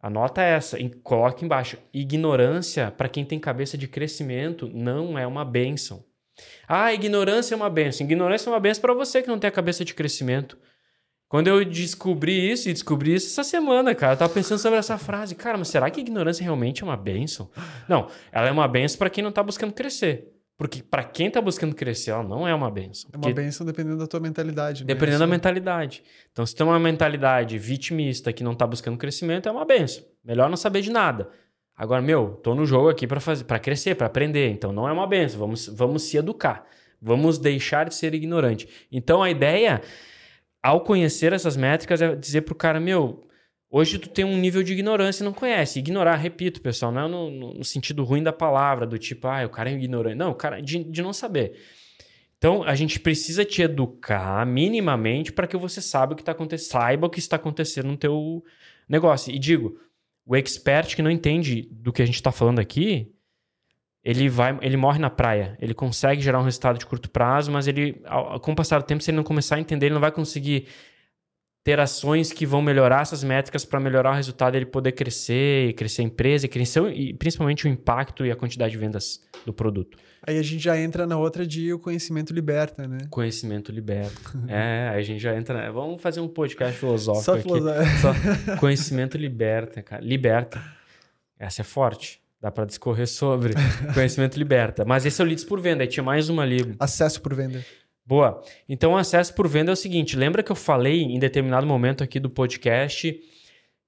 Anota 0.00 0.42
essa, 0.42 0.76
coloque 1.02 1.44
embaixo. 1.44 1.78
Ignorância, 1.92 2.90
para 2.90 3.08
quem 3.08 3.24
tem 3.24 3.40
cabeça 3.40 3.78
de 3.78 3.88
crescimento, 3.88 4.68
não 4.68 5.18
é 5.18 5.26
uma 5.26 5.44
benção. 5.44 6.04
Ah, 6.66 6.92
ignorância 6.92 7.54
é 7.54 7.56
uma 7.56 7.70
benção. 7.70 8.06
Ignorância 8.06 8.48
é 8.48 8.52
uma 8.52 8.60
benção 8.60 8.82
para 8.82 8.94
você 8.94 9.22
que 9.22 9.28
não 9.28 9.38
tem 9.38 9.48
a 9.48 9.52
cabeça 9.52 9.84
de 9.84 9.94
crescimento. 9.94 10.58
Quando 11.28 11.48
eu 11.48 11.64
descobri 11.64 12.50
isso, 12.50 12.68
e 12.68 12.72
descobri 12.72 13.14
isso 13.14 13.26
essa 13.26 13.42
semana, 13.42 13.94
cara, 13.94 14.12
eu 14.12 14.16
tava 14.16 14.32
pensando 14.32 14.58
sobre 14.58 14.78
essa 14.78 14.96
frase. 14.96 15.34
Cara, 15.34 15.58
mas 15.58 15.68
será 15.68 15.90
que 15.90 16.00
ignorância 16.00 16.44
realmente 16.44 16.82
é 16.82 16.86
uma 16.86 16.96
benção? 16.96 17.50
Não, 17.88 18.08
ela 18.30 18.48
é 18.48 18.52
uma 18.52 18.68
benção 18.68 18.98
para 18.98 19.10
quem 19.10 19.24
não 19.24 19.32
tá 19.32 19.42
buscando 19.42 19.72
crescer. 19.72 20.34
Porque 20.56 20.80
para 20.82 21.02
quem 21.02 21.28
tá 21.28 21.40
buscando 21.40 21.74
crescer, 21.74 22.12
ela 22.12 22.22
não 22.22 22.46
é 22.46 22.54
uma 22.54 22.70
benção. 22.70 23.10
É 23.12 23.16
uma 23.16 23.32
benção 23.32 23.66
dependendo 23.66 23.98
da 23.98 24.06
tua 24.06 24.20
mentalidade. 24.20 24.84
Né? 24.84 24.86
Dependendo 24.86 25.18
da 25.18 25.26
mentalidade. 25.26 26.04
Então, 26.30 26.46
se 26.46 26.54
tem 26.54 26.64
uma 26.64 26.78
mentalidade 26.78 27.58
vitimista 27.58 28.32
que 28.32 28.44
não 28.44 28.54
tá 28.54 28.64
buscando 28.64 28.96
crescimento, 28.96 29.48
é 29.48 29.52
uma 29.52 29.64
benção. 29.64 30.04
Melhor 30.24 30.48
não 30.48 30.56
saber 30.56 30.80
de 30.80 30.90
nada. 30.92 31.28
Agora, 31.76 32.00
meu, 32.00 32.38
tô 32.42 32.54
no 32.54 32.64
jogo 32.64 32.88
aqui 32.88 33.06
para 33.06 33.20
fazer, 33.20 33.44
para 33.44 33.58
crescer, 33.58 33.94
para 33.94 34.06
aprender. 34.06 34.50
Então, 34.50 34.72
não 34.72 34.88
é 34.88 34.92
uma 34.92 35.06
benção. 35.06 35.40
Vamos, 35.40 35.66
vamos 35.68 36.02
se 36.04 36.16
educar. 36.16 36.66
Vamos 37.00 37.38
deixar 37.38 37.88
de 37.88 37.94
ser 37.94 38.14
ignorante. 38.14 38.68
Então, 38.90 39.22
a 39.22 39.30
ideia, 39.30 39.82
ao 40.62 40.80
conhecer 40.82 41.32
essas 41.32 41.56
métricas, 41.56 42.00
é 42.00 42.14
dizer 42.14 42.42
pro 42.42 42.54
cara, 42.54 42.78
meu, 42.78 43.24
Hoje 43.76 43.98
tu 43.98 44.08
tem 44.08 44.24
um 44.24 44.36
nível 44.36 44.62
de 44.62 44.72
ignorância 44.72 45.20
e 45.20 45.24
não 45.24 45.32
conhece. 45.32 45.80
Ignorar, 45.80 46.14
repito, 46.14 46.60
pessoal, 46.60 46.92
não 46.92 47.06
é 47.06 47.08
no, 47.08 47.54
no, 47.54 47.64
sentido 47.64 48.04
ruim 48.04 48.22
da 48.22 48.32
palavra, 48.32 48.86
do 48.86 48.96
tipo, 48.96 49.26
ah, 49.26 49.44
o 49.44 49.48
cara 49.48 49.68
é 49.68 49.72
ignorante. 49.72 50.14
Não, 50.14 50.30
o 50.30 50.34
cara 50.36 50.62
de, 50.62 50.84
de 50.84 51.02
não 51.02 51.12
saber. 51.12 51.60
Então, 52.38 52.62
a 52.62 52.76
gente 52.76 53.00
precisa 53.00 53.44
te 53.44 53.62
educar 53.62 54.46
minimamente 54.46 55.32
para 55.32 55.48
que 55.48 55.56
você 55.56 55.82
saiba 55.82 56.12
o 56.12 56.14
que 56.14 56.22
está 56.22 56.30
acontecendo, 56.30 56.70
saiba 56.70 57.06
o 57.08 57.10
que 57.10 57.18
está 57.18 57.34
acontecendo 57.34 57.88
no 57.88 57.96
teu 57.96 58.44
negócio. 58.88 59.34
E 59.34 59.40
digo, 59.40 59.76
o 60.26 60.34
expert 60.36 60.94
que 60.96 61.02
não 61.02 61.10
entende 61.10 61.68
do 61.70 61.92
que 61.92 62.02
a 62.02 62.06
gente 62.06 62.16
está 62.16 62.32
falando 62.32 62.58
aqui, 62.58 63.12
ele 64.02 64.28
vai, 64.28 64.58
ele 64.60 64.76
morre 64.76 64.98
na 64.98 65.10
praia. 65.10 65.56
Ele 65.60 65.72
consegue 65.72 66.20
gerar 66.20 66.40
um 66.40 66.44
resultado 66.44 66.78
de 66.78 66.86
curto 66.86 67.10
prazo, 67.10 67.50
mas 67.50 67.66
ele, 67.66 68.02
com 68.42 68.52
o 68.52 68.56
passar 68.56 68.78
do 68.78 68.84
tempo, 68.84 69.02
se 69.02 69.10
ele 69.10 69.16
não 69.16 69.24
começar 69.24 69.56
a 69.56 69.60
entender, 69.60 69.86
ele 69.86 69.94
não 69.94 70.00
vai 70.00 70.12
conseguir 70.12 70.68
ter 71.64 71.80
ações 71.80 72.30
que 72.30 72.44
vão 72.44 72.60
melhorar 72.60 73.00
essas 73.00 73.24
métricas 73.24 73.64
para 73.64 73.80
melhorar 73.80 74.10
o 74.12 74.14
resultado, 74.14 74.54
ele 74.54 74.66
poder 74.66 74.92
crescer, 74.92 75.72
crescer 75.72 76.02
a 76.02 76.04
empresa 76.04 76.44
e 76.44 76.48
crescer 76.48 76.92
e 76.92 77.14
principalmente 77.14 77.64
o 77.64 77.68
impacto 77.68 78.26
e 78.26 78.30
a 78.30 78.36
quantidade 78.36 78.72
de 78.72 78.78
vendas 78.78 79.22
do 79.46 79.52
produto. 79.52 79.96
Aí 80.26 80.38
a 80.38 80.42
gente 80.42 80.62
já 80.62 80.78
entra 80.78 81.06
na 81.06 81.18
outra 81.18 81.46
de 81.46 81.72
o 81.72 81.78
conhecimento 81.78 82.32
liberta, 82.32 82.88
né? 82.88 82.98
Conhecimento 83.10 83.70
liberta. 83.70 84.18
é, 84.48 84.88
aí 84.88 85.00
a 85.00 85.02
gente 85.02 85.20
já 85.20 85.36
entra. 85.36 85.70
Vamos 85.70 86.00
fazer 86.00 86.20
um 86.20 86.28
podcast 86.28 86.78
filosófico 86.78 87.24
Só 87.24 87.34
aqui. 87.34 87.48
Só 88.00 88.56
conhecimento 88.58 89.18
liberta, 89.18 89.82
cara. 89.82 90.02
Liberta. 90.02 90.62
Essa 91.38 91.60
é 91.60 91.64
forte. 91.64 92.22
Dá 92.40 92.50
para 92.50 92.64
discorrer 92.64 93.06
sobre. 93.06 93.54
conhecimento 93.92 94.38
liberta. 94.38 94.84
Mas 94.84 95.04
esse 95.04 95.20
é 95.20 95.24
o 95.24 95.26
Leads 95.26 95.44
por 95.44 95.60
Venda. 95.60 95.82
Aí 95.82 95.88
tinha 95.88 96.04
mais 96.04 96.30
uma 96.30 96.42
ali. 96.42 96.74
Acesso 96.78 97.20
por 97.20 97.34
venda. 97.34 97.64
Boa. 98.06 98.42
Então, 98.68 98.92
o 98.92 98.96
acesso 98.96 99.34
por 99.34 99.48
venda 99.48 99.72
é 99.72 99.74
o 99.74 99.76
seguinte: 99.76 100.16
lembra 100.16 100.42
que 100.42 100.52
eu 100.52 100.56
falei 100.56 101.02
em 101.02 101.18
determinado 101.18 101.66
momento 101.66 102.02
aqui 102.02 102.18
do 102.18 102.30
podcast 102.30 103.18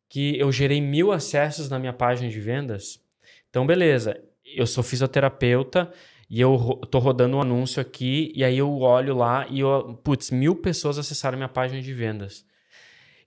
que 0.08 0.38
eu 0.38 0.50
gerei 0.52 0.80
mil 0.80 1.12
acessos 1.12 1.68
na 1.68 1.78
minha 1.78 1.92
página 1.92 2.28
de 2.28 2.40
vendas? 2.40 3.00
Então, 3.48 3.66
beleza. 3.66 4.18
Eu 4.44 4.66
sou 4.66 4.82
fisioterapeuta 4.82 5.92
e 6.28 6.40
eu 6.40 6.80
tô 6.90 6.98
rodando 6.98 7.36
um 7.36 7.40
anúncio 7.40 7.80
aqui 7.80 8.32
e 8.34 8.42
aí 8.42 8.58
eu 8.58 8.80
olho 8.80 9.16
lá 9.16 9.46
e 9.48 9.60
eu, 9.60 9.98
putz, 10.02 10.30
mil 10.30 10.56
pessoas 10.56 10.98
acessaram 10.98 11.36
minha 11.36 11.48
página 11.48 11.80
de 11.80 11.94
vendas. 11.94 12.44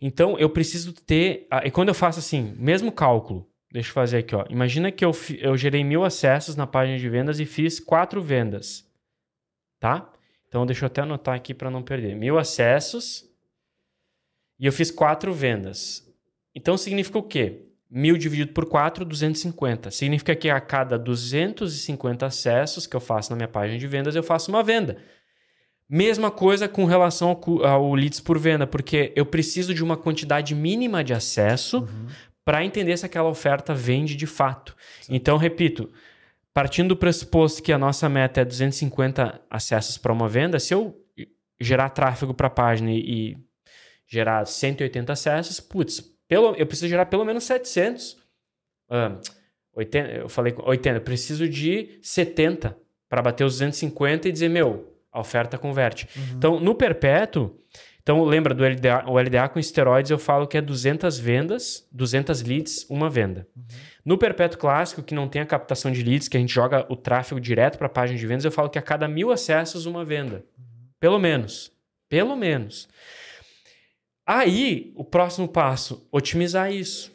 Então, 0.02 0.38
eu 0.38 0.50
preciso 0.50 0.94
ter. 0.94 1.48
E 1.64 1.72
quando 1.72 1.90
eu 1.90 1.94
faço 1.94 2.20
assim, 2.20 2.56
mesmo 2.58 2.92
cálculo, 2.92 3.50
deixa 3.72 3.90
eu 3.90 3.94
fazer 3.94 4.20
aqui, 4.20 4.36
ó. 4.36 4.46
Imagina 4.50 4.92
que 4.92 5.04
eu, 5.04 5.12
eu 5.40 5.58
gerei 5.58 5.84
mil 5.84 6.04
acessos 6.04 6.56
na 6.56 6.66
página 6.66 6.98
de 6.98 7.10
vendas 7.10 7.40
e 7.40 7.46
fiz 7.46 7.80
quatro 7.80 8.22
vendas. 8.22 8.86
Tá? 9.80 10.12
Então, 10.48 10.66
deixa 10.66 10.86
eu 10.86 10.88
até 10.88 11.02
anotar 11.02 11.36
aqui 11.36 11.54
para 11.54 11.70
não 11.70 11.82
perder. 11.82 12.16
Mil 12.16 12.38
acessos 12.38 13.30
e 14.60 14.66
eu 14.66 14.74
fiz 14.74 14.92
quatro 14.92 15.34
vendas. 15.34 16.06
Então, 16.56 16.78
significa 16.78 17.18
o 17.18 17.24
quê? 17.24 17.69
Mil 17.90 18.18
dividido 18.18 18.54
por 18.54 18.66
4, 18.66 19.04
250. 19.04 19.90
Significa 19.90 20.36
que 20.36 20.50
a 20.50 20.62
cada 20.62 20.98
250 20.98 22.26
acessos 22.26 22.86
que 22.86 22.96
eu 22.96 23.00
faço 23.00 23.32
na 23.32 23.36
minha 23.36 23.48
página 23.48 23.80
de 23.80 23.88
vendas, 23.88 24.16
eu 24.16 24.22
faço 24.22 24.52
uma 24.52 24.62
venda. 24.62 24.98
Mesma 25.90 26.30
coisa 26.30 26.68
com 26.68 26.86
relação 26.86 27.30
ao, 27.30 27.66
ao 27.66 27.96
leads 27.96 28.20
por 28.20 28.38
venda, 28.38 28.68
porque 28.68 29.12
eu 29.16 29.26
preciso 29.26 29.74
de 29.74 29.84
uma 29.84 29.98
quantidade 29.98 30.54
mínima 30.54 31.04
de 31.04 31.14
acesso 31.14 31.80
uhum. 31.80 32.08
para 32.46 32.64
entender 32.64 32.96
se 32.96 33.08
aquela 33.08 33.28
oferta 33.28 33.74
vende 33.74 34.16
de 34.16 34.28
fato. 34.28 34.76
Sim. 35.02 35.16
Então, 35.16 35.36
repito, 35.36 35.90
partindo 36.54 36.90
do 36.90 36.98
pressuposto 36.98 37.64
que 37.64 37.74
a 37.74 37.78
nossa 37.78 38.08
meta 38.08 38.42
é 38.42 38.46
250 38.46 39.42
acessos 39.50 39.98
para 39.98 40.14
uma 40.14 40.28
venda, 40.28 40.60
se 40.60 40.76
eu 40.76 40.96
gerar 41.60 41.90
tráfego 41.90 42.36
para 42.36 42.48
a 42.48 42.52
página 42.52 42.92
e, 42.92 43.36
gerar 44.10 44.46
180 44.46 45.14
acessos, 45.14 45.60
putz, 45.60 46.04
pelo, 46.30 46.56
eu 46.56 46.66
preciso 46.66 46.88
gerar 46.88 47.08
pelo 47.08 47.26
menos 47.26 47.44
700. 47.44 48.14
Uh, 48.90 49.20
80, 49.74 50.10
eu 50.12 50.30
falei 50.30 50.54
80, 50.58 50.98
eu 50.98 51.02
preciso 51.02 51.50
de 51.50 52.00
70 52.02 52.78
para 53.10 53.22
bater 53.22 53.44
os 53.44 53.54
250 53.54 54.30
e 54.30 54.32
dizer, 54.32 54.50
meu, 54.50 54.94
a 55.12 55.20
oferta 55.20 55.58
converte. 55.58 56.08
Uhum. 56.16 56.24
Então, 56.38 56.60
no 56.60 56.76
perpétuo, 56.76 57.58
então 58.02 58.24
lembra 58.24 58.54
do 58.54 58.64
LDA, 58.64 59.06
o 59.08 59.20
LDA 59.20 59.50
com 59.50 59.60
esteroides, 59.60 60.12
eu 60.12 60.20
falo 60.20 60.48
que 60.48 60.58
é 60.58 60.62
200 60.62 61.18
vendas, 61.20 61.88
200 61.92 62.44
leads, 62.44 62.86
uma 62.90 63.10
venda. 63.10 63.48
Uhum. 63.56 63.64
No 64.06 64.18
Perpétuo 64.18 64.60
Clássico, 64.60 65.04
que 65.04 65.14
não 65.14 65.28
tem 65.28 65.42
a 65.42 65.46
captação 65.46 65.92
de 65.92 66.02
leads, 66.02 66.28
que 66.28 66.38
a 66.38 66.40
gente 66.40 66.54
joga 66.54 66.86
o 66.90 66.96
tráfego 66.96 67.40
direto 67.40 67.78
para 67.78 67.88
a 67.88 67.90
página 67.92 68.18
de 68.18 68.26
vendas, 68.26 68.46
eu 68.46 68.52
falo 68.52 68.70
que 68.70 68.80
a 68.80 68.82
cada 68.82 69.08
mil 69.08 69.32
acessos, 69.32 69.86
uma 69.86 70.06
venda. 70.06 70.44
Pelo 71.00 71.20
menos. 71.20 71.72
Pelo 72.08 72.36
menos. 72.36 72.88
Aí, 74.32 74.94
o 74.96 75.04
próximo 75.04 75.48
passo, 75.48 76.08
otimizar 76.12 76.72
isso. 76.72 77.12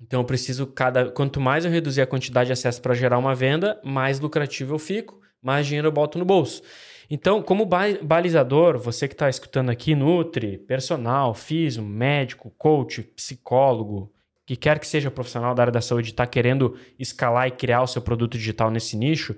Então, 0.00 0.22
eu 0.22 0.24
preciso, 0.24 0.66
cada 0.66 1.08
quanto 1.08 1.40
mais 1.40 1.64
eu 1.64 1.70
reduzir 1.70 2.00
a 2.00 2.06
quantidade 2.06 2.48
de 2.48 2.52
acessos 2.52 2.80
para 2.80 2.94
gerar 2.94 3.16
uma 3.16 3.32
venda, 3.32 3.80
mais 3.84 4.18
lucrativo 4.18 4.74
eu 4.74 4.78
fico, 4.80 5.20
mais 5.40 5.68
dinheiro 5.68 5.86
eu 5.86 5.92
boto 5.92 6.18
no 6.18 6.24
bolso. 6.24 6.64
Então, 7.08 7.40
como 7.40 7.64
balizador, 7.64 8.76
você 8.76 9.06
que 9.06 9.14
está 9.14 9.30
escutando 9.30 9.70
aqui, 9.70 9.94
Nutri, 9.94 10.58
personal, 10.58 11.32
físico, 11.32 11.86
médico, 11.86 12.52
coach, 12.58 13.04
psicólogo, 13.04 14.12
que 14.44 14.56
quer 14.56 14.80
que 14.80 14.86
seja 14.88 15.12
profissional 15.12 15.54
da 15.54 15.62
área 15.62 15.72
da 15.72 15.80
saúde 15.80 16.10
está 16.10 16.26
querendo 16.26 16.76
escalar 16.98 17.46
e 17.46 17.52
criar 17.52 17.82
o 17.82 17.86
seu 17.86 18.02
produto 18.02 18.36
digital 18.36 18.68
nesse 18.68 18.96
nicho, 18.96 19.36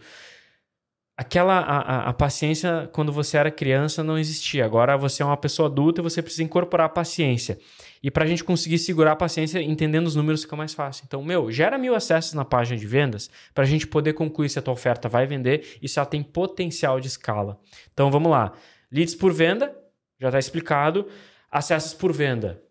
aquela 1.19 1.59
a, 1.59 2.09
a, 2.11 2.13
paciência 2.13 2.89
quando 2.93 3.13
você 3.13 3.37
era 3.37 3.51
criança 3.51 4.05
não 4.05 4.17
existia. 4.17 4.65
Agora 4.65 4.97
você 4.97 5.21
é 5.21 5.27
uma 5.27 5.37
pessoa 5.37 5.69
adulta 5.69 6.01
e 6.01 6.03
você 6.05 6.23
precisa 6.23 6.45
incorporar 6.45 6.87
a 6.87 6.89
paciência. 6.89 7.59
E 8.01 8.09
para 8.09 8.25
a 8.25 8.27
gente 8.29 8.45
conseguir 8.45 8.79
segurar 8.79 9.13
a 9.13 9.17
paciência, 9.17 9.61
entendendo 9.61 10.07
os 10.07 10.15
números 10.15 10.43
fica 10.43 10.55
mais 10.55 10.73
fácil. 10.73 11.03
Então, 11.09 11.21
meu, 11.21 11.51
gera 11.51 11.77
mil 11.77 11.93
acessos 11.97 12.35
na 12.35 12.45
página 12.45 12.79
de 12.79 12.87
vendas 12.87 13.29
para 13.53 13.65
a 13.65 13.67
gente 13.67 13.85
poder 13.85 14.13
concluir 14.13 14.49
se 14.49 14.61
a 14.61 14.63
tua 14.63 14.73
oferta 14.73 15.09
vai 15.09 15.27
vender 15.27 15.79
e 15.83 15.89
se 15.89 15.99
ela 15.99 16.07
tem 16.07 16.23
potencial 16.23 17.01
de 17.01 17.09
escala. 17.09 17.59
Então, 17.93 18.13
vamos 18.13 18.31
lá. 18.31 18.53
Leads 18.93 19.17
por 19.17 19.33
venda, 19.33 19.77
já 20.21 20.29
está 20.29 20.39
explicado. 20.39 21.09
Acessos 21.51 21.95
por 21.95 22.13
venda, 22.13 22.63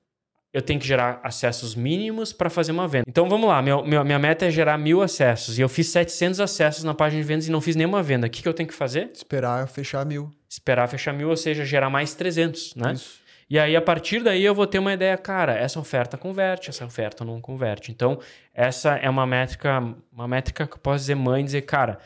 eu 0.54 0.62
tenho 0.62 0.80
que 0.80 0.88
gerar 0.88 1.20
acessos 1.24 1.76
mínimos 1.76 2.32
para 2.32 2.50
fazer 2.50 2.72
uma 2.72 2.88
venda. 2.88 3.06
Então 3.08 3.30
vamos 3.30 3.48
lá, 3.48 3.62
meu, 3.62 3.84
meu, 3.86 4.04
minha 4.04 4.18
meta 4.18 4.46
é 4.46 4.52
gerar 4.52 4.78
mil 4.78 5.02
acessos 5.02 5.60
e 5.60 5.62
eu 5.62 5.70
fiz 5.70 5.88
700 5.90 6.40
acessos 6.40 6.84
na 6.84 6.94
página 6.94 7.22
de 7.22 7.28
vendas 7.28 7.48
e 7.48 7.52
não 7.52 7.62
fiz 7.62 7.76
nenhuma 7.76 8.02
venda. 8.02 8.28
O 8.28 8.30
que, 8.30 8.42
que 8.42 8.48
eu 8.48 8.54
tenho 8.54 8.68
que 8.68 8.76
fazer? 8.76 9.12
Esperar 9.14 9.68
fechar 9.68 10.06
mil. 10.06 10.32
Esperar 10.50 10.88
fechar 10.88 11.14
mil, 11.14 11.30
ou 11.30 11.38
seja, 11.38 11.66
gerar 11.66 11.90
mais 11.90 12.16
300, 12.16 12.76
né? 12.76 12.94
Isso. 12.94 13.28
E 13.50 13.58
aí, 13.58 13.78
a 13.78 13.82
partir 13.82 14.22
daí, 14.22 14.44
eu 14.44 14.54
vou 14.54 14.68
ter 14.68 14.78
uma 14.78 14.94
ideia, 14.94 15.18
cara, 15.18 15.54
essa 15.54 15.80
oferta 15.80 16.18
converte, 16.18 16.70
essa 16.70 16.86
oferta 16.86 17.24
não 17.24 17.40
converte. 17.40 17.92
Então, 17.92 18.20
essa 18.54 18.96
é 18.98 19.10
uma 19.10 19.26
métrica, 19.26 19.80
uma 20.12 20.28
métrica 20.28 20.68
que 20.68 20.74
eu 20.74 20.80
posso 20.80 21.00
dizer 21.00 21.16
mãe, 21.16 21.46
dizer, 21.46 21.62
cara, 21.62 21.98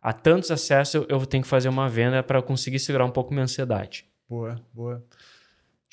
a 0.00 0.12
tantos 0.12 0.50
acessos 0.50 1.04
eu 1.06 1.26
tenho 1.26 1.42
que 1.42 1.48
fazer 1.48 1.68
uma 1.68 1.86
venda 1.86 2.22
para 2.22 2.40
conseguir 2.40 2.78
segurar 2.78 3.04
um 3.04 3.10
pouco 3.10 3.34
minha 3.34 3.44
ansiedade. 3.44 4.06
Boa, 4.26 4.58
boa 4.72 5.04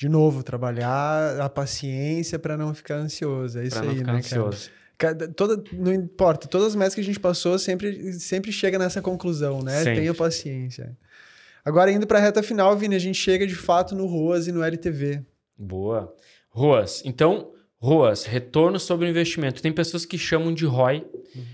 de 0.04 0.08
novo, 0.10 0.42
trabalhar 0.42 1.40
a 1.40 1.48
paciência 1.48 2.38
para 2.38 2.58
não 2.58 2.74
ficar 2.74 2.96
ansioso. 2.96 3.58
É 3.58 3.64
isso 3.64 3.80
pra 3.80 3.90
aí, 3.90 4.04
né, 4.04 4.12
ansioso. 4.12 4.70
cara? 4.98 5.28
Toda, 5.28 5.64
não 5.72 5.94
importa, 5.94 6.46
todas 6.46 6.68
as 6.68 6.74
metas 6.74 6.94
que 6.94 7.00
a 7.00 7.04
gente 7.04 7.18
passou 7.18 7.58
sempre, 7.58 8.12
sempre 8.12 8.52
chega 8.52 8.78
nessa 8.78 9.00
conclusão, 9.00 9.62
né? 9.62 9.78
Sempre. 9.78 10.00
Tenha 10.00 10.12
paciência. 10.12 10.94
Agora, 11.64 11.90
indo 11.90 12.06
para 12.06 12.18
a 12.18 12.20
reta 12.20 12.42
final, 12.42 12.76
Vini, 12.76 12.94
a 12.94 12.98
gente 12.98 13.16
chega 13.16 13.46
de 13.46 13.54
fato 13.54 13.94
no 13.94 14.04
ROAS 14.04 14.46
e 14.46 14.52
no 14.52 14.62
LTV. 14.62 15.22
Boa. 15.56 16.14
ROAS. 16.50 17.00
Então, 17.06 17.52
ROAS, 17.78 18.24
retorno 18.24 18.78
sobre 18.78 19.06
o 19.06 19.08
investimento. 19.08 19.62
Tem 19.62 19.72
pessoas 19.72 20.04
que 20.04 20.18
chamam 20.18 20.52
de 20.52 20.66
ROI, 20.66 20.98
uhum. 21.34 21.44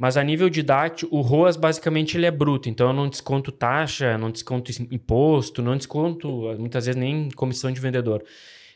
Mas 0.00 0.16
a 0.16 0.24
nível 0.24 0.48
didático, 0.48 1.14
o 1.14 1.20
ROAS 1.20 1.58
basicamente 1.58 2.16
ele 2.16 2.24
é 2.24 2.30
bruto. 2.30 2.70
Então 2.70 2.86
eu 2.86 2.92
não 2.94 3.06
desconto 3.06 3.52
taxa, 3.52 4.16
não 4.16 4.30
desconto 4.30 4.72
imposto, 4.90 5.60
não 5.60 5.76
desconto 5.76 6.26
muitas 6.58 6.86
vezes 6.86 6.98
nem 6.98 7.30
comissão 7.32 7.70
de 7.70 7.78
vendedor. 7.78 8.24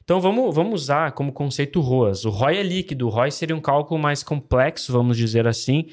Então 0.05 0.21
vamos, 0.21 0.55
vamos 0.55 0.83
usar 0.83 1.13
como 1.13 1.33
conceito 1.33 1.81
ROAS. 1.81 2.27
O 2.27 2.29
ROI 2.29 2.59
é 2.59 2.63
líquido, 2.63 3.07
o 3.07 3.09
ROI 3.09 3.31
seria 3.31 3.57
um 3.57 3.61
cálculo 3.61 3.99
mais 3.99 4.23
complexo, 4.23 4.93
vamos 4.93 5.17
dizer 5.17 5.47
assim, 5.47 5.87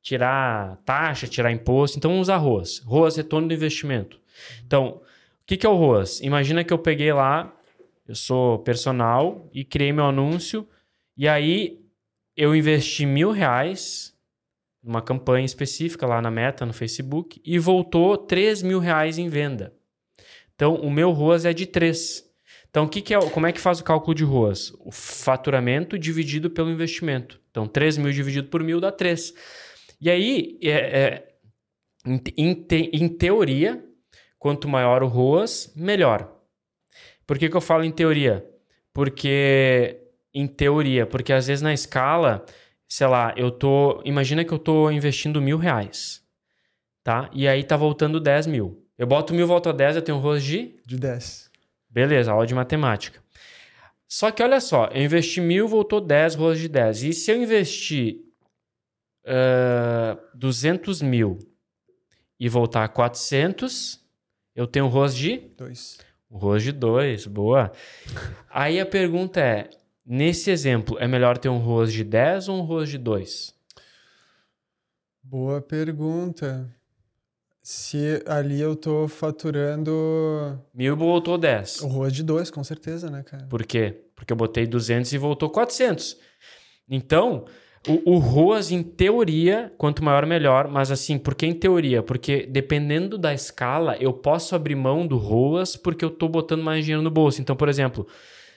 tirar 0.00 0.76
taxa, 0.84 1.26
tirar 1.26 1.50
imposto. 1.50 1.98
Então 1.98 2.12
vamos 2.12 2.28
usar 2.28 2.36
ROAS. 2.36 2.78
ROAS, 2.86 3.16
retorno 3.16 3.48
do 3.48 3.54
investimento. 3.54 4.20
Então, 4.64 5.00
o 5.42 5.44
que, 5.44 5.56
que 5.56 5.66
é 5.66 5.68
o 5.68 5.74
ROAS? 5.74 6.20
Imagina 6.20 6.62
que 6.62 6.72
eu 6.72 6.78
peguei 6.78 7.12
lá, 7.12 7.52
eu 8.06 8.14
sou 8.14 8.60
personal 8.60 9.50
e 9.52 9.64
criei 9.64 9.92
meu 9.92 10.04
anúncio, 10.04 10.68
e 11.16 11.26
aí 11.26 11.80
eu 12.36 12.54
investi 12.54 13.04
mil 13.04 13.32
reais 13.32 14.16
numa 14.82 15.02
campanha 15.02 15.44
específica 15.44 16.06
lá 16.06 16.22
na 16.22 16.30
Meta, 16.30 16.64
no 16.64 16.72
Facebook, 16.72 17.40
e 17.44 17.58
voltou 17.58 18.16
3 18.16 18.62
mil 18.62 18.78
reais 18.78 19.18
em 19.18 19.28
venda. 19.28 19.74
Então, 20.54 20.74
o 20.74 20.90
meu 20.90 21.10
ROAS 21.12 21.44
é 21.44 21.52
de 21.52 21.66
3. 21.66 22.24
Então, 22.70 22.86
que, 22.86 23.00
que 23.00 23.14
é, 23.14 23.30
como 23.30 23.46
é 23.46 23.52
que 23.52 23.60
faz 23.60 23.80
o 23.80 23.84
cálculo 23.84 24.14
de 24.14 24.24
ROAS? 24.24 24.72
O 24.80 24.90
faturamento 24.90 25.98
dividido 25.98 26.50
pelo 26.50 26.70
investimento. 26.70 27.40
Então, 27.50 27.66
3 27.66 27.98
mil 27.98 28.12
dividido 28.12 28.48
por 28.48 28.62
mil 28.62 28.80
dá 28.80 28.92
3. 28.92 29.34
E 30.00 30.10
aí, 30.10 30.58
é, 30.62 30.70
é, 30.70 31.28
em, 32.06 32.22
em, 32.36 32.66
em, 32.92 33.08
teoria, 33.08 33.84
quanto 34.38 34.68
maior 34.68 35.02
o 35.02 35.06
ROAS, 35.06 35.72
melhor. 35.74 36.32
Por 37.26 37.38
que, 37.38 37.48
que 37.48 37.56
eu 37.56 37.60
falo 37.60 37.84
em 37.84 37.90
teoria? 37.90 38.44
Porque, 38.92 39.98
em 40.34 40.46
teoria, 40.46 41.06
porque 41.06 41.32
às 41.32 41.46
vezes 41.46 41.62
na 41.62 41.72
escala, 41.72 42.44
sei 42.88 43.06
lá, 43.06 43.34
eu 43.36 43.50
tô. 43.50 44.00
Imagina 44.04 44.44
que 44.44 44.52
eu 44.52 44.58
tô 44.58 44.90
investindo 44.90 45.40
mil 45.40 45.58
reais. 45.58 46.22
Tá? 47.04 47.30
E 47.32 47.46
aí 47.46 47.62
tá 47.62 47.76
voltando 47.76 48.20
10 48.20 48.46
mil. 48.46 48.84
Eu 48.98 49.06
boto 49.06 49.32
mil, 49.32 49.46
volto 49.46 49.68
a 49.68 49.72
10, 49.72 49.96
eu 49.96 50.02
tenho 50.02 50.18
um 50.18 50.20
ROAS 50.20 50.42
de? 50.42 50.74
De 50.84 50.96
10. 50.96 51.50
Beleza, 51.88 52.32
aula 52.32 52.46
de 52.46 52.54
matemática. 52.54 53.22
Só 54.08 54.30
que 54.30 54.42
olha 54.42 54.60
só, 54.60 54.86
eu 54.86 55.02
investi 55.02 55.40
mil, 55.40 55.68
voltou 55.68 56.00
10, 56.00 56.34
rolas 56.34 56.58
de 56.58 56.68
10. 56.68 57.02
E 57.04 57.12
se 57.12 57.30
eu 57.30 57.42
investir 57.42 58.22
uh, 59.24 60.18
200 60.34 61.02
mil 61.02 61.38
e 62.40 62.48
voltar 62.48 62.84
a 62.84 62.88
400, 62.88 64.00
eu 64.56 64.66
tenho 64.66 64.86
um 64.86 64.88
ROS 64.88 65.14
de? 65.14 65.38
2. 65.56 65.98
Um 66.30 66.38
ROS 66.38 66.62
de 66.62 66.72
2, 66.72 67.26
boa. 67.26 67.70
Aí 68.48 68.80
a 68.80 68.86
pergunta 68.86 69.40
é, 69.40 69.68
nesse 70.08 70.50
exemplo, 70.50 70.96
é 70.98 71.06
melhor 71.06 71.36
ter 71.36 71.48
um 71.48 71.58
ROS 71.58 71.92
de 71.92 72.02
10 72.02 72.48
ou 72.48 72.58
um 72.58 72.62
ROS 72.62 72.88
de 72.88 72.98
2? 72.98 73.58
Boa 75.30 75.60
pergunta. 75.60 76.74
Se 77.70 78.22
ali 78.26 78.58
eu 78.58 78.74
tô 78.74 79.06
faturando. 79.06 80.58
Mil 80.72 80.96
voltou 80.96 81.36
10. 81.36 81.82
O 81.82 81.88
ROAS 81.88 82.14
de 82.14 82.22
2, 82.22 82.50
com 82.50 82.64
certeza, 82.64 83.10
né, 83.10 83.22
cara? 83.22 83.44
Por 83.44 83.62
quê? 83.66 84.04
Porque 84.16 84.32
eu 84.32 84.36
botei 84.38 84.66
200 84.66 85.12
e 85.12 85.18
voltou 85.18 85.50
400. 85.50 86.16
Então, 86.88 87.44
o, 87.86 88.14
o 88.14 88.18
ROAS, 88.18 88.70
em 88.70 88.82
teoria, 88.82 89.70
quanto 89.76 90.02
maior, 90.02 90.24
melhor. 90.24 90.66
Mas 90.66 90.90
assim, 90.90 91.18
por 91.18 91.34
que 91.34 91.44
em 91.44 91.52
teoria? 91.52 92.02
Porque 92.02 92.46
dependendo 92.46 93.18
da 93.18 93.34
escala, 93.34 93.98
eu 94.00 94.14
posso 94.14 94.56
abrir 94.56 94.74
mão 94.74 95.06
do 95.06 95.18
ROAS 95.18 95.76
porque 95.76 96.02
eu 96.02 96.10
tô 96.10 96.26
botando 96.26 96.62
mais 96.62 96.86
dinheiro 96.86 97.02
no 97.02 97.10
bolso. 97.10 97.42
Então, 97.42 97.54
por 97.54 97.68
exemplo, 97.68 98.06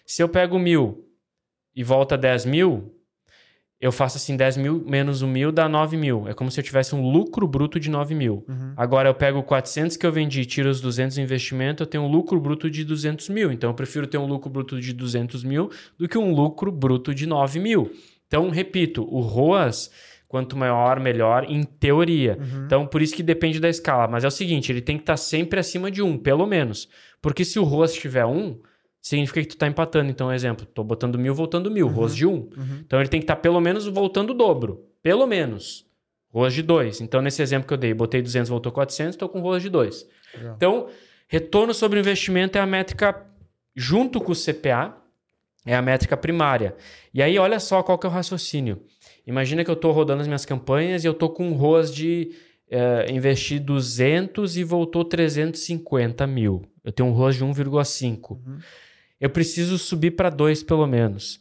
se 0.05 0.23
eu 0.23 0.29
pego 0.29 0.57
mil 0.57 1.10
e 1.75 1.83
volta 1.83 2.17
10 2.17 2.45
mil, 2.45 2.95
eu 3.79 3.91
faço 3.91 4.17
assim 4.17 4.37
10 4.37 4.57
mil 4.57 4.83
menos 4.85 5.23
o 5.23 5.27
mil 5.27 5.51
dá 5.51 5.67
9 5.67 5.97
mil. 5.97 6.27
É 6.27 6.33
como 6.35 6.51
se 6.51 6.59
eu 6.59 6.63
tivesse 6.63 6.93
um 6.93 7.09
lucro 7.09 7.47
bruto 7.47 7.79
de 7.79 7.89
9 7.89 8.13
mil. 8.13 8.45
Uhum. 8.47 8.73
Agora 8.77 9.09
eu 9.09 9.13
pego 9.15 9.41
400 9.41 9.97
que 9.97 10.05
eu 10.05 10.11
vendi, 10.11 10.45
tiro 10.45 10.69
os 10.69 10.79
200 10.79 11.15
de 11.15 11.21
investimento, 11.21 11.81
eu 11.81 11.87
tenho 11.87 12.03
um 12.03 12.07
lucro 12.07 12.39
bruto 12.39 12.69
de 12.69 12.85
200 12.85 13.27
mil. 13.29 13.51
Então 13.51 13.71
eu 13.71 13.73
prefiro 13.73 14.05
ter 14.05 14.19
um 14.19 14.27
lucro 14.27 14.51
bruto 14.51 14.79
de 14.79 14.93
200 14.93 15.43
mil 15.43 15.71
do 15.97 16.07
que 16.07 16.17
um 16.17 16.33
lucro 16.33 16.71
bruto 16.71 17.13
de 17.15 17.25
9 17.25 17.59
mil. 17.59 17.91
Então, 18.27 18.49
repito, 18.49 19.05
o 19.11 19.19
ROAS, 19.19 19.91
quanto 20.25 20.55
maior, 20.55 21.01
melhor, 21.01 21.43
em 21.49 21.63
teoria. 21.63 22.37
Uhum. 22.39 22.65
Então, 22.65 22.87
por 22.87 23.01
isso 23.01 23.13
que 23.13 23.21
depende 23.21 23.59
da 23.59 23.67
escala. 23.67 24.07
Mas 24.07 24.23
é 24.23 24.27
o 24.27 24.31
seguinte, 24.31 24.71
ele 24.71 24.79
tem 24.79 24.95
que 24.95 25.03
estar 25.03 25.17
sempre 25.17 25.59
acima 25.59 25.91
de 25.91 26.01
1, 26.01 26.19
pelo 26.19 26.45
menos. 26.45 26.87
Porque 27.21 27.43
se 27.43 27.59
o 27.59 27.63
ROAS 27.63 27.93
tiver 27.93 28.25
1, 28.25 28.57
significa 29.01 29.41
que 29.41 29.47
tu 29.47 29.57
tá 29.57 29.67
empatando. 29.67 30.11
Então, 30.11 30.31
exemplo, 30.31 30.65
tô 30.65 30.83
botando 30.83 31.17
mil, 31.17 31.33
voltando 31.33 31.71
mil, 31.71 31.87
uhum. 31.87 31.93
ROS 31.93 32.15
de 32.15 32.27
um. 32.27 32.49
Uhum. 32.55 32.81
Então, 32.85 32.99
ele 32.99 33.09
tem 33.09 33.19
que 33.19 33.23
estar 33.23 33.35
tá 33.35 33.41
pelo 33.41 33.59
menos 33.59 33.87
voltando 33.87 34.29
o 34.29 34.33
dobro. 34.33 34.85
Pelo 35.01 35.25
menos. 35.25 35.85
ROS 36.31 36.53
de 36.53 36.61
dois. 36.61 37.01
Então, 37.01 37.21
nesse 37.21 37.41
exemplo 37.41 37.67
que 37.67 37.73
eu 37.73 37.77
dei, 37.77 37.93
botei 37.93 38.21
200, 38.21 38.47
voltou 38.47 38.71
400, 38.71 39.15
estou 39.15 39.27
com 39.27 39.41
ROS 39.41 39.63
de 39.63 39.69
dois. 39.69 40.07
Legal. 40.33 40.53
Então, 40.55 40.87
retorno 41.27 41.73
sobre 41.73 41.99
investimento 41.99 42.57
é 42.57 42.61
a 42.61 42.65
métrica, 42.65 43.25
junto 43.75 44.21
com 44.21 44.31
o 44.31 44.35
CPA, 44.35 44.95
é 45.65 45.75
a 45.75 45.81
métrica 45.81 46.15
primária. 46.15 46.75
E 47.13 47.21
aí, 47.21 47.37
olha 47.39 47.59
só 47.59 47.81
qual 47.81 47.97
que 47.97 48.05
é 48.05 48.09
o 48.09 48.13
raciocínio. 48.13 48.83
Imagina 49.25 49.63
que 49.63 49.69
eu 49.69 49.75
estou 49.75 49.91
rodando 49.91 50.21
as 50.21 50.27
minhas 50.27 50.45
campanhas 50.45 51.03
e 51.03 51.07
eu 51.07 51.11
estou 51.11 51.29
com 51.29 51.49
um 51.49 51.53
ROS 51.53 51.93
de 51.93 52.31
é, 52.69 53.11
investir 53.11 53.59
200 53.59 54.57
e 54.57 54.63
voltou 54.63 55.03
350 55.03 56.25
mil. 56.25 56.63
Eu 56.83 56.91
tenho 56.91 57.09
um 57.09 57.11
ROS 57.11 57.35
de 57.35 57.43
1,5. 57.43 58.31
Uhum 58.31 58.59
eu 59.21 59.29
preciso 59.29 59.77
subir 59.77 60.11
para 60.11 60.31
2 60.31 60.63
pelo 60.63 60.87
menos. 60.87 61.39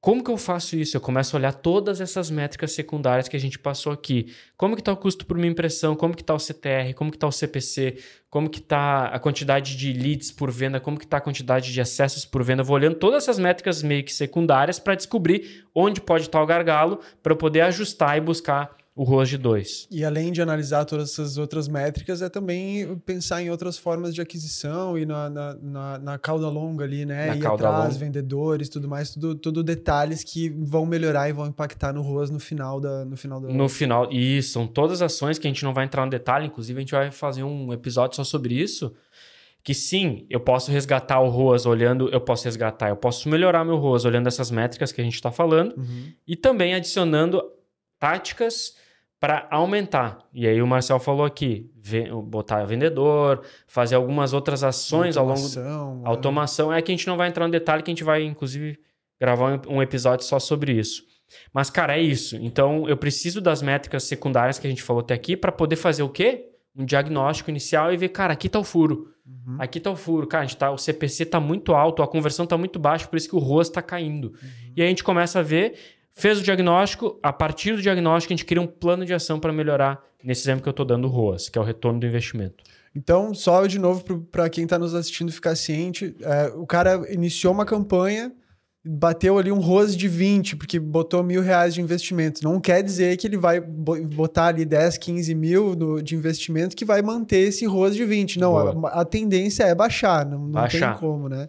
Como 0.00 0.22
que 0.22 0.30
eu 0.30 0.36
faço 0.36 0.76
isso? 0.76 0.96
Eu 0.96 1.00
começo 1.00 1.34
a 1.34 1.38
olhar 1.40 1.52
todas 1.52 2.00
essas 2.00 2.30
métricas 2.30 2.70
secundárias 2.70 3.26
que 3.26 3.36
a 3.36 3.40
gente 3.40 3.58
passou 3.58 3.92
aqui. 3.92 4.32
Como 4.56 4.76
que 4.76 4.80
está 4.80 4.92
o 4.92 4.96
custo 4.96 5.26
por 5.26 5.36
uma 5.36 5.48
impressão? 5.48 5.96
Como 5.96 6.14
que 6.14 6.22
está 6.22 6.32
o 6.32 6.38
CTR? 6.38 6.94
Como 6.94 7.10
que 7.10 7.16
está 7.16 7.26
o 7.26 7.32
CPC? 7.32 7.98
Como 8.30 8.48
que 8.48 8.60
está 8.60 9.06
a 9.06 9.18
quantidade 9.18 9.76
de 9.76 9.92
leads 9.92 10.30
por 10.30 10.48
venda? 10.48 10.78
Como 10.78 10.96
que 10.96 11.04
está 11.04 11.16
a 11.16 11.20
quantidade 11.20 11.72
de 11.72 11.80
acessos 11.80 12.24
por 12.24 12.44
venda? 12.44 12.62
vou 12.62 12.76
olhando 12.76 12.94
todas 12.94 13.24
essas 13.24 13.36
métricas 13.36 13.82
meio 13.82 14.04
que 14.04 14.12
secundárias 14.12 14.78
para 14.78 14.94
descobrir 14.94 15.64
onde 15.74 16.00
pode 16.00 16.26
estar 16.26 16.40
o 16.40 16.46
gargalo 16.46 17.00
para 17.20 17.32
eu 17.32 17.36
poder 17.36 17.62
ajustar 17.62 18.16
e 18.16 18.20
buscar 18.20 18.76
o 18.96 19.04
ROAS 19.04 19.28
de 19.28 19.36
2. 19.36 19.88
E 19.90 20.02
além 20.02 20.32
de 20.32 20.40
analisar 20.40 20.86
todas 20.86 21.10
essas 21.10 21.36
outras 21.36 21.68
métricas, 21.68 22.22
é 22.22 22.30
também 22.30 22.96
pensar 23.04 23.42
em 23.42 23.50
outras 23.50 23.76
formas 23.76 24.14
de 24.14 24.22
aquisição 24.22 24.96
e 24.96 25.04
na, 25.04 25.28
na, 25.28 25.54
na, 25.54 25.98
na 25.98 26.18
cauda 26.18 26.48
longa 26.48 26.84
ali, 26.84 27.04
né? 27.04 27.26
Na 27.26 27.36
Ir 27.36 27.46
atrás, 27.46 27.92
longa. 27.92 27.98
vendedores, 27.98 28.70
tudo 28.70 28.88
mais, 28.88 29.10
tudo, 29.10 29.34
tudo 29.34 29.62
detalhes 29.62 30.24
que 30.24 30.48
vão 30.48 30.86
melhorar 30.86 31.28
e 31.28 31.32
vão 31.34 31.46
impactar 31.46 31.92
no 31.92 32.00
ROAS 32.00 32.30
no 32.30 32.40
final 32.40 32.80
da. 32.80 33.04
No 33.04 33.18
final, 33.18 33.38
da... 33.38 33.48
no 33.48 33.68
final 33.68 34.10
isso, 34.10 34.52
são 34.52 34.66
todas 34.66 35.02
ações 35.02 35.38
que 35.38 35.46
a 35.46 35.50
gente 35.50 35.62
não 35.62 35.74
vai 35.74 35.84
entrar 35.84 36.06
no 36.06 36.10
detalhe, 36.10 36.46
inclusive 36.46 36.78
a 36.78 36.80
gente 36.80 36.92
vai 36.92 37.10
fazer 37.10 37.42
um 37.42 37.74
episódio 37.74 38.16
só 38.16 38.24
sobre 38.24 38.54
isso. 38.54 38.94
Que 39.62 39.74
sim, 39.74 40.26
eu 40.30 40.40
posso 40.40 40.70
resgatar 40.70 41.20
o 41.20 41.28
ROAS 41.28 41.66
olhando, 41.66 42.08
eu 42.08 42.20
posso 42.20 42.44
resgatar, 42.44 42.88
eu 42.88 42.96
posso 42.96 43.28
melhorar 43.28 43.62
meu 43.62 43.76
ROAS 43.76 44.06
olhando 44.06 44.26
essas 44.26 44.50
métricas 44.50 44.90
que 44.90 45.02
a 45.02 45.04
gente 45.04 45.16
está 45.16 45.30
falando 45.30 45.76
uhum. 45.76 46.12
e 46.26 46.34
também 46.34 46.72
adicionando 46.72 47.42
táticas 47.98 48.85
para 49.18 49.46
aumentar. 49.50 50.18
E 50.32 50.46
aí 50.46 50.60
o 50.60 50.66
Marcel 50.66 50.98
falou 50.98 51.24
aqui, 51.24 51.70
botar 52.24 52.64
vendedor, 52.64 53.42
fazer 53.66 53.94
algumas 53.94 54.32
outras 54.32 54.62
ações 54.62 55.16
automação, 55.16 55.78
ao 55.78 55.94
longo... 55.94 56.06
É. 56.06 56.08
Automação. 56.08 56.72
É 56.72 56.82
que 56.82 56.92
a 56.92 56.94
gente 56.94 57.06
não 57.06 57.16
vai 57.16 57.28
entrar 57.28 57.46
no 57.46 57.52
detalhe, 57.52 57.82
que 57.82 57.90
a 57.90 57.94
gente 57.94 58.04
vai, 58.04 58.22
inclusive, 58.22 58.78
gravar 59.20 59.60
um 59.68 59.82
episódio 59.82 60.24
só 60.24 60.38
sobre 60.38 60.72
isso. 60.72 61.02
Mas, 61.52 61.70
cara, 61.70 61.96
é 61.96 62.00
isso. 62.00 62.36
Então, 62.36 62.88
eu 62.88 62.96
preciso 62.96 63.40
das 63.40 63.62
métricas 63.62 64.04
secundárias 64.04 64.58
que 64.58 64.66
a 64.66 64.70
gente 64.70 64.82
falou 64.82 65.00
até 65.00 65.14
aqui 65.14 65.36
para 65.36 65.50
poder 65.50 65.76
fazer 65.76 66.02
o 66.02 66.08
quê? 66.08 66.50
Um 66.74 66.84
diagnóstico 66.84 67.50
inicial 67.50 67.92
e 67.92 67.96
ver, 67.96 68.10
cara, 68.10 68.34
aqui 68.34 68.48
tá 68.48 68.58
o 68.58 68.64
furo. 68.64 69.08
Uhum. 69.26 69.56
Aqui 69.58 69.80
tá 69.80 69.90
o 69.90 69.96
furo. 69.96 70.26
Cara, 70.26 70.44
a 70.44 70.46
gente 70.46 70.58
tá, 70.58 70.70
o 70.70 70.78
CPC 70.78 71.24
tá 71.24 71.40
muito 71.40 71.74
alto, 71.74 72.02
a 72.02 72.06
conversão 72.06 72.46
tá 72.46 72.56
muito 72.56 72.78
baixa, 72.78 73.08
por 73.08 73.16
isso 73.16 73.28
que 73.28 73.34
o 73.34 73.40
rosto 73.40 73.72
tá 73.72 73.82
caindo. 73.82 74.28
Uhum. 74.28 74.72
E 74.76 74.82
aí 74.82 74.86
a 74.86 74.90
gente 74.90 75.02
começa 75.02 75.40
a 75.40 75.42
ver 75.42 75.74
Fez 76.18 76.40
o 76.40 76.42
diagnóstico, 76.42 77.18
a 77.22 77.30
partir 77.30 77.76
do 77.76 77.82
diagnóstico 77.82 78.32
a 78.32 78.36
gente 78.36 78.46
cria 78.46 78.60
um 78.60 78.66
plano 78.66 79.04
de 79.04 79.12
ação 79.12 79.38
para 79.38 79.52
melhorar, 79.52 80.02
nesse 80.24 80.42
exemplo 80.42 80.62
que 80.62 80.68
eu 80.68 80.70
estou 80.70 80.86
dando 80.86 81.04
o 81.06 81.10
ROAS, 81.10 81.50
que 81.50 81.58
é 81.58 81.60
o 81.60 81.64
retorno 81.64 82.00
do 82.00 82.06
investimento. 82.06 82.64
Então, 82.94 83.34
só 83.34 83.66
de 83.66 83.78
novo 83.78 84.02
para 84.32 84.48
quem 84.48 84.64
está 84.64 84.78
nos 84.78 84.94
assistindo 84.94 85.30
ficar 85.30 85.54
ciente, 85.54 86.16
é, 86.22 86.46
o 86.56 86.66
cara 86.66 87.02
iniciou 87.12 87.52
uma 87.52 87.66
campanha, 87.66 88.32
bateu 88.82 89.36
ali 89.36 89.52
um 89.52 89.58
ROAS 89.58 89.94
de 89.94 90.08
20, 90.08 90.56
porque 90.56 90.80
botou 90.80 91.22
mil 91.22 91.42
reais 91.42 91.74
de 91.74 91.82
investimento. 91.82 92.42
Não 92.42 92.58
quer 92.58 92.82
dizer 92.82 93.14
que 93.18 93.26
ele 93.26 93.36
vai 93.36 93.60
botar 93.60 94.46
ali 94.46 94.64
10, 94.64 94.96
15 94.96 95.34
mil 95.34 95.76
no, 95.76 96.02
de 96.02 96.14
investimento 96.14 96.74
que 96.74 96.86
vai 96.86 97.02
manter 97.02 97.40
esse 97.40 97.66
ROAS 97.66 97.94
de 97.94 98.06
20. 98.06 98.38
Não, 98.38 98.56
a, 98.86 99.00
a, 99.00 99.04
tendência 99.04 99.64
é 99.64 99.74
baixar, 99.74 100.24
não, 100.24 100.38
não 100.38 100.52
baixar. 100.52 100.92
tem 100.92 101.00
como, 101.00 101.28
né? 101.28 101.46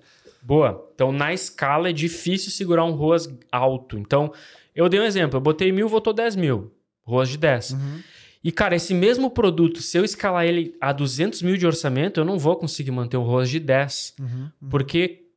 Boa. 0.47 0.89
Então, 0.95 1.11
na 1.11 1.33
escala 1.33 1.89
é 1.89 1.91
difícil 1.91 2.51
segurar 2.51 2.85
um 2.85 2.91
ROAS 2.91 3.27
alto. 3.51 3.99
Então, 3.99 4.31
eu 4.73 4.87
dei 4.87 4.97
um 4.97 5.03
exemplo. 5.03 5.35
Eu 5.35 5.41
botei 5.41 5.73
mil, 5.73 5.89
voltou 5.89 6.13
10 6.13 6.37
mil. 6.37 6.71
ROAS 7.03 7.27
de 7.27 7.37
10. 7.37 7.71
Uhum. 7.71 7.99
E, 8.41 8.49
cara, 8.49 8.73
esse 8.73 8.93
mesmo 8.93 9.29
produto, 9.29 9.81
se 9.81 9.97
eu 9.97 10.05
escalar 10.05 10.45
ele 10.45 10.73
a 10.79 10.93
200 10.93 11.41
mil 11.41 11.57
de 11.57 11.67
orçamento, 11.67 12.21
eu 12.21 12.23
não 12.23 12.39
vou 12.39 12.55
conseguir 12.55 12.91
manter 12.91 13.17
um 13.17 13.23
ROAS 13.23 13.49
de 13.49 13.59
10. 13.59 14.13
Uhum, 14.17 14.25
uhum. 14.61 14.69
Porque 14.69 15.27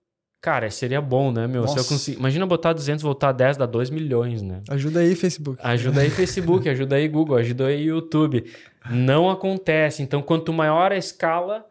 Cara, 0.41 0.71
seria 0.71 1.03
bom, 1.03 1.31
né, 1.31 1.47
meu? 1.47 1.69
Se 1.69 1.79
eu 1.79 1.85
conseguir... 1.85 2.19
Imagina 2.19 2.47
botar 2.47 2.73
200 2.73 3.03
voltar 3.03 3.31
10, 3.31 3.59
dá 3.59 3.67
2 3.67 3.91
milhões, 3.91 4.41
né? 4.41 4.63
Ajuda 4.71 5.01
aí, 5.01 5.15
Facebook. 5.15 5.61
Ajuda 5.63 6.01
aí 6.01 6.09
Facebook, 6.09 6.67
ajuda 6.71 6.97
aí 6.97 7.07
Google, 7.09 7.37
ajuda 7.37 7.67
aí 7.67 7.83
YouTube. 7.83 8.51
Não 8.91 9.29
acontece. 9.29 10.03
Então, 10.03 10.23
quanto 10.23 10.51
maior 10.51 10.93
a 10.93 10.97
escala, 10.97 11.67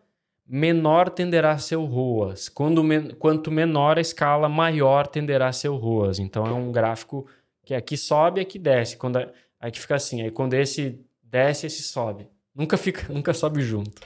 menor 0.50 1.10
tenderá 1.10 1.52
a 1.52 1.58
ser 1.60 1.76
o 1.76 1.86
ROAS. 1.86 2.50
Quando 2.50 2.84
men- 2.84 3.12
Quanto 3.12 3.52
menor 3.52 3.98
a 3.98 4.02
escala, 4.02 4.50
maior 4.50 5.06
tenderá 5.08 5.48
a 5.50 5.54
ser 5.54 5.70
o 5.70 5.76
ROAS. 5.76 6.18
Então, 6.20 6.46
é 6.46 6.52
um 6.52 6.72
gráfico 6.72 7.28
que 7.64 7.74
aqui 7.76 7.96
sobe 7.96 8.40
e 8.40 8.44
aqui 8.44 8.58
desce. 8.58 8.98
Quando 8.98 9.18
a- 9.18 9.30
Aí 9.62 9.70
que 9.72 9.80
fica 9.80 9.96
assim. 9.96 10.22
Aí 10.22 10.32
quando 10.32 10.54
esse 10.54 11.00
desce, 11.22 11.68
esse 11.68 11.84
sobe. 11.84 12.28
Nunca, 12.56 12.78
fica, 12.78 13.06
nunca 13.14 13.34
sobe 13.34 13.62
junto. 13.62 14.02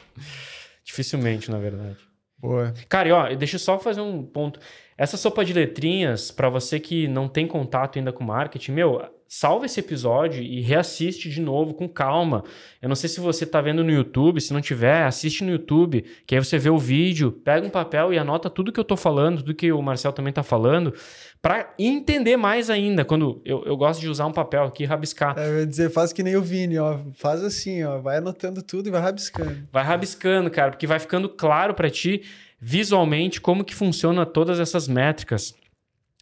Dificilmente, 0.84 1.50
na 1.50 1.58
verdade. 1.60 1.98
Boa. 2.38 2.74
Cara, 2.90 3.08
e 3.08 3.12
ó, 3.12 3.34
deixa 3.36 3.56
eu 3.56 3.60
só 3.60 3.80
fazer 3.80 4.02
um 4.02 4.22
ponto. 4.24 4.60
Essa 4.98 5.16
sopa 5.16 5.46
de 5.46 5.54
letrinhas, 5.54 6.30
pra 6.32 6.50
você 6.50 6.80
que 6.80 7.08
não 7.08 7.28
tem 7.30 7.48
contato 7.48 7.98
ainda 7.98 8.12
com 8.12 8.24
marketing, 8.24 8.72
meu, 8.74 9.02
salva 9.28 9.66
esse 9.66 9.80
episódio 9.80 10.42
e 10.44 10.62
reassiste 10.62 11.30
de 11.30 11.42
novo 11.42 11.74
com 11.74 11.88
calma. 11.88 12.44
Eu 12.82 12.88
não 12.88 12.96
sei 12.96 13.10
se 13.10 13.20
você 13.20 13.46
tá 13.46 13.60
vendo 13.62 13.84
no 13.84 13.92
YouTube, 13.92 14.40
se 14.40 14.54
não 14.54 14.62
tiver, 14.62 15.04
assiste 15.04 15.44
no 15.44 15.52
YouTube, 15.52 16.06
que 16.26 16.36
aí 16.36 16.44
você 16.44 16.58
vê 16.58 16.70
o 16.70 16.78
vídeo, 16.78 17.32
pega 17.32 17.66
um 17.66 17.70
papel 17.70 18.14
e 18.14 18.18
anota 18.20 18.50
tudo 18.50 18.72
que 18.72 18.80
eu 18.80 18.84
tô 18.84 18.96
falando, 18.96 19.38
tudo 19.38 19.54
que 19.56 19.72
o 19.72 19.82
Marcel 19.82 20.14
também 20.14 20.32
tá 20.32 20.44
falando, 20.44 20.94
pra 21.42 21.74
entender 21.80 22.38
mais 22.38 22.70
ainda. 22.70 23.04
Quando 23.04 23.42
eu, 23.44 23.64
eu 23.66 23.76
gosto 23.76 24.00
de 24.00 24.08
usar 24.08 24.26
um 24.26 24.32
papel 24.32 24.64
aqui 24.64 24.84
e 24.84 24.86
rabiscar. 24.86 25.38
É, 25.38 25.48
Eu 25.48 25.60
ia 25.60 25.68
dizer, 25.68 25.90
faz 25.90 26.14
que 26.14 26.24
nem 26.24 26.36
o 26.36 26.42
Vini, 26.42 26.78
ó. 26.78 27.00
Faz 27.16 27.44
assim, 27.44 27.84
ó. 27.84 28.00
Vai 28.00 28.18
anotando 28.18 28.62
tudo 28.62 28.88
e 28.88 28.92
vai 28.92 29.02
rabiscando. 29.02 29.68
Vai 29.72 29.84
rabiscando, 29.84 30.50
cara, 30.50 30.72
porque 30.72 30.88
vai 30.88 31.00
ficando 31.00 31.28
claro 31.28 31.74
para 31.74 31.90
ti 31.90 32.24
visualmente 32.60 33.42
como 33.42 33.66
que 33.66 33.76
funciona 33.76 34.26
todas 34.26 34.58
essas 34.58 34.88
métricas. 34.88 35.54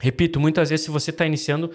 Repito, 0.02 0.40
muitas 0.40 0.72
vezes 0.72 0.86
se 0.86 0.92
você 0.92 1.12
está 1.12 1.24
iniciando, 1.24 1.70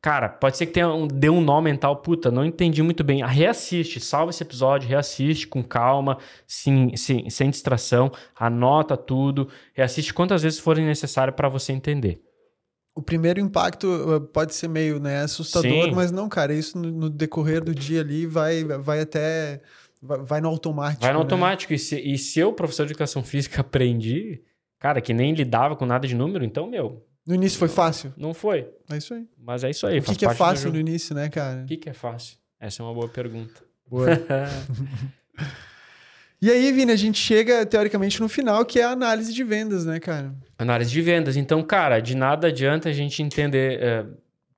cara, 0.00 0.28
pode 0.28 0.56
ser 0.56 0.66
que 0.66 0.72
tenha 0.72 0.88
um, 0.88 1.06
dê 1.06 1.28
um 1.28 1.40
nó 1.40 1.60
mental, 1.60 1.96
puta, 1.96 2.30
não 2.30 2.44
entendi 2.44 2.82
muito 2.82 3.04
bem. 3.04 3.24
Reassiste, 3.24 4.00
salva 4.00 4.30
esse 4.30 4.42
episódio, 4.42 4.88
reassiste 4.88 5.46
com 5.46 5.62
calma, 5.62 6.18
sem, 6.46 6.96
sem, 6.96 7.28
sem 7.28 7.50
distração, 7.50 8.10
anota 8.34 8.96
tudo, 8.96 9.48
reassiste 9.74 10.14
quantas 10.14 10.42
vezes 10.42 10.58
forem 10.58 10.86
necessário 10.86 11.32
para 11.32 11.48
você 11.48 11.72
entender. 11.72 12.22
O 12.94 13.02
primeiro 13.02 13.40
impacto 13.40 13.86
uh, 13.86 14.20
pode 14.20 14.54
ser 14.54 14.68
meio 14.68 14.98
né, 14.98 15.22
assustador, 15.22 15.84
Sim. 15.84 15.92
mas 15.92 16.10
não, 16.10 16.28
cara, 16.28 16.52
isso 16.52 16.76
no, 16.76 16.90
no 16.90 17.10
decorrer 17.10 17.62
do 17.62 17.74
dia 17.74 18.00
ali 18.00 18.26
vai, 18.26 18.64
vai 18.64 19.00
até. 19.00 19.62
Vai, 20.02 20.18
vai 20.18 20.40
no 20.40 20.48
automático. 20.48 21.02
Vai 21.02 21.12
no 21.12 21.18
né? 21.18 21.24
automático. 21.24 21.72
E 21.72 21.78
se, 21.78 22.00
e 22.00 22.18
se 22.18 22.40
eu, 22.40 22.52
professor 22.52 22.86
de 22.86 22.92
educação 22.92 23.22
física, 23.22 23.60
aprendi, 23.62 24.42
cara, 24.78 25.00
que 25.00 25.14
nem 25.14 25.34
lidava 25.34 25.76
com 25.76 25.86
nada 25.86 26.06
de 26.08 26.16
número, 26.16 26.44
então, 26.44 26.66
meu, 26.66 27.06
No 27.30 27.36
início 27.36 27.60
foi 27.60 27.68
fácil. 27.68 28.12
não 28.16 28.34
foi. 28.34 28.68
É 28.90 28.96
isso 28.96 29.14
aí. 29.14 29.24
Mas 29.38 29.62
é 29.62 29.70
isso 29.70 29.86
aí. 29.86 30.00
o 30.00 30.02
que, 30.02 30.16
que 30.16 30.26
é 30.26 30.34
fácil 30.34 30.72
no 30.72 30.80
início, 30.80 31.14
né, 31.14 31.28
cara? 31.28 31.62
O 31.62 31.66
que, 31.66 31.76
que 31.76 31.88
é 31.88 31.92
fácil? 31.92 32.36
Essa 32.58 32.82
é 32.82 32.84
uma 32.84 32.92
boa 32.92 33.08
pergunta. 33.08 33.62
Boa. 33.86 34.08
E 36.42 36.50
aí, 36.50 36.72
Vini, 36.72 36.90
a 36.90 36.96
gente 36.96 37.18
chega 37.18 37.66
teoricamente 37.66 38.18
no 38.18 38.26
final, 38.26 38.64
que 38.64 38.80
é 38.80 38.84
a 38.84 38.92
análise 38.92 39.30
de 39.30 39.44
vendas, 39.44 39.84
né, 39.84 40.00
cara? 40.00 40.34
Análise 40.58 40.90
de 40.90 41.02
vendas. 41.02 41.36
Então, 41.36 41.62
cara, 41.62 42.00
de 42.00 42.16
nada 42.16 42.46
adianta 42.48 42.88
a 42.88 42.92
gente 42.94 43.22
entender 43.22 43.78
é, 43.78 44.06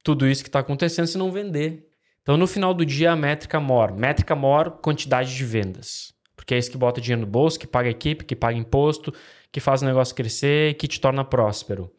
tudo 0.05 0.29
isso 0.29 0.45
que 0.45 0.49
está 0.49 0.61
acontecendo 0.61 1.09
se 1.09 1.19
não 1.19 1.33
vender. 1.33 1.89
Então, 2.23 2.37
no 2.37 2.47
final 2.47 2.73
do 2.73 2.87
dia, 2.87 3.11
a 3.11 3.17
métrica 3.17 3.59
MOR. 3.59 3.93
Métrica 3.99 4.37
MOR, 4.37 4.79
quantidade 4.81 5.35
de 5.35 5.45
vendas. 5.45 6.15
Porque 6.37 6.55
é 6.55 6.59
isso 6.59 6.71
que 6.71 6.79
bota 6.79 7.01
dinheiro 7.01 7.23
no 7.23 7.27
bolso, 7.27 7.59
que 7.59 7.67
paga 7.67 7.91
equipe, 7.91 8.25
que 8.25 8.37
paga 8.37 8.57
imposto, 8.57 9.13
que 9.51 9.59
faz 9.59 9.83
o 9.83 9.85
negócio 9.85 10.15
crescer 10.15 10.71
e 10.71 10.75
que 10.75 10.87
te 10.87 11.01
torna 11.01 11.25
próspero. 11.25 11.93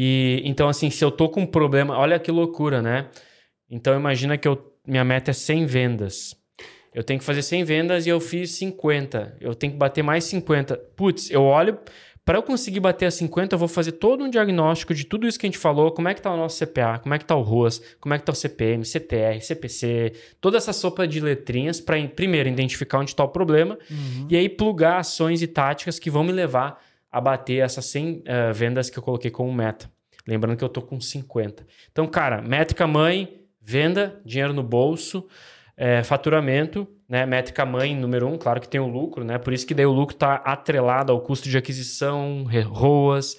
E 0.00 0.40
então, 0.44 0.68
assim, 0.68 0.90
se 0.90 1.04
eu 1.04 1.10
tô 1.10 1.28
com 1.28 1.40
um 1.40 1.46
problema, 1.46 1.98
olha 1.98 2.20
que 2.20 2.30
loucura, 2.30 2.80
né? 2.80 3.08
Então, 3.68 3.98
imagina 3.98 4.38
que 4.38 4.46
eu, 4.46 4.72
minha 4.86 5.04
meta 5.04 5.32
é 5.32 5.34
100 5.34 5.66
vendas. 5.66 6.36
Eu 6.94 7.02
tenho 7.02 7.18
que 7.18 7.26
fazer 7.26 7.42
100 7.42 7.64
vendas 7.64 8.06
e 8.06 8.08
eu 8.08 8.20
fiz 8.20 8.52
50. 8.52 9.38
Eu 9.40 9.56
tenho 9.56 9.72
que 9.72 9.78
bater 9.78 10.04
mais 10.04 10.22
50. 10.22 10.76
Putz, 10.94 11.32
eu 11.32 11.42
olho. 11.42 11.76
Para 12.24 12.38
eu 12.38 12.44
conseguir 12.44 12.78
bater 12.78 13.06
a 13.06 13.10
50, 13.10 13.56
eu 13.56 13.58
vou 13.58 13.66
fazer 13.66 13.92
todo 13.92 14.22
um 14.22 14.30
diagnóstico 14.30 14.94
de 14.94 15.04
tudo 15.04 15.26
isso 15.26 15.36
que 15.36 15.46
a 15.46 15.48
gente 15.48 15.58
falou, 15.58 15.90
como 15.90 16.06
é 16.08 16.14
que 16.14 16.22
tá 16.22 16.32
o 16.32 16.36
nosso 16.36 16.64
CPA, 16.64 17.00
como 17.00 17.14
é 17.14 17.18
que 17.18 17.24
tá 17.24 17.34
o 17.34 17.42
ROAS, 17.42 17.82
como 17.98 18.14
é 18.14 18.18
que 18.18 18.24
tá 18.24 18.30
o 18.30 18.36
CPM, 18.36 18.84
CTR, 18.84 19.40
CPC, 19.40 20.12
toda 20.40 20.58
essa 20.58 20.72
sopa 20.72 21.08
de 21.08 21.20
letrinhas 21.20 21.80
para 21.80 21.96
primeiro 22.06 22.48
identificar 22.48 23.00
onde 23.00 23.10
está 23.10 23.24
o 23.24 23.28
problema 23.28 23.78
e 24.28 24.36
aí 24.36 24.48
plugar 24.48 24.98
ações 24.98 25.42
e 25.42 25.46
táticas 25.46 25.98
que 25.98 26.10
vão 26.10 26.22
me 26.22 26.30
levar 26.30 26.86
a 27.10 27.20
bater 27.20 27.58
essas 27.58 27.86
100 27.86 28.22
eh, 28.24 28.52
vendas 28.52 28.90
que 28.90 28.98
eu 28.98 29.02
coloquei 29.02 29.30
como 29.30 29.52
meta. 29.52 29.90
Lembrando 30.26 30.56
que 30.58 30.64
eu 30.64 30.68
tô 30.68 30.82
com 30.82 31.00
50. 31.00 31.66
Então, 31.90 32.06
cara, 32.06 32.42
métrica 32.42 32.86
mãe, 32.86 33.42
venda, 33.60 34.20
dinheiro 34.24 34.52
no 34.52 34.62
bolso, 34.62 35.26
eh, 35.76 36.02
faturamento, 36.02 36.86
né? 37.08 37.24
Métrica 37.24 37.64
mãe, 37.64 37.96
número 37.96 38.28
um, 38.28 38.36
claro 38.36 38.60
que 38.60 38.68
tem 38.68 38.80
o 38.80 38.86
lucro, 38.86 39.24
né? 39.24 39.38
Por 39.38 39.52
isso 39.52 39.66
que 39.66 39.72
daí 39.72 39.86
o 39.86 39.92
lucro 39.92 40.14
está 40.14 40.34
atrelado 40.34 41.12
ao 41.12 41.20
custo 41.20 41.48
de 41.48 41.56
aquisição, 41.56 42.44
ROAS. 42.66 43.36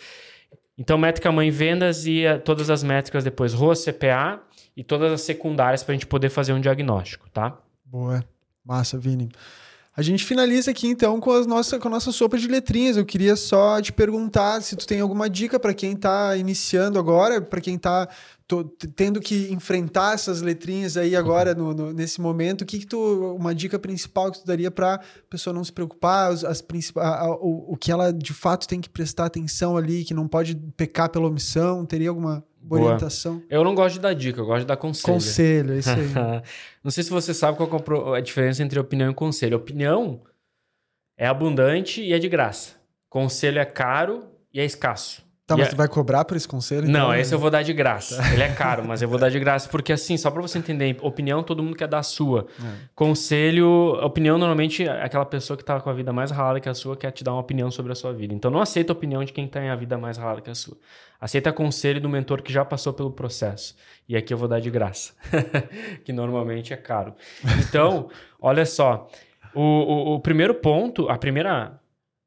Então, 0.78 0.97
métrica 0.97 1.32
mãe, 1.32 1.51
vendas 1.51 2.05
e 2.05 2.26
eh, 2.26 2.38
todas 2.38 2.70
as 2.70 2.84
métricas 2.84 3.24
depois, 3.24 3.53
ROAS, 3.53 3.84
CPA 3.86 4.41
e 4.76 4.84
todas 4.84 5.11
as 5.11 5.22
secundárias 5.22 5.84
para 5.84 5.91
a 5.91 5.95
gente 5.95 6.07
poder 6.07 6.30
fazer 6.30 6.53
um 6.53 6.61
diagnóstico, 6.61 7.30
tá? 7.30 7.59
Boa. 7.86 8.24
Massa, 8.65 8.97
Vini. 8.97 9.30
A 9.99 10.01
gente 10.01 10.23
finaliza 10.23 10.71
aqui 10.71 10.87
então 10.87 11.19
com, 11.19 11.29
as 11.29 11.45
nossa, 11.45 11.77
com 11.77 11.89
a 11.89 11.91
nossa 11.91 12.13
sopa 12.13 12.37
de 12.37 12.47
letrinhas. 12.47 12.95
Eu 12.95 13.05
queria 13.05 13.35
só 13.35 13.81
te 13.81 13.91
perguntar 13.91 14.61
se 14.61 14.77
tu 14.77 14.87
tem 14.87 15.01
alguma 15.01 15.29
dica 15.29 15.59
para 15.59 15.73
quem 15.73 15.91
está 15.91 16.37
iniciando 16.37 16.97
agora, 16.97 17.41
para 17.41 17.59
quem 17.59 17.75
está 17.75 18.07
tendo 18.95 19.19
que 19.19 19.51
enfrentar 19.51 20.13
essas 20.13 20.41
letrinhas 20.41 20.95
aí 20.95 21.17
agora 21.17 21.53
no, 21.53 21.73
no- 21.73 21.91
nesse 21.91 22.21
momento. 22.21 22.61
O 22.61 22.65
que, 22.65 22.79
que 22.79 22.87
tu 22.87 23.35
uma 23.37 23.53
dica 23.53 23.77
principal 23.77 24.31
que 24.31 24.39
tu 24.39 24.45
daria 24.47 24.71
para 24.71 24.95
a 24.95 24.99
pessoa 25.29 25.53
não 25.53 25.65
se 25.65 25.73
preocupar, 25.73 26.31
as, 26.31 26.45
as 26.45 26.63
a- 26.95 27.25
a- 27.25 27.35
o, 27.35 27.73
o 27.73 27.75
que 27.75 27.91
ela 27.91 28.13
de 28.13 28.33
fato 28.33 28.69
tem 28.69 28.79
que 28.79 28.89
prestar 28.89 29.25
atenção 29.25 29.75
ali, 29.75 30.05
que 30.05 30.13
não 30.13 30.29
pode 30.29 30.55
pecar 30.77 31.09
pela 31.09 31.27
omissão? 31.27 31.85
Teria 31.85 32.07
alguma 32.07 32.41
Boa. 32.62 32.82
orientação? 32.82 33.41
Eu 33.49 33.64
não 33.64 33.74
gosto 33.74 33.95
de 33.95 34.01
dar 34.01 34.14
dica, 34.14 34.39
eu 34.39 34.45
gosto 34.45 34.62
de 34.62 34.68
dar 34.68 34.78
conselho. 34.78 35.14
Conselho, 35.14 35.74
é 35.74 35.80
isso 35.80 35.89
aí. 35.89 36.43
não 36.84 36.91
sei 36.91 37.03
se 37.03 37.10
você 37.10 37.34
sabe 37.34 37.57
qual 37.57 38.16
é 38.16 38.18
a 38.18 38.22
diferença 38.22 38.62
entre 38.64 38.80
opinião 38.80 39.12
e 39.12 39.14
conselho. 39.14 39.57
Opinião 39.57 40.22
é 41.18 41.28
abundante 41.28 42.01
e 42.01 42.14
é 42.14 42.20
de 42.20 42.30
graça. 42.30 42.76
Conselho 43.10 43.60
é 43.60 43.66
caro 43.66 44.30
e 44.53 44.60
é 44.60 44.66
escasso. 44.66 45.28
Tá, 45.49 45.57
mas 45.57 45.67
é- 45.67 45.71
tu 45.71 45.75
vai 45.75 45.87
cobrar 45.87 46.23
por 46.25 46.37
esse 46.37 46.47
conselho? 46.47 46.87
Não, 46.87 47.07
então? 47.07 47.15
esse 47.15 47.33
eu 47.33 47.39
vou 47.39 47.49
dar 47.49 47.63
de 47.63 47.73
graça. 47.73 48.21
Ele 48.31 48.43
é 48.43 48.49
caro, 48.53 48.85
mas 48.87 49.01
eu 49.01 49.09
vou 49.09 49.17
dar 49.17 49.29
de 49.29 49.39
graça 49.39 49.67
porque 49.67 49.91
assim, 49.91 50.15
só 50.15 50.29
pra 50.29 50.41
você 50.43 50.59
entender, 50.59 50.95
opinião 51.01 51.41
todo 51.41 51.63
mundo 51.63 51.75
quer 51.75 51.87
dar 51.87 51.99
a 51.99 52.03
sua. 52.03 52.45
Conselho, 52.93 53.93
opinião 54.03 54.37
normalmente 54.37 54.85
é 54.87 55.03
aquela 55.03 55.25
pessoa 55.25 55.57
que 55.57 55.63
tá 55.63 55.79
com 55.79 55.89
a 55.89 55.93
vida 55.93 56.13
mais 56.13 56.29
ralada 56.29 56.59
que 56.59 56.69
a 56.69 56.73
sua 56.75 56.95
quer 56.95 57.11
te 57.11 57.23
dar 57.23 57.31
uma 57.31 57.41
opinião 57.41 57.71
sobre 57.71 57.91
a 57.91 57.95
sua 57.95 58.13
vida. 58.13 58.33
Então 58.33 58.51
não 58.51 58.61
aceita 58.61 58.91
a 58.91 58.95
opinião 58.95 59.23
de 59.23 59.33
quem 59.33 59.47
tem 59.47 59.69
a 59.69 59.75
vida 59.75 59.97
mais 59.97 60.17
ralada 60.17 60.41
que 60.41 60.49
a 60.49 60.55
sua. 60.55 60.77
Aceita 61.19 61.51
conselho 61.51 61.99
do 61.99 62.07
mentor 62.07 62.41
que 62.43 62.53
já 62.53 62.63
passou 62.63 62.93
pelo 62.93 63.09
processo. 63.11 63.75
E 64.07 64.15
aqui 64.15 64.33
eu 64.33 64.37
vou 64.37 64.47
dar 64.47 64.59
de 64.59 64.69
graça, 64.69 65.13
que 66.05 66.13
normalmente 66.13 66.73
é 66.73 66.77
caro. 66.77 67.15
Então, 67.59 68.09
olha 68.39 68.65
só, 68.65 69.07
o, 69.55 69.61
o, 69.61 70.15
o 70.15 70.19
primeiro 70.19 70.53
ponto, 70.53 71.09
a 71.09 71.17
primeira 71.17 71.78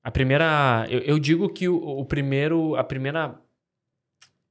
a 0.02 0.10
primeira, 0.10 0.86
eu, 0.90 1.00
eu 1.00 1.18
digo 1.18 1.48
que 1.48 1.68
o, 1.68 1.76
o 1.76 2.04
primeiro, 2.04 2.74
a 2.76 2.84
primeira 2.84 3.38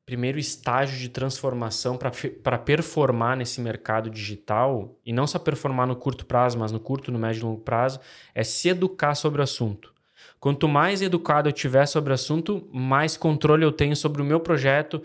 primeiro 0.06 0.38
estágio 0.39 0.97
de 0.99 1.08
transformação 1.08 1.97
para 2.43 2.58
performar 2.58 3.38
nesse 3.38 3.62
mercado 3.62 4.10
digital, 4.10 4.99
e 5.06 5.14
não 5.14 5.26
só 5.26 5.39
performar 5.39 5.88
no 5.88 5.95
curto 5.95 6.26
prazo, 6.26 6.58
mas 6.60 6.72
no 6.72 6.80
curto, 6.80 7.12
no 7.12 7.20
médio 7.20 7.41
e 7.41 7.43
longo 7.43 7.62
prazo, 7.62 7.99
é 8.36 8.43
se 8.43 8.68
educar 8.70 9.16
sobre 9.16 9.39
o 9.39 9.43
assunto. 9.43 9.93
Quanto 10.39 10.68
mais 10.68 11.02
educado 11.02 11.47
eu 11.47 11.54
tiver 11.54 11.86
sobre 11.86 12.12
o 12.12 12.14
assunto, 12.14 12.68
mais 12.74 13.16
controle 13.16 13.64
eu 13.64 13.72
tenho 13.72 13.95
sobre 13.95 14.22
o 14.22 14.26
meu 14.26 14.39
projeto 14.39 15.02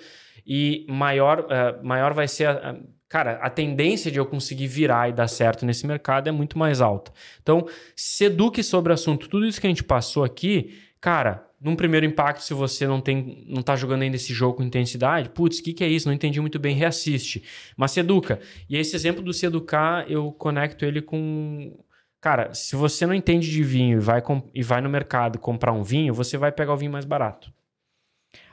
e 0.46 0.84
maior, 0.88 1.46
eh, 1.50 1.78
maior 1.82 2.12
vai 2.12 2.26
ser 2.26 2.46
a, 2.46 2.70
a- 2.70 2.76
cara, 3.08 3.38
a 3.42 3.50
tendência 3.50 4.10
de 4.10 4.18
eu 4.18 4.26
conseguir 4.26 4.66
virar 4.66 5.08
e 5.08 5.12
dar 5.12 5.28
certo 5.28 5.64
nesse 5.64 5.86
mercado 5.86 6.28
é 6.28 6.32
muito 6.32 6.58
mais 6.58 6.80
alta. 6.80 7.12
Então, 7.42 7.66
se 7.94 8.24
eduque 8.24 8.62
sobre 8.62 8.92
o 8.92 8.94
assunto. 8.94 9.28
Tudo 9.28 9.46
isso 9.46 9.60
que 9.60 9.66
a 9.66 9.70
gente 9.70 9.84
passou 9.84 10.24
aqui, 10.24 10.78
cara, 11.00 11.46
num 11.60 11.76
primeiro 11.76 12.04
impacto, 12.04 12.42
se 12.42 12.52
você 12.52 12.86
não 12.86 13.00
tem, 13.00 13.44
não 13.48 13.62
tá 13.62 13.76
jogando 13.76 14.02
ainda 14.02 14.16
esse 14.16 14.32
jogo 14.32 14.58
com 14.58 14.62
intensidade, 14.62 15.30
putz, 15.30 15.58
o 15.58 15.62
que, 15.62 15.72
que 15.72 15.84
é 15.84 15.88
isso? 15.88 16.08
Não 16.08 16.14
entendi 16.14 16.40
muito 16.40 16.58
bem, 16.58 16.74
reassiste. 16.74 17.42
Mas 17.76 17.92
se 17.92 18.00
educa. 18.00 18.40
E 18.68 18.76
esse 18.76 18.94
exemplo 18.94 19.22
do 19.22 19.32
se 19.32 19.46
educar, 19.46 20.10
eu 20.10 20.32
conecto 20.32 20.84
ele 20.84 21.00
com. 21.00 21.78
Cara, 22.20 22.52
se 22.54 22.74
você 22.76 23.06
não 23.06 23.14
entende 23.14 23.50
de 23.50 23.62
vinho 23.62 23.98
e 23.98 24.00
vai, 24.00 24.22
e 24.54 24.62
vai 24.62 24.80
no 24.80 24.88
mercado 24.88 25.38
comprar 25.38 25.72
um 25.72 25.82
vinho, 25.82 26.12
você 26.12 26.36
vai 26.36 26.50
pegar 26.50 26.74
o 26.74 26.76
vinho 26.76 26.90
mais 26.90 27.04
barato. 27.04 27.52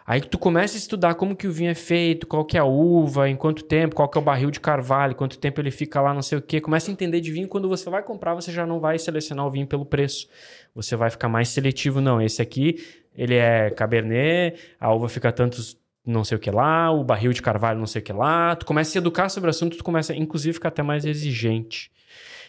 Aí 0.05 0.19
tu 0.21 0.37
começa 0.37 0.75
a 0.75 0.77
estudar 0.77 1.15
como 1.15 1.35
que 1.35 1.47
o 1.47 1.51
vinho 1.51 1.71
é 1.71 1.75
feito, 1.75 2.27
qual 2.27 2.43
que 2.43 2.57
é 2.57 2.59
a 2.59 2.65
uva, 2.65 3.29
em 3.29 3.35
quanto 3.35 3.63
tempo, 3.63 3.95
qual 3.95 4.09
que 4.09 4.17
é 4.17 4.21
o 4.21 4.23
barril 4.23 4.51
de 4.51 4.59
carvalho, 4.59 5.15
quanto 5.15 5.37
tempo 5.37 5.61
ele 5.61 5.71
fica 5.71 6.01
lá, 6.01 6.13
não 6.13 6.21
sei 6.21 6.37
o 6.37 6.41
quê. 6.41 6.59
Começa 6.59 6.91
a 6.91 6.93
entender 6.93 7.21
de 7.21 7.31
vinho. 7.31 7.47
Quando 7.47 7.69
você 7.69 7.89
vai 7.89 8.03
comprar, 8.03 8.33
você 8.33 8.51
já 8.51 8.65
não 8.65 8.79
vai 8.79 8.99
selecionar 8.99 9.45
o 9.45 9.51
vinho 9.51 9.65
pelo 9.65 9.85
preço. 9.85 10.27
Você 10.75 10.95
vai 10.95 11.09
ficar 11.09 11.29
mais 11.29 11.49
seletivo. 11.49 12.01
Não, 12.01 12.21
esse 12.21 12.41
aqui 12.41 12.83
ele 13.15 13.35
é 13.35 13.69
cabernet, 13.69 14.59
a 14.79 14.93
uva 14.93 15.07
fica 15.07 15.31
tantos 15.31 15.77
não 16.05 16.23
sei 16.23 16.35
o 16.35 16.39
que 16.39 16.51
lá, 16.51 16.91
o 16.91 17.03
barril 17.03 17.31
de 17.31 17.41
carvalho 17.41 17.79
não 17.79 17.87
sei 17.87 18.01
o 18.01 18.03
que 18.03 18.11
lá. 18.11 18.55
Tu 18.55 18.65
começa 18.65 18.89
a 18.89 18.91
se 18.91 18.97
educar 18.97 19.29
sobre 19.29 19.47
o 19.47 19.51
assunto, 19.51 19.77
tu 19.77 19.83
começa, 19.83 20.13
inclusive, 20.13 20.51
a 20.51 20.53
ficar 20.55 20.69
até 20.69 20.83
mais 20.83 21.05
exigente. 21.05 21.89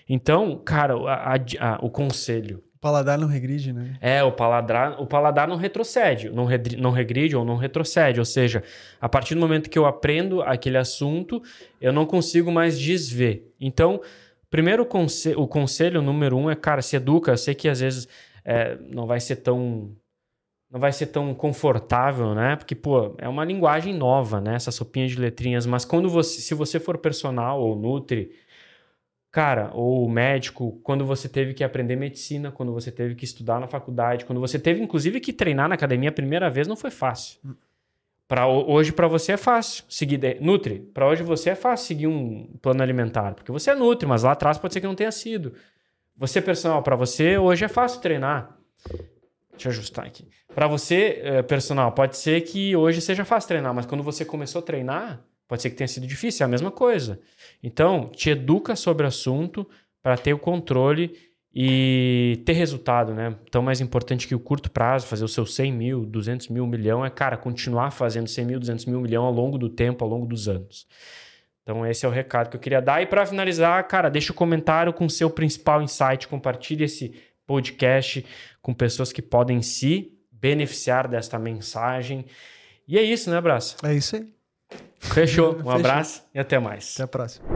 Então, 0.09 0.61
cara, 0.64 0.94
a, 0.94 1.34
a, 1.34 1.36
a, 1.61 1.78
o 1.80 1.88
conselho. 1.90 2.62
Paladar 2.85 3.18
não 3.18 3.26
regride, 3.26 3.72
né? 3.72 3.97
É, 3.99 4.22
o 4.22 4.30
paladar, 4.30 5.01
o 5.01 5.07
paladar 5.07 5.49
não 5.49 5.57
retrocede, 5.57 6.28
não, 6.28 6.45
redri, 6.45 6.76
não 6.76 6.91
regride 6.91 7.35
ou 7.35 7.43
não 7.43 7.57
retrocede. 7.57 8.20
Ou 8.20 8.26
seja, 8.26 8.62
a 9.01 9.09
partir 9.09 9.35
do 9.35 9.41
momento 9.41 9.70
que 9.70 9.78
eu 9.78 9.87
aprendo 9.87 10.43
aquele 10.43 10.76
assunto, 10.76 11.43
eu 11.80 11.95
não 11.95 12.05
consigo 12.05 12.53
mais 12.53 12.78
desver. 12.78 13.51
Então, 13.59 14.03
primeiro 14.51 14.85
conselho, 14.85 15.41
o 15.41 15.49
conselho 15.49 16.03
número 16.03 16.37
um 16.37 16.51
é, 16.51 16.55
cara, 16.55 16.82
se 16.82 16.95
educa. 16.95 17.30
Eu 17.30 17.39
sei 17.39 17.55
que 17.55 17.70
às 17.70 17.80
vezes 17.80 18.07
é, 18.45 18.76
não 18.91 19.07
vai 19.07 19.18
ser 19.18 19.37
tão 19.37 19.97
não 20.70 20.78
vai 20.78 20.93
ser 20.93 21.07
tão 21.07 21.32
confortável, 21.35 22.35
né? 22.35 22.55
Porque, 22.57 22.74
pô, 22.74 23.14
é 23.16 23.26
uma 23.26 23.47
linguagem 23.47 23.95
nova, 23.95 24.43
né? 24.43 24.57
Essa 24.57 24.70
sopinha 24.70 25.07
de 25.07 25.18
letrinhas. 25.18 25.64
Mas 25.64 25.87
quando 25.87 26.11
você, 26.11 26.43
se 26.43 26.53
você 26.53 26.78
for 26.78 26.99
personal 26.99 27.62
ou 27.62 27.76
nutri, 27.76 28.30
cara, 29.35 29.72
ou 29.74 30.09
médico, 30.09 30.78
quando 30.85 31.05
você 31.05 31.28
teve 31.28 31.55
que 31.55 31.64
aprender 31.64 31.97
medicina, 31.97 32.53
quando 32.53 32.72
você 32.72 32.93
teve 32.93 33.16
que 33.16 33.24
estudar 33.24 33.59
na 33.59 33.66
faculdade, 33.66 34.24
quando 34.24 34.41
você 34.41 34.61
teve, 34.61 34.80
inclusive, 34.80 35.18
que 35.18 35.32
treinar 35.32 35.68
na 35.68 35.74
academia 35.74 36.11
a 36.11 36.12
primeira 36.12 36.49
vez, 36.49 36.68
não 36.68 36.76
foi 36.76 36.93
fácil. 36.93 37.41
Para 38.28 38.47
hoje 38.47 38.93
para 38.93 39.09
você 39.09 39.32
é 39.32 39.37
fácil 39.37 39.82
seguir 39.89 40.18
de... 40.18 40.37
nutri. 40.41 40.78
Para 40.78 41.09
hoje 41.09 41.24
você 41.24 41.51
é 41.51 41.57
fácil 41.57 41.85
seguir 41.85 42.07
um 42.07 42.47
plano 42.62 42.80
alimentar, 42.80 43.35
porque 43.35 43.51
você 43.51 43.72
é 43.72 43.74
nutri, 43.74 44.07
mas 44.07 44.22
lá 44.22 44.30
atrás 44.30 44.57
pode 44.57 44.72
ser 44.72 44.80
que 44.80 44.87
não 44.87 44.95
tenha 44.95 45.11
sido. 45.11 45.53
Você 46.16 46.41
personal, 46.41 46.80
para 46.85 46.95
você 46.95 47.37
hoje 47.37 47.64
é 47.64 47.68
fácil 47.68 48.01
treinar. 48.01 48.57
Deixa 49.51 49.66
eu 49.66 49.72
ajustar 49.72 50.07
aqui. 50.07 50.28
Para 50.55 50.68
você, 50.68 51.20
eh, 51.24 51.43
personal, 51.43 51.91
pode 51.91 52.16
ser 52.16 52.41
que 52.43 52.76
hoje 52.76 53.01
seja 53.01 53.24
fácil 53.24 53.49
treinar, 53.49 53.74
mas 53.74 53.85
quando 53.85 54.05
você 54.05 54.24
começou 54.24 54.61
a 54.61 54.62
treinar, 54.62 55.24
pode 55.49 55.62
ser 55.62 55.70
que 55.70 55.76
tenha 55.76 55.88
sido 55.88 56.07
difícil, 56.07 56.45
é 56.45 56.47
a 56.47 56.49
mesma 56.49 56.70
coisa. 56.70 57.20
Então, 57.62 58.09
te 58.09 58.30
educa 58.30 58.74
sobre 58.76 59.05
o 59.05 59.09
assunto 59.09 59.68
para 60.03 60.16
ter 60.16 60.32
o 60.32 60.38
controle 60.38 61.16
e 61.55 62.42
ter 62.45 62.55
resultado, 62.55 63.14
né? 63.14 63.36
Tão 63.51 63.62
mais 63.62 63.80
importante 63.80 64.26
que 64.26 64.34
o 64.34 64.40
curto 64.40 64.70
prazo, 64.70 65.07
fazer 65.07 65.24
o 65.24 65.28
seu 65.28 65.47
100 65.47 65.72
mil, 65.72 66.05
200 66.05 66.49
mil, 66.49 66.66
milhão, 66.66 67.05
é, 67.05 67.11
cara, 67.11 67.36
continuar 67.36 67.92
fazendo 67.92 68.26
100 68.26 68.45
mil, 68.45 68.59
200 68.59 68.86
mil, 68.86 69.01
milhão 69.01 69.24
ao 69.24 69.32
longo 69.32 69.57
do 69.57 69.68
tempo, 69.68 70.05
ao 70.05 70.11
longo 70.11 70.26
dos 70.26 70.49
anos. 70.49 70.86
Então, 71.62 71.86
esse 71.86 72.05
é 72.05 72.09
o 72.09 72.12
recado 72.12 72.51
que 72.51 72.57
eu 72.57 72.61
queria 72.61 72.80
dar. 72.80 73.01
E 73.01 73.07
para 73.07 73.24
finalizar, 73.24 73.86
cara, 73.86 74.09
deixa 74.09 74.32
o 74.32 74.34
um 74.34 74.36
comentário 74.36 74.92
com 74.92 75.07
o 75.07 75.11
seu 75.11 75.30
principal 75.30 75.80
insight, 75.80 76.26
compartilhe 76.26 76.84
esse 76.84 77.14
podcast 77.47 78.24
com 78.61 78.74
pessoas 78.74 79.12
que 79.12 79.22
podem 79.22 79.62
se 79.62 80.12
beneficiar 80.32 81.07
desta 81.07 81.38
mensagem. 81.38 82.26
E 82.86 82.99
é 82.99 83.03
isso, 83.03 83.30
né, 83.30 83.36
Abraço? 83.36 83.76
É 83.84 83.95
isso 83.95 84.16
aí. 84.16 84.34
Fechou. 84.99 85.53
Um 85.53 85.57
Fechou. 85.57 85.70
abraço 85.72 86.22
e 86.35 86.39
até 86.39 86.59
mais. 86.59 86.95
Até 86.95 87.03
a 87.05 87.09
próxima. 87.09 87.53